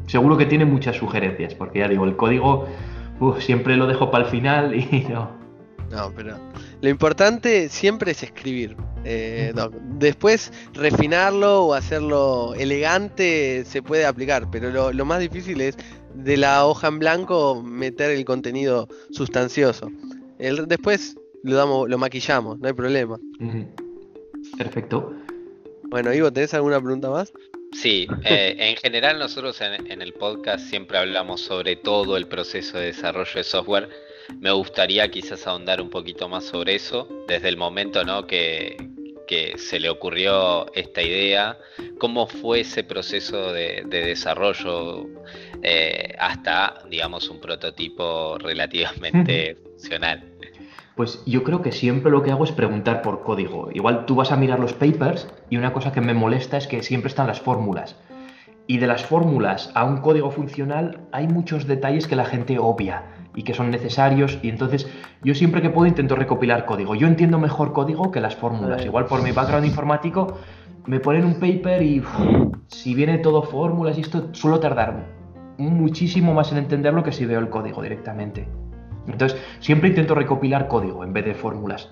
Seguro 0.07 0.37
que 0.37 0.45
tiene 0.45 0.65
muchas 0.65 0.95
sugerencias, 0.95 1.55
porque 1.55 1.79
ya 1.79 1.87
digo, 1.87 2.05
el 2.05 2.15
código 2.15 2.67
siempre 3.39 3.75
lo 3.77 3.87
dejo 3.87 4.11
para 4.11 4.25
el 4.25 4.29
final 4.29 4.75
y 4.75 5.05
no. 5.09 5.45
No, 5.91 6.11
pero 6.15 6.37
lo 6.81 6.89
importante 6.89 7.69
siempre 7.69 8.11
es 8.11 8.23
escribir. 8.23 8.75
Eh, 9.03 9.53
después 9.97 10.51
refinarlo 10.73 11.65
o 11.65 11.73
hacerlo 11.73 12.55
elegante 12.55 13.63
se 13.65 13.83
puede 13.83 14.05
aplicar, 14.05 14.49
pero 14.51 14.91
lo, 14.91 15.05
más 15.05 15.19
difícil 15.19 15.61
es 15.61 15.77
de 16.15 16.37
la 16.37 16.65
hoja 16.65 16.87
en 16.87 16.99
blanco 16.99 17.61
meter 17.63 18.11
el 18.11 18.25
contenido 18.25 18.87
sustancioso. 19.11 19.91
El, 20.39 20.67
después 20.67 21.15
lo 21.43 21.55
damos, 21.55 21.87
lo 21.87 21.97
maquillamos, 21.99 22.59
no 22.59 22.67
hay 22.67 22.73
problema. 22.73 23.19
Perfecto. 24.57 25.13
Bueno, 25.83 26.13
Ivo, 26.13 26.31
¿tenés 26.31 26.53
alguna 26.53 26.81
pregunta 26.81 27.09
más? 27.09 27.31
Sí, 27.75 28.07
eh, 28.23 28.55
en 28.57 28.77
general 28.77 29.19
nosotros 29.19 29.59
en, 29.61 30.01
el 30.01 30.13
podcast 30.13 30.69
siempre 30.69 30.97
hablamos 30.97 31.41
sobre 31.41 31.75
todo 31.75 32.15
el 32.15 32.27
proceso 32.27 32.77
de 32.77 32.87
desarrollo 32.87 33.33
de 33.35 33.43
software. 33.43 33.89
Me 34.39 34.51
gustaría 34.51 35.09
quizás 35.11 35.45
ahondar 35.45 35.81
un 35.81 35.89
poquito 35.89 36.29
más 36.29 36.45
sobre 36.45 36.75
eso, 36.75 37.07
desde 37.27 37.49
el 37.49 37.57
momento 37.57 38.03
¿no? 38.03 38.25
que, 38.25 38.77
se 39.57 39.79
le 39.79 39.89
ocurrió 39.89 40.73
esta 40.73 41.01
idea, 41.01 41.57
cómo 41.97 42.27
fue 42.27 42.61
ese 42.61 42.83
proceso 42.83 43.51
de, 43.51 43.83
desarrollo 43.89 45.07
eh, 45.61 46.15
hasta, 46.17 46.81
digamos, 46.89 47.29
un 47.29 47.41
prototipo 47.41 48.37
relativamente 48.37 49.55
funcional. 49.63 50.34
Pues 50.95 51.21
yo 51.25 51.43
creo 51.43 51.61
que 51.61 51.73
siempre 51.73 52.09
lo 52.09 52.23
que 52.23 52.31
hago 52.31 52.45
es 52.45 52.53
preguntar 52.53 53.01
por 53.01 53.21
código. 53.23 53.69
Igual 53.73 54.05
tú 54.05 54.15
vas 54.15 54.31
a 54.31 54.37
mirar 54.37 54.59
los 54.59 54.73
papers 54.73 55.27
y 55.49 55.57
una 55.57 55.73
cosa 55.73 55.91
que 55.91 55.99
me 55.99 56.13
molesta 56.13 56.55
es 56.57 56.67
que 56.67 56.83
siempre 56.83 57.09
están 57.09 57.27
las 57.27 57.41
fórmulas. 57.41 57.97
Y 58.67 58.77
de 58.77 58.87
las 58.87 59.05
fórmulas 59.05 59.71
a 59.75 59.83
un 59.83 59.97
código 59.97 60.31
funcional 60.31 61.01
hay 61.11 61.27
muchos 61.27 61.67
detalles 61.67 62.07
que 62.07 62.15
la 62.15 62.25
gente 62.25 62.57
obvia 62.59 63.03
y 63.35 63.43
que 63.43 63.53
son 63.53 63.69
necesarios 63.71 64.39
y 64.41 64.47
entonces 64.47 64.89
yo 65.21 65.35
siempre 65.35 65.61
que 65.61 65.69
puedo 65.69 65.85
intento 65.85 66.15
recopilar 66.15 66.65
código. 66.65 66.95
Yo 66.95 67.07
entiendo 67.07 67.39
mejor 67.39 67.73
código 67.73 68.09
que 68.09 68.21
las 68.21 68.35
fórmulas. 68.37 68.85
Igual 68.85 69.05
por 69.05 69.21
mi 69.21 69.33
background 69.33 69.65
informático 69.65 70.37
me 70.85 71.01
ponen 71.01 71.25
un 71.25 71.35
paper 71.35 71.81
y 71.83 72.01
si 72.67 72.95
viene 72.95 73.17
todo 73.17 73.43
fórmulas 73.43 73.97
y 73.97 74.01
esto 74.01 74.33
suelo 74.33 74.61
tardar 74.61 75.05
muchísimo 75.57 76.33
más 76.33 76.51
en 76.53 76.59
entenderlo 76.59 77.03
que 77.03 77.11
si 77.11 77.25
veo 77.25 77.39
el 77.39 77.49
código 77.49 77.81
directamente. 77.81 78.47
Entonces, 79.07 79.39
siempre 79.59 79.89
intento 79.89 80.15
recopilar 80.15 80.67
código 80.67 81.03
en 81.03 81.13
vez 81.13 81.25
de 81.25 81.33
fórmulas. 81.33 81.89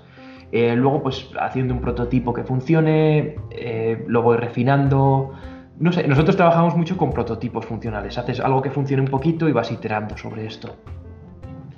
Eh, 0.51 0.75
luego, 0.75 1.01
pues 1.01 1.29
haciendo 1.39 1.73
un 1.73 1.81
prototipo 1.81 2.33
que 2.33 2.43
funcione, 2.43 3.35
eh, 3.49 4.03
lo 4.07 4.21
voy 4.21 4.37
refinando. 4.37 5.33
No 5.79 5.91
sé, 5.91 6.07
nosotros 6.07 6.35
trabajamos 6.35 6.75
mucho 6.75 6.95
con 6.95 7.11
prototipos 7.11 7.65
funcionales. 7.65 8.17
Haces 8.17 8.39
algo 8.39 8.61
que 8.61 8.69
funcione 8.69 9.01
un 9.01 9.07
poquito 9.07 9.49
y 9.49 9.51
vas 9.51 9.71
iterando 9.71 10.15
sobre 10.15 10.45
esto. 10.45 10.75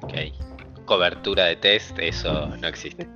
Ok. 0.02 0.14
Cobertura 0.84 1.46
de 1.46 1.56
test, 1.56 1.98
eso 2.00 2.50
no 2.58 2.68
existe. 2.68 3.08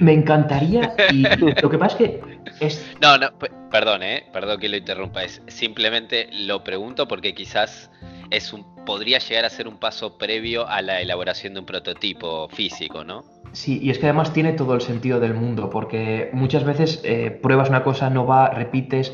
Me 0.00 0.12
encantaría 0.12 0.94
y 1.10 1.22
lo 1.62 1.68
que 1.68 1.78
pasa 1.78 1.96
es 1.98 2.10
que 2.10 2.20
es... 2.60 2.96
No, 3.02 3.18
no, 3.18 3.28
perdón, 3.70 4.02
eh, 4.02 4.24
perdón 4.32 4.60
que 4.60 4.68
lo 4.68 4.76
interrumpa. 4.76 5.24
Es 5.24 5.42
simplemente 5.48 6.28
lo 6.32 6.64
pregunto 6.64 7.06
porque 7.06 7.34
quizás 7.34 7.90
es 8.32 8.52
un, 8.52 8.64
podría 8.86 9.18
llegar 9.18 9.44
a 9.44 9.50
ser 9.50 9.68
un 9.68 9.76
paso 9.78 10.16
previo 10.16 10.66
a 10.66 10.80
la 10.82 11.00
elaboración 11.00 11.54
de 11.54 11.60
un 11.60 11.66
prototipo 11.66 12.48
físico, 12.48 13.04
¿no? 13.04 13.24
Sí, 13.52 13.78
y 13.82 13.90
es 13.90 13.98
que 13.98 14.06
además 14.06 14.32
tiene 14.32 14.54
todo 14.54 14.74
el 14.74 14.80
sentido 14.80 15.20
del 15.20 15.34
mundo, 15.34 15.68
porque 15.68 16.30
muchas 16.32 16.64
veces 16.64 17.00
eh, 17.04 17.30
pruebas 17.30 17.68
una 17.68 17.84
cosa, 17.84 18.08
no 18.08 18.24
va, 18.26 18.48
repites, 18.48 19.12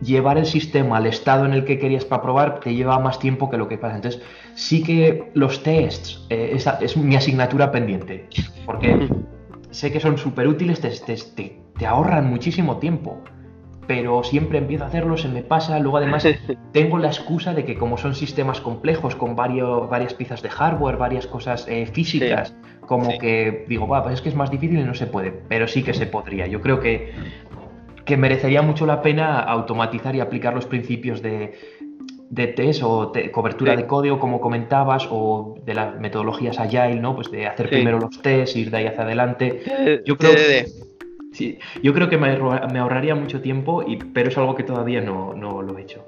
llevar 0.00 0.38
el 0.38 0.46
sistema 0.46 0.98
al 0.98 1.06
estado 1.06 1.44
en 1.44 1.52
el 1.52 1.64
que 1.64 1.78
querías 1.78 2.04
para 2.04 2.22
probar 2.22 2.60
te 2.60 2.74
lleva 2.74 2.98
más 3.00 3.18
tiempo 3.18 3.50
que 3.50 3.56
lo 3.56 3.68
que 3.68 3.78
pasa. 3.78 3.96
Entonces, 3.96 4.22
sí 4.54 4.84
que 4.84 5.30
los 5.34 5.64
tests 5.64 6.24
eh, 6.30 6.56
es, 6.80 6.96
mi 6.96 7.16
asignatura 7.16 7.72
pendiente, 7.72 8.28
porque 8.64 9.08
sé 9.70 9.90
que 9.90 9.98
son 9.98 10.16
súper 10.18 10.46
útiles, 10.46 10.80
te 10.80 11.86
ahorran 11.86 12.30
muchísimo 12.30 12.78
tiempo 12.78 13.24
pero 13.86 14.22
siempre 14.22 14.58
empiezo 14.58 14.84
a 14.84 14.86
hacerlo, 14.88 15.16
se 15.16 15.28
me 15.28 15.42
pasa, 15.42 15.78
luego 15.78 15.98
además 15.98 16.26
tengo 16.72 16.98
la 16.98 17.08
excusa 17.08 17.54
de 17.54 17.64
que 17.64 17.76
como 17.76 17.96
son 17.98 18.14
sistemas 18.14 18.60
complejos 18.60 19.16
con 19.16 19.34
varios, 19.36 19.88
varias 19.88 20.14
piezas 20.14 20.42
de 20.42 20.50
hardware, 20.50 20.96
varias 20.96 21.26
cosas 21.26 21.66
eh, 21.68 21.86
físicas, 21.86 22.54
como 22.80 23.18
que 23.18 23.64
digo, 23.68 23.88
va, 23.88 24.02
pues 24.02 24.14
es 24.14 24.22
que 24.22 24.28
es 24.28 24.34
más 24.34 24.50
difícil 24.50 24.78
y 24.78 24.84
no 24.84 24.94
se 24.94 25.06
puede, 25.06 25.32
pero 25.48 25.66
sí 25.66 25.82
que 25.82 25.94
se 25.94 26.06
podría. 26.06 26.46
Yo 26.46 26.60
creo 26.60 26.80
que, 26.80 27.12
que 28.04 28.16
merecería 28.16 28.62
mucho 28.62 28.86
la 28.86 29.02
pena 29.02 29.40
automatizar 29.40 30.14
y 30.14 30.20
aplicar 30.20 30.54
los 30.54 30.66
principios 30.66 31.22
de, 31.22 31.54
de 32.32 32.46
test 32.48 32.82
o 32.82 33.12
cobertura 33.30 33.76
de 33.76 33.86
código, 33.86 34.18
como 34.18 34.40
comentabas, 34.40 35.06
o 35.10 35.56
de 35.64 35.74
las 35.74 36.00
metodologías 36.00 36.58
agile, 36.58 36.96
¿no? 36.96 37.14
Pues 37.14 37.30
de 37.30 37.46
hacer 37.46 37.68
primero 37.68 37.98
los 37.98 38.22
tests, 38.22 38.56
ir 38.56 38.70
de 38.70 38.78
ahí 38.78 38.86
hacia 38.86 39.02
adelante. 39.02 39.62
Eh, 39.66 40.02
Yo 40.06 40.16
creo 40.16 40.34
que 40.34 40.64
Sí, 41.32 41.58
yo 41.82 41.94
creo 41.94 42.10
que 42.10 42.18
me, 42.18 42.30
ahorraría 42.78 43.14
mucho 43.14 43.40
tiempo, 43.40 43.82
y, 43.86 43.96
pero 43.96 44.28
es 44.28 44.36
algo 44.36 44.54
que 44.54 44.64
todavía 44.64 45.00
no, 45.00 45.34
lo 45.34 45.78
he 45.78 45.82
hecho. 45.82 46.04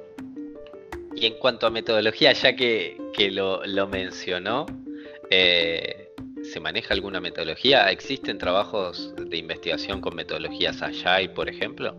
Y 1.17 1.27
en 1.27 1.35
cuanto 1.39 1.67
a 1.67 1.71
metodología, 1.71 2.33
ya 2.33 2.55
que, 2.55 2.99
lo, 3.33 3.87
mencionó, 3.89 4.67
eh, 5.31 6.11
¿se 6.43 6.61
maneja 6.61 6.93
alguna 6.93 7.21
metodología? 7.21 7.91
¿Existen 7.91 8.37
trabajos 8.37 9.15
de 9.17 9.39
investigación 9.39 10.03
con 10.03 10.15
metodologías 10.15 10.83
Agile, 10.83 11.31
por 11.31 11.49
ejemplo? 11.49 11.97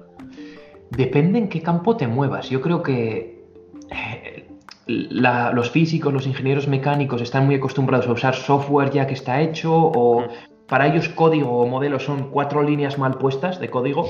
Depende 0.92 1.40
en 1.40 1.50
qué 1.50 1.62
campo 1.62 1.98
te 1.98 2.08
muevas. 2.08 2.50
Yo 2.50 2.62
creo 2.62 2.84
que 2.84 3.44
eh, 3.90 4.48
los 4.86 5.72
físicos, 5.72 6.14
los 6.14 6.28
ingenieros 6.28 6.68
mecánicos 6.68 7.22
están 7.24 7.48
muy 7.48 7.56
acostumbrados 7.56 8.06
a 8.08 8.12
usar 8.12 8.36
software 8.36 8.92
ya 8.92 9.08
que 9.08 9.16
está 9.16 9.42
hecho 9.42 9.74
o 9.74 10.22
mm 10.22 10.55
para 10.68 10.88
ellos 10.88 11.10
código 11.10 11.60
o 11.60 11.68
modelo 11.68 12.00
son 12.00 12.30
cuatro 12.32 12.64
líneas 12.64 12.98
mal 12.98 13.18
puestas 13.18 13.60
de 13.60 13.70
código 13.70 14.08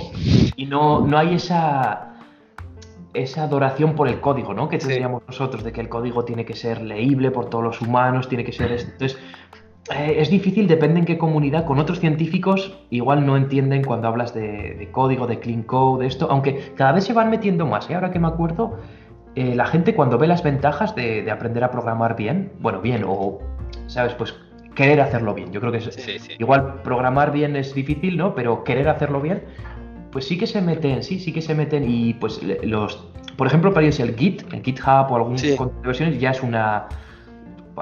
y 0.56 0.66
no, 0.66 1.02
no 1.02 1.18
hay 1.18 1.36
esa, 1.36 2.16
esa 3.14 3.44
adoración 3.44 3.96
por 3.96 4.08
el 4.08 4.20
código, 4.20 4.54
¿no? 4.54 4.70
Que 4.70 4.78
tendríamos 4.78 5.24
nosotros, 5.28 5.64
de 5.64 5.72
que 5.72 5.82
el 5.82 5.90
código 5.90 6.24
tiene 6.26 6.46
que 6.46 6.56
ser 6.56 6.82
leíble 6.82 7.32
por 7.32 7.50
todos 7.50 7.64
los 7.64 7.82
humanos, 7.82 8.30
tiene 8.30 8.44
que 8.44 8.52
ser... 8.52 8.72
Entonces, 8.72 9.18
eh, 9.94 10.16
es 10.18 10.30
difícil, 10.30 10.68
depende 10.68 11.00
en 11.00 11.06
qué 11.06 11.18
comunidad. 11.18 11.66
Con 11.66 11.80
otros 11.80 12.00
científicos 12.00 12.78
igual 12.90 13.26
no 13.26 13.38
entienden 13.38 13.84
cuando 13.84 14.08
hablas 14.08 14.34
de, 14.34 14.90
código, 14.92 15.28
de 15.28 15.40
clean 15.40 15.64
code, 15.64 16.04
de 16.04 16.08
esto, 16.08 16.28
aunque 16.30 16.74
cada 16.76 16.92
vez 16.92 17.04
se 17.04 17.14
van 17.14 17.30
metiendo 17.30 17.66
más. 17.66 17.90
¿eh? 17.90 17.96
Ahora 17.96 18.12
que 18.12 18.20
me 18.20 18.28
acuerdo, 18.28 18.78
eh, 19.36 19.56
la 19.56 19.66
gente 19.66 19.96
cuando 19.96 20.18
ve 20.18 20.28
las 20.28 20.44
ventajas 20.44 20.96
de, 20.96 21.30
aprender 21.30 21.64
a 21.64 21.72
programar 21.72 22.16
bien, 22.16 22.52
bueno, 22.60 22.82
bien, 22.82 23.04
o, 23.08 23.40
¿sabes? 23.88 24.14
Pues 24.16 24.34
querer 24.76 25.02
hacerlo 25.02 25.34
bien. 25.34 25.52
Yo 25.52 25.60
creo 25.60 25.72
que 25.72 25.80
es, 25.80 26.30
igual 26.38 26.82
programar 26.84 27.32
bien 27.32 27.56
es 27.56 27.74
difícil, 27.74 28.18
¿no? 28.18 28.36
Pero 28.36 28.64
querer 28.64 28.88
hacerlo 28.90 29.22
bien, 29.22 29.44
pues 30.12 30.28
sí 30.28 30.38
que 30.38 30.46
se 30.46 30.62
meten, 30.62 31.04
sí, 31.04 31.20
sí 31.20 31.34
que 31.34 31.42
se 31.42 31.56
meten 31.56 31.90
y 31.90 32.14
pues 32.14 32.42
los, 32.64 33.08
por 33.38 33.48
ejemplo, 33.48 33.74
para 33.74 33.86
ellos 33.86 34.00
el 34.00 34.16
Git, 34.16 34.44
el 34.54 34.62
GitHub 34.62 35.12
o 35.12 35.16
algún 35.16 35.38
de 35.38 35.58
versiones 35.84 36.20
ya 36.20 36.32
es 36.32 36.44
una, 36.44 36.88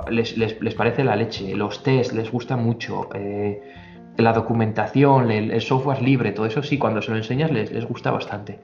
les, 0.09 0.37
les, 0.37 0.75
parece 0.75 1.03
la 1.03 1.15
leche. 1.15 1.55
Los 1.55 1.83
tests 1.83 2.13
les 2.13 2.31
gusta 2.31 2.55
mucho. 2.55 3.09
Eh, 3.13 3.61
la 4.17 4.31
documentación, 4.31 5.31
el, 5.31 5.59
software 5.61 6.01
libre, 6.01 6.31
todo 6.31 6.45
eso 6.45 6.61
sí, 6.61 6.77
cuando 6.77 7.01
se 7.01 7.11
lo 7.11 7.17
enseñas 7.17 7.51
les, 7.51 7.71
les 7.71 7.85
gusta 7.85 8.11
bastante. 8.11 8.59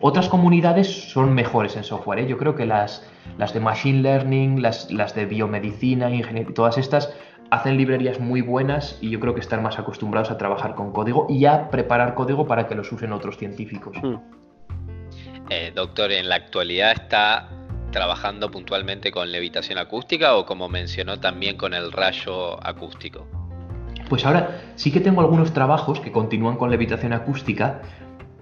Otras 0.00 0.28
comunidades 0.28 1.10
son 1.10 1.34
mejores 1.34 1.76
en 1.76 1.84
software. 1.84 2.20
¿eh? 2.20 2.26
Yo 2.26 2.38
creo 2.38 2.54
que 2.54 2.66
las, 2.66 3.08
las 3.38 3.54
de 3.54 3.60
Machine 3.60 4.02
Learning, 4.02 4.62
las, 4.62 4.90
las 4.90 5.14
de 5.14 5.26
biomedicina, 5.26 6.10
ingeniería, 6.10 6.54
todas 6.54 6.78
estas 6.78 7.12
hacen 7.50 7.76
librerías 7.76 8.18
muy 8.18 8.40
buenas 8.40 8.98
y 9.00 9.10
yo 9.10 9.20
creo 9.20 9.34
que 9.34 9.40
están 9.40 9.62
más 9.62 9.78
acostumbrados 9.78 10.30
a 10.30 10.38
trabajar 10.38 10.74
con 10.74 10.92
código 10.92 11.26
y 11.28 11.46
a 11.46 11.70
preparar 11.70 12.14
código 12.14 12.46
para 12.46 12.66
que 12.66 12.74
los 12.74 12.90
usen 12.92 13.12
otros 13.12 13.36
científicos. 13.36 13.96
Hmm. 14.02 14.16
Eh, 15.48 15.72
doctor, 15.74 16.10
en 16.10 16.28
la 16.28 16.36
actualidad 16.36 16.92
está 16.92 17.48
trabajando 17.92 18.50
puntualmente 18.50 19.12
con 19.12 19.30
levitación 19.30 19.78
acústica 19.78 20.36
o 20.36 20.44
como 20.44 20.68
mencionó 20.68 21.20
también 21.20 21.56
con 21.56 21.72
el 21.72 21.92
rayo 21.92 22.64
acústico. 22.66 23.26
Pues 24.08 24.24
ahora 24.24 24.60
sí 24.74 24.92
que 24.92 25.00
tengo 25.00 25.20
algunos 25.20 25.52
trabajos 25.52 26.00
que 26.00 26.12
continúan 26.12 26.56
con 26.56 26.70
levitación 26.70 27.12
acústica, 27.12 27.80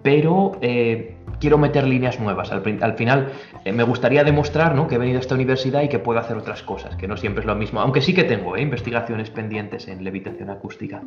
pero 0.03 0.53
eh, 0.61 1.17
quiero 1.41 1.59
meter 1.59 1.87
líneas 1.87 2.20
nuevas. 2.20 2.51
Al, 2.53 2.95
final 2.97 3.32
eh, 3.64 3.72
me 3.72 3.82
gustaría 3.82 4.24
demostrar 4.24 4.74
¿no? 4.74 4.87
que 4.87 4.97
he 4.97 4.99
venido 4.99 5.18
a 5.18 5.20
esta 5.20 5.35
universidad 5.35 5.82
y 5.82 5.89
que 5.89 5.99
puedo 5.99 6.18
hacer 6.18 6.37
otras 6.37 6.62
cosas, 6.62 6.97
que 6.97 7.09
no 7.09 7.16
siempre 7.16 7.41
es 7.41 7.47
lo 7.47 7.55
mismo, 7.55 7.80
aunque 7.80 8.01
sí 8.01 8.14
que 8.14 8.24
tengo 8.24 8.57
¿eh? 8.57 8.62
investigaciones 8.62 9.30
pendientes 9.30 9.89
en 9.89 10.03
levitación 10.05 10.51
acústica. 10.51 11.03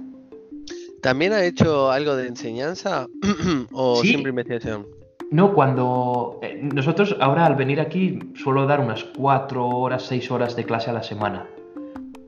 ¿También 1.01 1.33
ha 1.33 1.43
hecho 1.43 1.91
algo 1.91 2.15
de 2.15 2.27
enseñanza 2.27 3.07
o 3.71 3.97
siempre 3.97 4.29
investigación? 4.29 4.87
No, 5.29 5.53
cuando 5.53 6.39
nosotros 6.61 7.15
ahora 7.19 7.45
al 7.45 7.55
venir 7.55 7.81
aquí 7.81 8.19
suelo 8.35 8.65
dar 8.65 8.79
unas 8.79 9.03
cuatro 9.03 9.67
horas, 9.67 10.03
seis 10.03 10.31
horas 10.31 10.55
de 10.55 10.63
clase 10.63 10.89
a 10.89 10.93
la 10.93 11.03
semana. 11.03 11.47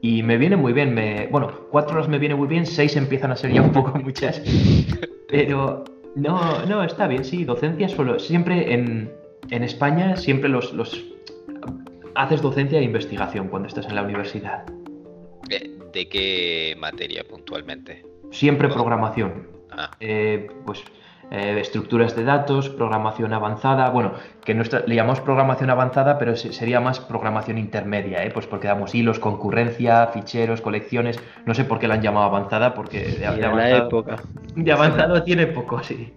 Y 0.01 0.23
me 0.23 0.37
viene 0.37 0.55
muy 0.55 0.73
bien, 0.73 0.93
me, 0.93 1.27
bueno, 1.27 1.51
cuatro 1.71 1.95
horas 1.95 2.09
me 2.09 2.19
viene 2.19 2.35
muy 2.35 2.47
bien, 2.47 2.65
seis 2.65 2.95
empiezan 2.95 3.31
a 3.31 3.35
ser 3.35 3.53
ya 3.53 3.61
un 3.61 3.71
poco 3.71 3.97
muchas. 4.03 4.41
Pero 5.29 5.83
no, 6.15 6.65
no, 6.65 6.83
está 6.83 7.07
bien, 7.07 7.23
sí, 7.23 7.43
docencia 7.45 7.89
solo. 7.89 8.19
Siempre 8.19 8.73
en, 8.73 9.11
España, 9.49 10.15
siempre 10.15 10.49
los, 10.49 10.73
los. 10.73 11.05
Haces 12.15 12.41
docencia 12.41 12.79
e 12.79 12.83
investigación 12.83 13.47
cuando 13.47 13.67
estás 13.67 13.87
en 13.87 13.95
la 13.95 14.03
universidad. 14.03 14.65
¿De 15.93 16.07
qué 16.07 16.75
materia 16.79 17.23
puntualmente? 17.23 18.05
Siempre 18.31 18.67
programación. 18.67 19.47
Ah. 19.71 19.91
Eh, 19.99 20.47
pues 20.65 20.83
eh, 21.31 21.59
estructuras 21.59 22.15
de 22.15 22.23
datos, 22.23 22.69
programación 22.69 23.33
avanzada, 23.33 23.91
bueno, 23.91 24.13
que 24.43 24.55
nuestra, 24.55 24.81
le 24.87 24.95
llamamos 24.95 25.21
programación 25.21 25.69
avanzada, 25.69 26.17
pero 26.17 26.35
sería 26.35 26.79
más 26.79 26.99
programación 26.99 27.59
intermedia, 27.59 28.23
¿eh? 28.23 28.31
pues 28.31 28.47
porque 28.47 28.67
damos 28.67 28.95
hilos, 28.95 29.19
concurrencia, 29.19 30.07
ficheros, 30.07 30.61
colecciones, 30.61 31.19
no 31.45 31.53
sé 31.53 31.65
por 31.65 31.77
qué 31.77 31.87
la 31.87 31.95
han 31.95 32.01
llamado 32.01 32.25
avanzada, 32.25 32.73
porque 32.73 33.05
de, 33.05 33.27
avanzado, 33.27 33.55
la 33.55 33.77
época. 33.77 34.15
de 34.55 34.71
avanzado 34.71 35.21
tiene 35.21 35.45
poco, 35.45 35.83
sí. 35.83 36.11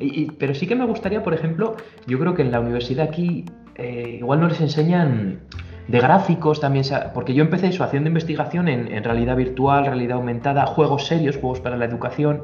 pero 0.38 0.54
sí 0.54 0.66
que 0.66 0.74
me 0.74 0.84
gustaría, 0.84 1.22
por 1.22 1.34
ejemplo, 1.34 1.76
yo 2.08 2.18
creo 2.18 2.34
que 2.34 2.42
en 2.42 2.50
la 2.50 2.58
universidad 2.58 3.06
aquí 3.06 3.44
eh, 3.76 4.16
igual 4.18 4.40
no 4.40 4.48
les 4.48 4.60
enseñan 4.60 5.42
de 5.86 6.00
gráficos 6.00 6.60
también, 6.60 6.84
porque 7.14 7.34
yo 7.34 7.42
empecé 7.42 7.72
su 7.72 7.82
haciendo 7.82 8.08
investigación 8.08 8.68
en, 8.68 8.92
en, 8.92 9.04
realidad 9.04 9.36
virtual, 9.36 9.86
realidad 9.86 10.18
aumentada, 10.18 10.66
juegos 10.66 11.06
serios, 11.06 11.36
juegos 11.36 11.60
para 11.60 11.76
la 11.76 11.84
educación, 11.84 12.42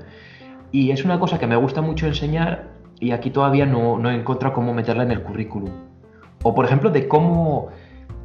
y 0.73 0.91
es 0.91 1.05
una 1.05 1.19
cosa 1.19 1.39
que 1.39 1.47
me 1.47 1.57
gusta 1.57 1.83
mucho 1.83 2.07
enseñar 2.07 2.69
y 2.99 3.13
aquí 3.13 3.31
todavía 3.31 3.67
no, 3.67 3.99
no 3.99 4.11
he 4.11 4.15
encontrado 4.15 4.55
cómo 4.55 4.73
meterla 4.73 5.03
en 5.03 5.11
el 5.11 5.23
currículum. 5.23 5.71
O 6.43 6.55
por 6.55 6.65
ejemplo 6.65 6.91
de 6.91 7.09
cómo, 7.09 7.69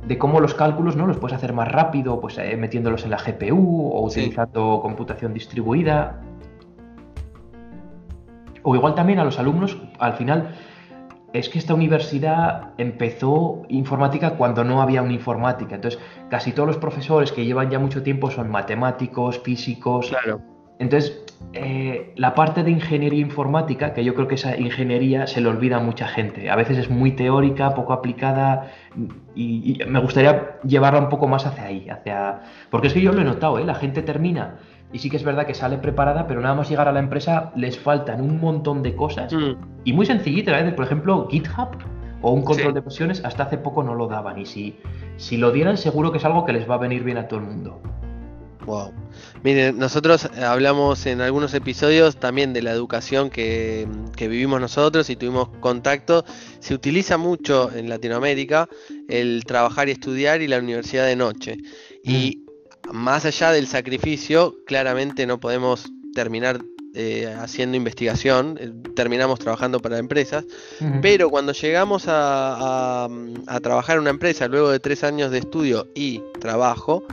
de 0.08 0.18
cómo 0.18 0.40
los 0.40 0.54
cálculos 0.54 0.96
no 0.96 1.08
los 1.08 1.18
puedes 1.18 1.36
hacer 1.36 1.54
más 1.54 1.68
rápido, 1.72 2.20
pues 2.20 2.38
eh, 2.38 2.56
metiéndolos 2.58 3.04
en 3.04 3.12
la 3.12 3.18
GPU 3.18 3.92
o 3.94 4.06
utilizando 4.06 4.80
computación 4.82 5.34
distribuida. 5.34 6.22
O 8.64 8.76
igual 8.76 8.96
también 8.96 9.20
a 9.20 9.24
los 9.24 9.40
alumnos, 9.40 9.78
al 10.00 10.14
final, 10.14 10.56
es 11.34 11.50
que 11.50 11.58
esta 11.58 11.74
universidad 11.74 12.74
empezó 12.78 13.64
informática 13.70 14.36
cuando 14.36 14.64
no 14.64 14.82
había 14.82 15.02
una 15.02 15.14
informática. 15.14 15.76
Entonces, 15.76 16.00
casi 16.30 16.52
todos 16.52 16.68
los 16.68 16.78
profesores 16.78 17.32
que 17.32 17.46
llevan 17.46 17.70
ya 17.70 17.80
mucho 17.80 18.04
tiempo 18.04 18.30
son 18.30 18.52
matemáticos, 18.52 19.40
físicos. 19.40 20.10
Claro. 20.10 20.42
Entonces, 20.78 21.24
eh, 21.54 22.14
la 22.16 22.34
parte 22.34 22.64
de 22.64 22.72
ingeniería 22.72 23.20
informática, 23.20 23.94
que 23.94 24.06
yo 24.06 24.16
creo 24.16 24.28
que 24.28 24.36
esa 24.36 24.58
ingeniería 24.58 25.28
se 25.28 25.42
le 25.42 25.50
olvida 25.50 25.78
a 25.78 25.80
mucha 25.80 26.08
gente. 26.08 26.50
A 26.50 26.56
veces 26.56 26.78
es 26.78 26.90
muy 26.90 27.12
teórica, 27.12 27.74
poco 27.74 27.92
aplicada, 27.92 28.72
y, 29.36 29.80
me 29.86 30.00
gustaría 30.00 30.60
llevarla 30.64 31.02
un 31.02 31.10
poco 31.10 31.28
más 31.28 31.46
hacia 31.46 31.66
ahí, 31.66 31.90
hacia... 31.90 32.42
Porque 32.70 32.88
es 32.88 32.94
que 32.94 33.02
yo 33.02 33.12
lo 33.12 33.20
he 33.22 33.26
notado, 33.26 33.60
¿eh? 33.60 33.66
la 33.66 33.76
gente 33.76 34.02
termina, 34.02 34.60
y 34.94 35.00
sí 35.00 35.10
que 35.10 35.18
es 35.18 35.26
verdad 35.26 35.46
que 35.46 35.54
sale 35.54 35.78
preparada, 35.78 36.26
pero 36.26 36.40
nada 36.40 36.56
más 36.56 36.70
llegar 36.70 36.88
a 36.88 36.94
la 36.94 37.00
empresa 37.00 37.52
les 37.56 37.78
faltan 37.78 38.22
un 38.22 38.40
montón 38.40 38.82
de 38.82 38.96
cosas, 38.96 39.34
mm. 39.34 39.84
y 39.84 39.92
muy 39.92 40.06
sencillitas, 40.06 40.54
a 40.54 40.58
veces, 40.58 40.74
por 40.74 40.86
ejemplo, 40.86 41.28
GitHub 41.30 41.70
o 42.22 42.32
un 42.32 42.44
control 42.44 42.74
de 42.74 42.80
versiones, 42.80 43.26
hasta 43.26 43.44
hace 43.44 43.58
poco 43.58 43.84
no 43.84 43.94
lo 43.96 44.08
daban, 44.08 44.40
y 44.40 44.46
si, 44.46 44.78
si 45.18 45.36
lo 45.36 45.52
dieran 45.52 45.76
seguro 45.76 46.14
que 46.14 46.20
es 46.20 46.26
algo 46.26 46.46
que 46.46 46.54
les 46.54 46.70
va 46.70 46.76
a 46.76 46.78
venir 46.78 47.04
bien 47.04 47.18
a 47.18 47.28
todo 47.28 47.42
el 47.42 47.46
mundo. 47.46 47.82
Wow. 48.66 48.94
Miren, 49.44 49.80
nosotros 49.80 50.26
hablamos 50.38 51.06
en 51.08 51.22
algunos 51.22 51.54
episodios 51.54 52.18
también 52.18 52.54
de 52.54 52.62
la 52.62 52.72
educación 52.72 53.30
que, 53.30 53.88
vivimos 54.18 54.62
nosotros 54.62 55.10
y 55.10 55.16
tuvimos 55.16 55.50
contacto. 55.60 56.24
Se 56.60 56.76
utiliza 56.76 57.18
mucho 57.18 57.72
en 57.74 57.90
Latinoamérica 57.90 58.70
el 59.10 59.44
trabajar 59.46 59.90
y 59.90 59.94
estudiar 59.94 60.42
y 60.42 60.48
la 60.48 60.60
universidad 60.60 61.08
de 61.08 61.16
noche. 61.16 61.58
Y 62.04 62.46
mm. 62.92 62.96
más 62.96 63.26
allá 63.26 63.52
del 63.52 63.68
sacrificio, 63.68 64.56
claramente 64.68 65.26
no 65.26 65.40
podemos 65.40 65.92
terminar 66.14 66.62
eh, 66.94 67.34
haciendo 67.40 67.78
investigación, 67.78 68.58
eh, 68.60 68.70
terminamos 68.96 69.40
trabajando 69.40 69.80
para 69.80 69.98
empresas, 69.98 70.44
pero 71.02 71.30
cuando 71.30 71.54
llegamos 71.54 72.04
a, 72.10 73.06
a, 73.48 73.60
trabajar 73.62 73.96
en 73.96 74.02
una 74.02 74.10
empresa 74.10 74.50
luego 74.50 74.70
de 74.70 74.82
tres 74.82 75.06
años 75.06 75.32
de 75.32 75.38
estudio 75.38 75.88
y 75.96 76.22
trabajo, 76.42 77.06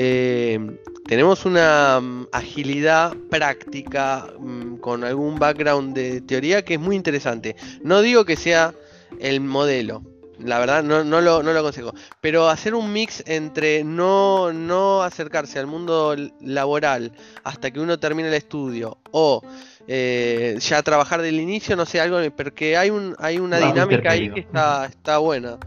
eh, 0.00 0.60
tenemos 1.08 1.44
una 1.44 1.98
mm, 2.00 2.28
agilidad 2.30 3.16
práctica 3.28 4.28
mm, 4.38 4.76
con 4.76 5.02
algún 5.02 5.40
background 5.40 5.92
de 5.92 6.20
teoría 6.20 6.64
que 6.64 6.74
es 6.74 6.80
muy 6.80 6.94
interesante. 6.94 7.56
No 7.82 8.00
digo 8.00 8.24
que 8.24 8.36
sea 8.36 8.74
el 9.18 9.40
modelo, 9.40 10.04
la 10.38 10.60
verdad 10.60 10.84
no, 10.84 11.02
no, 11.02 11.20
lo, 11.20 11.42
no 11.42 11.52
lo 11.52 11.58
aconsejo, 11.58 11.92
pero 12.20 12.48
hacer 12.48 12.76
un 12.76 12.92
mix 12.92 13.24
entre 13.26 13.82
no, 13.82 14.52
no 14.52 15.02
acercarse 15.02 15.58
al 15.58 15.66
mundo 15.66 16.14
laboral 16.42 17.10
hasta 17.42 17.72
que 17.72 17.80
uno 17.80 17.98
termine 17.98 18.28
el 18.28 18.34
estudio 18.34 18.98
o 19.10 19.42
eh, 19.88 20.58
ya 20.60 20.80
trabajar 20.84 21.22
del 21.22 21.40
inicio, 21.40 21.74
no 21.74 21.86
sé, 21.86 22.00
algo, 22.00 22.18
porque 22.36 22.76
hay, 22.76 22.90
un, 22.90 23.16
hay 23.18 23.40
una 23.40 23.58
dinámica 23.58 24.12
ahí 24.12 24.30
que 24.30 24.40
está, 24.40 24.86
está 24.86 25.18
buena. 25.18 25.58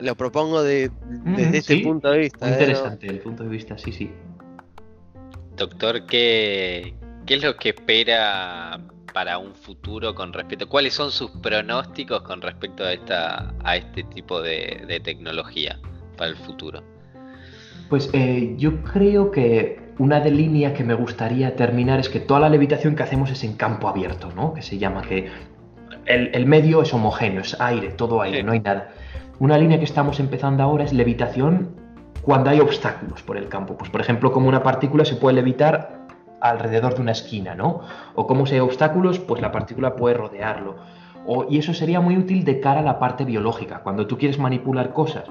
Lo 0.00 0.14
propongo 0.14 0.62
de, 0.62 0.90
desde 1.24 1.58
este 1.58 1.78
punto 1.80 2.10
de 2.10 2.18
vista. 2.18 2.48
¿eh? 2.48 2.52
interesante 2.52 3.06
el 3.06 3.20
punto 3.20 3.44
de 3.44 3.48
vista, 3.50 3.78
sí, 3.78 3.92
sí. 3.92 4.10
Doctor, 5.56 6.06
¿qué, 6.06 6.94
¿qué 7.26 7.34
es 7.34 7.42
lo 7.42 7.56
que 7.56 7.70
espera 7.70 8.80
para 9.12 9.38
un 9.38 9.54
futuro 9.54 10.14
con 10.14 10.32
respecto? 10.32 10.68
¿Cuáles 10.68 10.94
son 10.94 11.10
sus 11.10 11.30
pronósticos 11.30 12.22
con 12.22 12.40
respecto 12.40 12.84
a, 12.84 12.92
esta, 12.92 13.54
a 13.62 13.76
este 13.76 14.04
tipo 14.04 14.40
de, 14.40 15.00
tecnología 15.04 15.78
para 16.16 16.30
el 16.30 16.36
futuro? 16.36 16.82
Pues 17.88 18.08
eh, 18.12 18.54
yo 18.56 18.82
creo 18.84 19.30
que 19.30 19.80
una 19.98 20.20
de 20.20 20.30
líneas 20.30 20.72
que 20.72 20.84
me 20.84 20.94
gustaría 20.94 21.56
terminar 21.56 22.00
es 22.00 22.08
que 22.08 22.20
toda 22.20 22.40
la 22.40 22.48
levitación 22.48 22.96
que 22.96 23.02
hacemos 23.02 23.30
es 23.30 23.44
en 23.44 23.54
campo 23.54 23.88
abierto, 23.88 24.32
¿no? 24.34 24.54
Que 24.54 24.62
se 24.62 24.78
llama 24.78 25.02
que 25.02 25.28
el, 26.06 26.46
medio 26.46 26.82
es 26.82 26.94
homogéneo, 26.94 27.42
es 27.42 27.60
aire, 27.60 27.90
todo 27.90 28.22
aire, 28.22 28.42
no 28.42 28.52
hay 28.52 28.60
nada. 28.60 28.94
Una 29.40 29.56
línea 29.56 29.78
que 29.78 29.84
estamos 29.84 30.20
empezando 30.20 30.62
ahora 30.62 30.84
es 30.84 30.92
levitación 30.92 31.70
cuando 32.20 32.50
hay 32.50 32.60
obstáculos 32.60 33.22
por 33.22 33.38
el 33.38 33.48
campo. 33.48 33.74
Pues 33.74 33.88
por 33.88 34.02
ejemplo, 34.02 34.32
como 34.32 34.50
una 34.50 34.62
partícula 34.62 35.06
se 35.06 35.16
puede 35.16 35.36
levitar 35.36 36.04
alrededor 36.42 36.94
de 36.94 37.00
una 37.00 37.12
esquina, 37.12 37.54
¿no? 37.54 37.80
O 38.14 38.26
como 38.26 38.44
si 38.44 38.56
hay 38.56 38.60
obstáculos, 38.60 39.18
pues 39.18 39.40
la 39.40 39.50
partícula 39.50 39.96
puede 39.96 40.14
rodearlo. 40.14 40.76
Y 41.48 41.56
eso 41.56 41.72
sería 41.72 42.02
muy 42.02 42.18
útil 42.18 42.44
de 42.44 42.60
cara 42.60 42.80
a 42.80 42.82
la 42.82 42.98
parte 42.98 43.24
biológica, 43.24 43.78
cuando 43.82 44.06
tú 44.06 44.18
quieres 44.18 44.38
manipular 44.38 44.92
cosas 44.92 45.24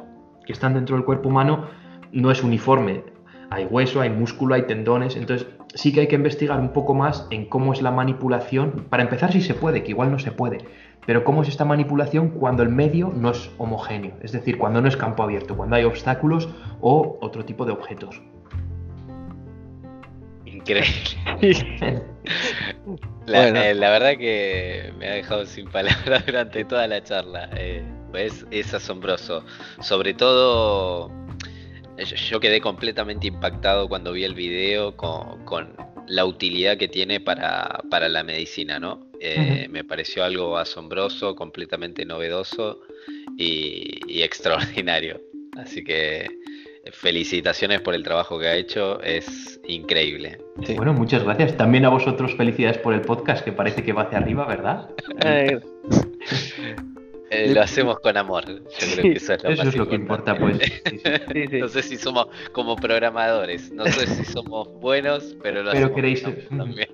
que 0.44 0.54
están 0.54 0.74
dentro 0.74 0.96
del 0.96 1.06
cuerpo 1.06 1.30
humano 1.30 1.68
no 2.12 2.32
es 2.32 2.44
uniforme. 2.44 3.04
Hay 3.52 3.66
hueso, 3.66 4.02
hay 4.02 4.10
músculo, 4.10 4.56
hay 4.56 4.64
tendones, 4.64 5.18
entonces 5.18 5.48
sí 5.76 5.94
que 5.94 6.00
hay 6.00 6.08
que 6.08 6.16
investigar 6.16 6.60
un 6.60 6.70
poco 6.70 6.96
más 6.96 7.28
en 7.30 7.46
cómo 7.46 7.74
es 7.74 7.84
la 7.84 7.92
manipulación. 7.92 8.88
Para 8.90 9.04
empezar, 9.04 9.32
si 9.32 9.42
se 9.42 9.54
puede, 9.54 9.84
que 9.84 9.92
igual 9.92 10.12
no 10.12 10.18
se 10.18 10.32
puede, 10.32 10.60
pero 11.06 11.24
cómo 11.24 11.42
es 11.42 11.50
esta 11.50 11.66
manipulación 11.66 12.30
cuando 12.30 12.64
el 12.64 12.70
medio 12.70 13.12
no 13.16 13.32
es 13.32 13.50
homogéneo, 13.58 14.14
es 14.22 14.32
decir, 14.32 14.58
cuando 14.58 14.82
no 14.82 14.88
es 14.88 14.98
campo 14.98 15.24
abierto, 15.24 15.56
cuando 15.58 15.76
hay 15.76 15.84
obstáculos 15.84 16.50
o 16.82 17.18
otro 17.22 17.46
tipo 17.46 17.66
de 17.66 17.72
objetos. 17.72 18.22
Increíble. 20.46 20.94
Eh, 23.32 23.76
la, 23.76 23.92
verdad 23.92 24.18
que 24.18 24.92
me 24.98 25.08
ha 25.08 25.14
dejado 25.14 25.46
sin 25.46 25.70
palabras 25.70 26.26
durante 26.26 26.66
toda 26.66 26.88
la 26.88 27.04
charla. 27.04 27.48
Eh, 27.56 27.84
es, 28.14 28.74
asombroso. 28.74 29.44
Sobre 29.82 30.14
todo, 30.14 31.12
yo, 31.98 32.40
quedé 32.40 32.62
completamente 32.62 33.28
impactado 33.28 33.88
cuando 33.88 34.14
vi 34.14 34.24
el 34.24 34.34
video 34.34 34.96
con, 34.96 35.76
la 36.10 36.26
utilidad 36.26 36.78
que 36.78 36.88
tiene 36.88 37.22
para, 37.22 37.82
la 38.10 38.24
medicina, 38.24 38.80
¿no? 38.80 39.08
Eh, 39.22 39.68
me 39.70 39.84
pareció 39.84 40.24
algo 40.24 40.58
asombroso, 40.58 41.36
completamente 41.36 42.06
novedoso 42.06 42.82
y 43.38 44.22
extraordinario. 44.22 45.22
Así 45.58 45.84
que 45.84 46.28
felicitaciones 46.92 47.82
por 47.82 47.94
el 47.94 48.04
trabajo 48.04 48.40
que 48.40 48.48
ha 48.48 48.56
hecho, 48.56 49.02
es 49.02 49.60
increíble. 49.68 50.40
Bueno, 50.76 50.94
muchas 50.94 51.24
gracias. 51.24 51.56
También 51.58 51.86
a 51.86 51.90
vosotros 51.90 52.36
felicidades 52.36 52.78
por 52.78 52.94
el 52.94 53.02
podcast, 53.02 53.44
que 53.44 53.52
parece 53.52 53.84
que 53.84 53.94
va 53.94 54.04
hacia 54.04 54.20
arriba, 54.20 54.46
¿verdad? 54.46 54.90
Eh, 57.32 57.54
lo 57.54 57.62
hacemos 57.62 58.00
con 58.00 58.18
amor. 58.18 58.46
Yo 58.48 58.62
creo 58.94 59.04
que 59.04 59.12
eso 59.14 59.34
es 59.34 59.76
lo, 59.76 59.88
que 59.88 59.96
importa, 59.96 60.38
pues. 60.38 60.58
no 61.60 61.68
sé 61.68 61.84
si 61.84 61.98
somos 61.98 62.28
como 62.52 62.76
programadores, 62.76 63.72
no 63.72 63.86
sé 63.86 64.08
si 64.08 64.26
somos 64.26 64.68
buenos, 64.80 65.36
pero 65.42 65.64
lo 65.64 65.72
pero 65.72 65.94
queréis... 65.94 66.24
también. 66.50 66.90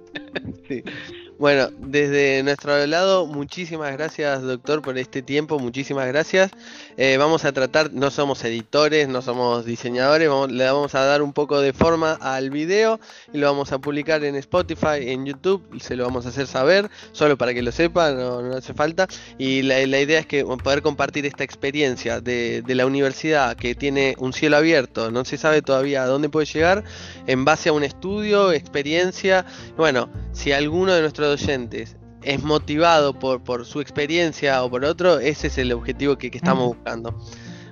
Bueno, 1.38 1.68
desde 1.80 2.42
nuestro 2.44 2.88
lado, 2.88 3.26
muchísimas 3.26 3.92
gracias, 3.92 4.42
doctor, 4.42 4.82
por 4.82 4.98
este 4.98 5.22
tiempo. 5.22 5.60
Muchísimas 5.60 6.08
gracias. 6.08 6.50
Eh, 6.96 7.18
vamos 7.18 7.44
a 7.44 7.52
tratar, 7.52 7.92
no 7.92 8.10
somos 8.10 8.42
editores, 8.46 9.10
no 9.10 9.22
somos 9.22 9.66
diseñadores, 9.66 10.30
le 10.50 10.64
vamos 10.64 10.96
a 10.96 11.04
dar 11.04 11.22
un 11.22 11.34
poco 11.34 11.60
de 11.60 11.74
forma 11.74 12.14
al 12.14 12.52
video 12.52 13.02
y 13.34 13.38
lo 13.38 13.48
vamos 13.48 13.74
a 13.74 13.80
publicar 13.80 14.24
en 14.24 14.38
Spotify, 14.38 15.10
en 15.10 15.26
YouTube, 15.26 15.62
se 15.82 15.98
lo 15.98 16.06
vamos 16.06 16.26
a 16.26 16.30
hacer 16.30 16.48
saber, 16.48 16.90
solo 17.12 17.38
para 17.38 17.54
que 17.54 17.62
lo 17.62 17.74
sepan, 17.74 18.18
no, 18.18 18.56
hace 18.56 18.74
falta. 18.74 19.10
Y 19.38 19.62
la, 19.64 19.82
idea 19.82 20.22
es 20.22 20.26
que 20.28 20.46
poder 20.46 20.82
compartir 20.82 21.26
esta 21.26 21.44
experiencia 21.44 22.22
de, 22.22 22.62
de 22.62 22.76
la 22.76 22.86
universidad 22.86 23.58
que 23.58 23.76
tiene 23.76 24.16
un 24.20 24.32
cielo 24.32 24.56
abierto, 24.56 25.12
no 25.12 25.26
se 25.26 25.38
sabe 25.38 25.62
todavía 25.62 26.04
a 26.04 26.08
dónde 26.08 26.30
puede 26.30 26.46
llegar, 26.46 26.86
en 27.28 27.44
base 27.44 27.68
a 27.68 27.74
un 27.74 27.84
estudio, 27.84 28.54
experiencia. 28.54 29.46
Bueno, 29.76 30.10
si 30.32 30.54
alguno 30.54 30.94
de 30.94 31.02
nuestros 31.02 31.25
docentes 31.26 31.98
es 32.24 32.44
motivado 32.44 33.14
por, 33.14 33.44
por 33.44 33.66
su 33.66 33.80
experiencia 33.80 34.64
o 34.64 34.70
por 34.70 34.84
otro, 34.84 35.20
ese 35.20 35.48
es 35.48 35.58
el 35.58 35.72
objetivo 35.72 36.18
que, 36.18 36.28
estamos 36.28 36.68
buscando. 36.68 37.16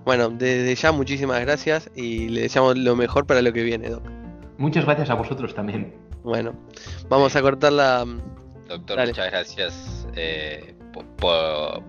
Bueno, 0.05 0.29
desde 0.29 0.75
ya 0.75 0.91
muchísimas 0.91 1.41
gracias 1.41 1.89
y 1.95 2.29
le 2.29 2.41
deseamos 2.41 2.77
lo 2.77 2.95
mejor 2.95 3.25
para 3.25 3.41
lo 3.41 3.51
que 3.51 3.63
viene, 3.63 3.89
Doc. 3.89 4.03
Muchas 4.57 4.85
gracias 4.85 5.09
a 5.09 5.15
vosotros 5.15 5.55
también. 5.55 5.93
Bueno, 6.23 6.53
vamos 7.09 7.35
a 7.35 7.41
cortar 7.41 7.73
la... 7.73 8.05
Doctor, 8.67 9.07
muchas 9.07 9.31
gracias 9.31 10.07
eh, 10.15 10.75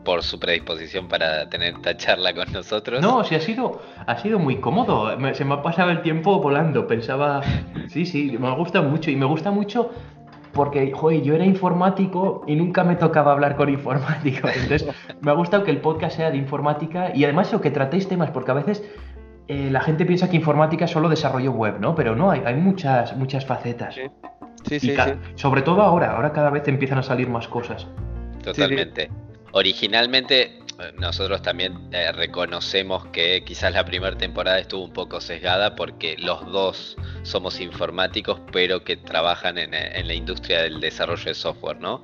por, 0.04 0.22
su 0.22 0.38
predisposición 0.38 1.08
para 1.08 1.48
tener 1.48 1.74
esta 1.74 1.96
charla 1.96 2.34
con 2.34 2.50
nosotros. 2.52 3.00
No, 3.02 3.24
sí, 3.24 3.34
ha 3.34 3.40
sido, 3.40 3.82
ha 4.06 4.18
sido 4.18 4.38
muy 4.38 4.56
cómodo. 4.60 5.16
se 5.34 5.44
me 5.44 5.54
ha 5.54 5.62
pasado 5.62 5.90
el 5.90 6.02
tiempo 6.02 6.40
volando. 6.40 6.86
Pensaba, 6.86 7.42
sí, 7.88 8.06
sí, 8.06 8.36
me 8.38 8.54
gusta 8.56 8.82
mucho. 8.82 9.10
Y 9.10 9.16
me 9.16 9.26
gusta 9.26 9.50
mucho 9.50 9.90
porque, 10.54 10.92
joder, 10.92 11.22
yo 11.22 11.34
era 11.34 11.44
informático 11.44 12.44
y 12.46 12.56
nunca 12.56 12.84
me 12.84 12.96
tocaba 12.96 13.32
hablar 13.32 13.56
con 13.56 13.68
informáticos. 13.68 14.50
Entonces, 14.56 14.88
me 15.20 15.30
ha 15.30 15.34
gustado 15.34 15.64
que 15.64 15.70
el 15.70 15.78
podcast 15.78 16.16
sea 16.16 16.30
de 16.30 16.38
informática 16.38 17.14
y 17.14 17.24
además 17.24 17.52
lo 17.52 17.60
que 17.60 17.70
tratéis 17.70 18.08
temas, 18.08 18.30
porque 18.30 18.52
a 18.52 18.54
veces 18.54 18.82
eh, 19.48 19.68
la 19.70 19.80
gente 19.80 20.06
piensa 20.06 20.30
que 20.30 20.36
informática 20.36 20.86
es 20.86 20.90
solo 20.90 21.08
desarrollo 21.08 21.52
web, 21.52 21.78
¿no? 21.80 21.94
Pero 21.94 22.16
no, 22.16 22.30
hay, 22.30 22.42
hay 22.46 22.54
muchas, 22.54 23.14
muchas 23.16 23.44
facetas. 23.44 23.94
Sí, 23.94 24.80
sí, 24.80 24.80
sí, 24.80 24.96
Sobre 25.34 25.60
todo 25.62 25.82
ahora, 25.82 26.16
ahora 26.16 26.32
cada 26.32 26.48
vez 26.50 26.66
empiezan 26.68 26.98
a 26.98 27.02
salir 27.02 27.28
más 27.28 27.48
cosas. 27.48 27.86
Totalmente. 28.42 29.10
Originalmente 29.56 30.58
nosotros 30.98 31.42
también 31.42 31.78
eh, 31.92 32.10
reconocemos 32.10 33.06
que 33.06 33.44
quizás 33.44 33.72
la 33.72 33.84
primera 33.84 34.16
temporada 34.18 34.58
estuvo 34.58 34.84
un 34.84 34.92
poco 34.92 35.20
sesgada 35.20 35.76
porque 35.76 36.16
los 36.18 36.44
dos 36.50 36.96
somos 37.22 37.60
informáticos 37.60 38.40
pero 38.52 38.82
que 38.82 38.96
trabajan 38.96 39.56
en, 39.58 39.70
la 39.70 40.14
industria 40.14 40.62
del 40.62 40.80
desarrollo 40.80 41.26
de 41.26 41.34
software, 41.34 41.78
¿no? 41.80 42.02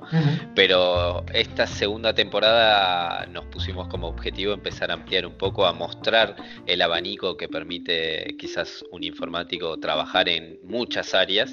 Pero 0.55 1.25
esta 1.33 1.67
segunda 1.67 2.13
temporada 2.13 3.25
nos 3.27 3.45
pusimos 3.45 3.89
como 3.89 4.07
objetivo 4.07 4.53
empezar 4.53 4.89
a 4.89 4.93
ampliar 4.93 5.25
un 5.25 5.37
poco, 5.37 5.65
a 5.65 5.73
mostrar 5.73 6.35
el 6.65 6.81
abanico 6.81 7.35
que 7.35 7.49
permite 7.49 8.35
quizás 8.39 8.85
un 8.91 9.03
informático 9.03 9.77
trabajar 9.77 10.29
en 10.29 10.57
muchas 10.63 11.13
áreas 11.13 11.51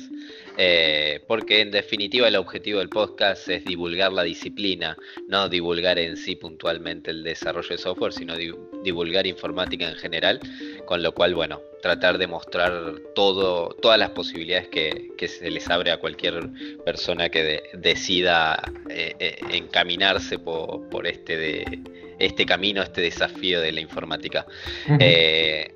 eh, 0.60 1.20
porque 1.28 1.60
en 1.60 1.70
definitiva 1.70 2.26
el 2.26 2.34
objetivo 2.34 2.80
del 2.80 2.88
podcast 2.88 3.48
es 3.48 3.64
divulgar 3.64 4.12
la 4.12 4.24
disciplina, 4.24 4.96
no 5.28 5.48
divulgar 5.48 6.00
en 6.00 6.16
sí 6.16 6.34
puntualmente 6.34 7.12
el 7.12 7.22
desarrollo 7.22 7.68
de 7.68 7.78
software, 7.78 8.12
sino 8.12 8.34
divulgar 8.82 9.24
informática 9.28 9.88
en 9.88 9.94
general, 9.94 10.40
con 10.84 11.00
lo 11.00 11.14
cual, 11.14 11.36
bueno, 11.36 11.60
tratar 11.80 12.18
de 12.18 12.26
mostrar 12.26 12.94
todo, 13.14 13.68
todas 13.80 14.00
las 14.00 14.10
posibilidades 14.10 14.66
que, 14.68 15.28
se 15.28 15.48
les 15.48 15.68
abre 15.70 15.92
a 15.92 15.98
cualquier 15.98 16.50
persona 16.84 17.28
que 17.28 17.62
decida 17.74 18.60
eh, 18.90 19.14
eh, 19.20 19.36
encaminarse 19.52 20.40
por, 20.40 21.06
este, 21.06 21.36
de, 21.36 22.07
este 22.18 22.46
camino, 22.46 22.82
este 22.82 23.00
desafío 23.00 23.60
de 23.60 23.72
la 23.72 23.80
informática. 23.80 24.46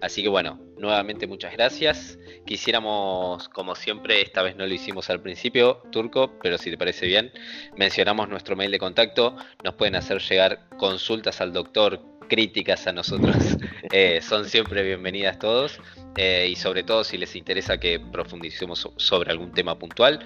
así 0.01 0.22
que 0.22 0.28
bueno, 0.28 0.59
nuevamente 0.82 1.26
muchas 1.26 1.53
gracias. 1.53 2.18
Quisiéramos, 2.45 3.49
como 3.49 3.74
siempre, 3.74 4.20
esta 4.20 4.43
vez 4.43 4.57
no 4.57 4.66
lo 4.66 4.74
hicimos 4.74 5.09
al 5.11 5.22
principio, 5.22 5.82
Turco, 5.93 6.38
pero 6.43 6.59
si 6.59 6.70
te 6.70 6.76
parece 6.76 7.07
bien, 7.07 7.32
mencionamos 7.76 8.28
nuestro 8.28 8.57
mail 8.57 8.72
de 8.72 8.78
contacto. 8.78 9.36
Nos 9.64 9.74
pueden 9.74 9.95
hacer 9.95 10.20
llegar 10.20 10.68
consultas 10.76 11.40
al 11.40 11.53
doctor, 11.53 12.01
críticas 12.28 12.86
a 12.86 12.93
nosotros. 12.93 13.36
Eh, 13.95 14.22
son 14.22 14.49
siempre 14.49 14.82
bienvenidas 14.82 15.38
todos. 15.38 15.78
Eh, 16.16 16.49
y 16.51 16.57
sobre 16.57 16.82
todo 16.82 17.05
si 17.05 17.18
les 17.18 17.36
interesa 17.36 17.78
que 17.78 18.01
profundicemos 18.01 18.88
sobre 18.97 19.30
algún 19.30 19.53
tema 19.53 19.78
puntual, 19.78 20.24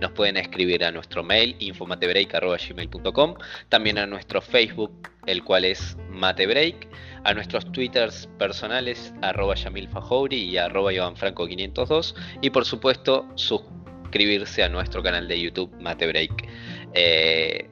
nos 0.00 0.12
pueden 0.12 0.36
escribir 0.36 0.84
a 0.84 0.92
nuestro 0.92 1.22
mail 1.22 1.56
infomatebreak.gmail.com, 1.58 3.34
también 3.68 3.98
a 3.98 4.06
nuestro 4.06 4.40
Facebook, 4.40 5.10
el 5.26 5.42
cual 5.44 5.64
es 5.64 5.96
matebreak 6.10 6.88
a 7.24 7.34
nuestros 7.34 7.70
twitters 7.72 8.28
personales, 8.38 9.12
arroba 9.22 9.54
Yamil 9.54 9.88
y 10.30 10.56
arroba 10.56 10.92
502 10.92 12.14
y 12.40 12.50
por 12.50 12.64
supuesto 12.64 13.26
suscribirse 13.34 14.62
a 14.62 14.68
nuestro 14.68 15.02
canal 15.02 15.26
de 15.26 15.40
YouTube 15.40 15.74
Matebreak. 15.80 16.48
Eh, 16.94 17.68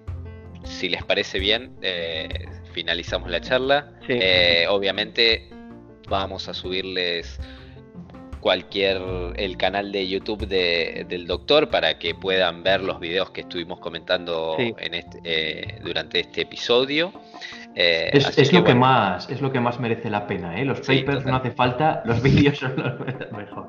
si 0.64 0.88
les 0.88 1.04
parece 1.04 1.38
bien, 1.38 1.76
eh, 1.82 2.46
finalizamos 2.72 3.30
la 3.30 3.40
charla. 3.40 3.92
Eh, 4.08 4.66
obviamente 4.68 5.48
vamos 6.08 6.48
a 6.48 6.54
subirles 6.54 7.38
cualquier 8.44 9.00
el 9.36 9.56
canal 9.56 9.90
de 9.90 10.06
YouTube 10.06 10.46
del 10.46 11.26
doctor 11.26 11.70
para 11.70 11.98
que 11.98 12.14
puedan 12.14 12.62
ver 12.62 12.82
los 12.82 13.00
videos 13.00 13.30
que 13.30 13.40
estuvimos 13.40 13.80
comentando 13.80 14.56
en 14.58 14.92
este, 14.92 15.80
durante 15.82 16.20
este 16.20 16.42
episodio. 16.42 17.10
Eh, 17.74 18.10
es, 18.12 18.52
lo 18.52 18.62
que 18.62 18.74
más, 18.74 19.30
es 19.30 19.40
lo 19.40 19.50
que 19.50 19.60
más 19.60 19.80
merece 19.80 20.10
la 20.10 20.26
pena, 20.26 20.60
¿eh? 20.60 20.66
Los 20.66 20.80
papers 20.80 21.24
no 21.24 21.36
hace 21.36 21.52
falta, 21.52 22.02
los 22.04 22.22
vídeos 22.22 22.58
son 22.58 22.74
los 22.76 23.00
mejor. 23.32 23.66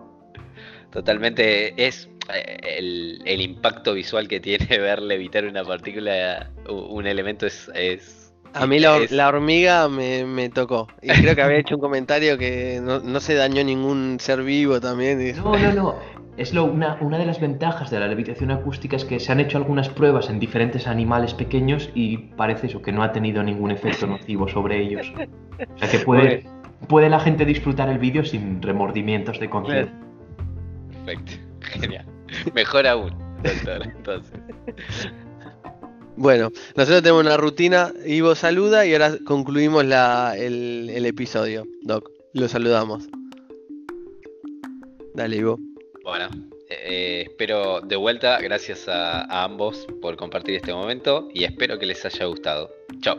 Totalmente, 0.91 1.73
es 1.78 2.09
eh, 2.34 2.57
el, 3.26 3.39
impacto 3.39 3.93
visual 3.93 4.28
que 4.28 4.41
tiene 4.41 4.67
ver 4.78 5.01
levitar 5.01 5.45
una 5.45 5.63
partícula, 5.63 6.51
un 6.67 7.07
elemento 7.07 7.45
es... 7.45 8.24
a 8.55 8.67
mí 8.67 8.79
la, 8.79 9.27
hormiga 9.27 9.87
me, 9.89 10.49
tocó. 10.49 10.87
Y 11.01 11.09
creo 11.09 11.35
que 11.35 11.41
había 11.41 11.57
hecho 11.57 11.75
un 11.75 11.81
comentario 11.81 12.37
que 12.37 12.79
no, 12.81 12.99
no 12.99 13.19
se 13.19 13.35
dañó 13.35 13.63
ningún 13.63 14.17
ser 14.19 14.43
vivo 14.43 14.79
también. 14.79 15.35
No, 15.37 15.57
no, 15.57 15.73
no 15.73 15.95
es 16.37 16.53
lo, 16.53 16.65
una, 16.65 16.97
una, 16.99 17.17
de 17.17 17.25
las 17.25 17.39
ventajas 17.39 17.89
de 17.89 17.99
la 17.99 18.07
levitación 18.07 18.51
acústica 18.51 18.95
es 18.95 19.05
que 19.05 19.19
se 19.19 19.31
han 19.31 19.39
hecho 19.39 19.57
algunas 19.57 19.89
pruebas 19.89 20.29
en 20.29 20.39
diferentes 20.39 20.87
animales 20.87 21.33
pequeños 21.33 21.89
y 21.93 22.17
parece 22.17 22.67
eso, 22.67 22.81
que 22.81 22.91
no 22.91 23.03
ha 23.03 23.11
tenido 23.11 23.41
ningún 23.41 23.71
efecto 23.71 24.05
nocivo 24.07 24.47
sobre 24.47 24.81
ellos. 24.81 25.13
O 25.15 25.77
sea 25.77 25.89
que 25.89 25.99
puede, 25.99 26.45
puede 26.87 27.09
la 27.09 27.19
gente 27.19 27.45
disfrutar 27.45 27.89
el 27.89 27.99
vídeo 27.99 28.25
sin 28.25 28.61
remordimientos 28.61 29.39
de 29.39 29.49
conciencia. 29.49 29.93
Perfecto, 31.05 31.31
genial. 31.79 32.05
Mejor 32.53 32.87
aún, 32.87 33.15
entonces. 33.43 34.39
Bueno, 36.18 36.51
nosotros 36.76 37.01
tenemos 37.01 37.24
una 37.24 37.36
rutina, 37.36 37.91
Ivo 38.05 38.36
saluda 38.36 38.86
y 38.86 38.93
ahora 38.93 39.18
concluimos 39.26 39.84
la, 39.86 40.36
el, 40.38 41.05
episodio, 41.05 41.68
Doc. 41.82 42.09
lo 42.34 42.47
saludamos. 42.47 43.09
Dale, 45.13 45.36
Ivo. 45.36 45.59
Bueno, 46.03 46.30
eh, 46.70 47.24
espero 47.28 47.82
de 47.82 47.95
vuelta, 47.97 48.39
gracias 48.39 48.88
a 48.88 49.43
ambos 49.43 49.88
por 50.01 50.16
compartir 50.16 50.55
este 50.55 50.74
momento 50.74 51.28
y 51.34 51.43
espero 51.43 51.78
que 51.78 51.86
les 51.86 52.05
haya 52.05 52.26
gustado. 52.26 52.72
Chao. 53.01 53.18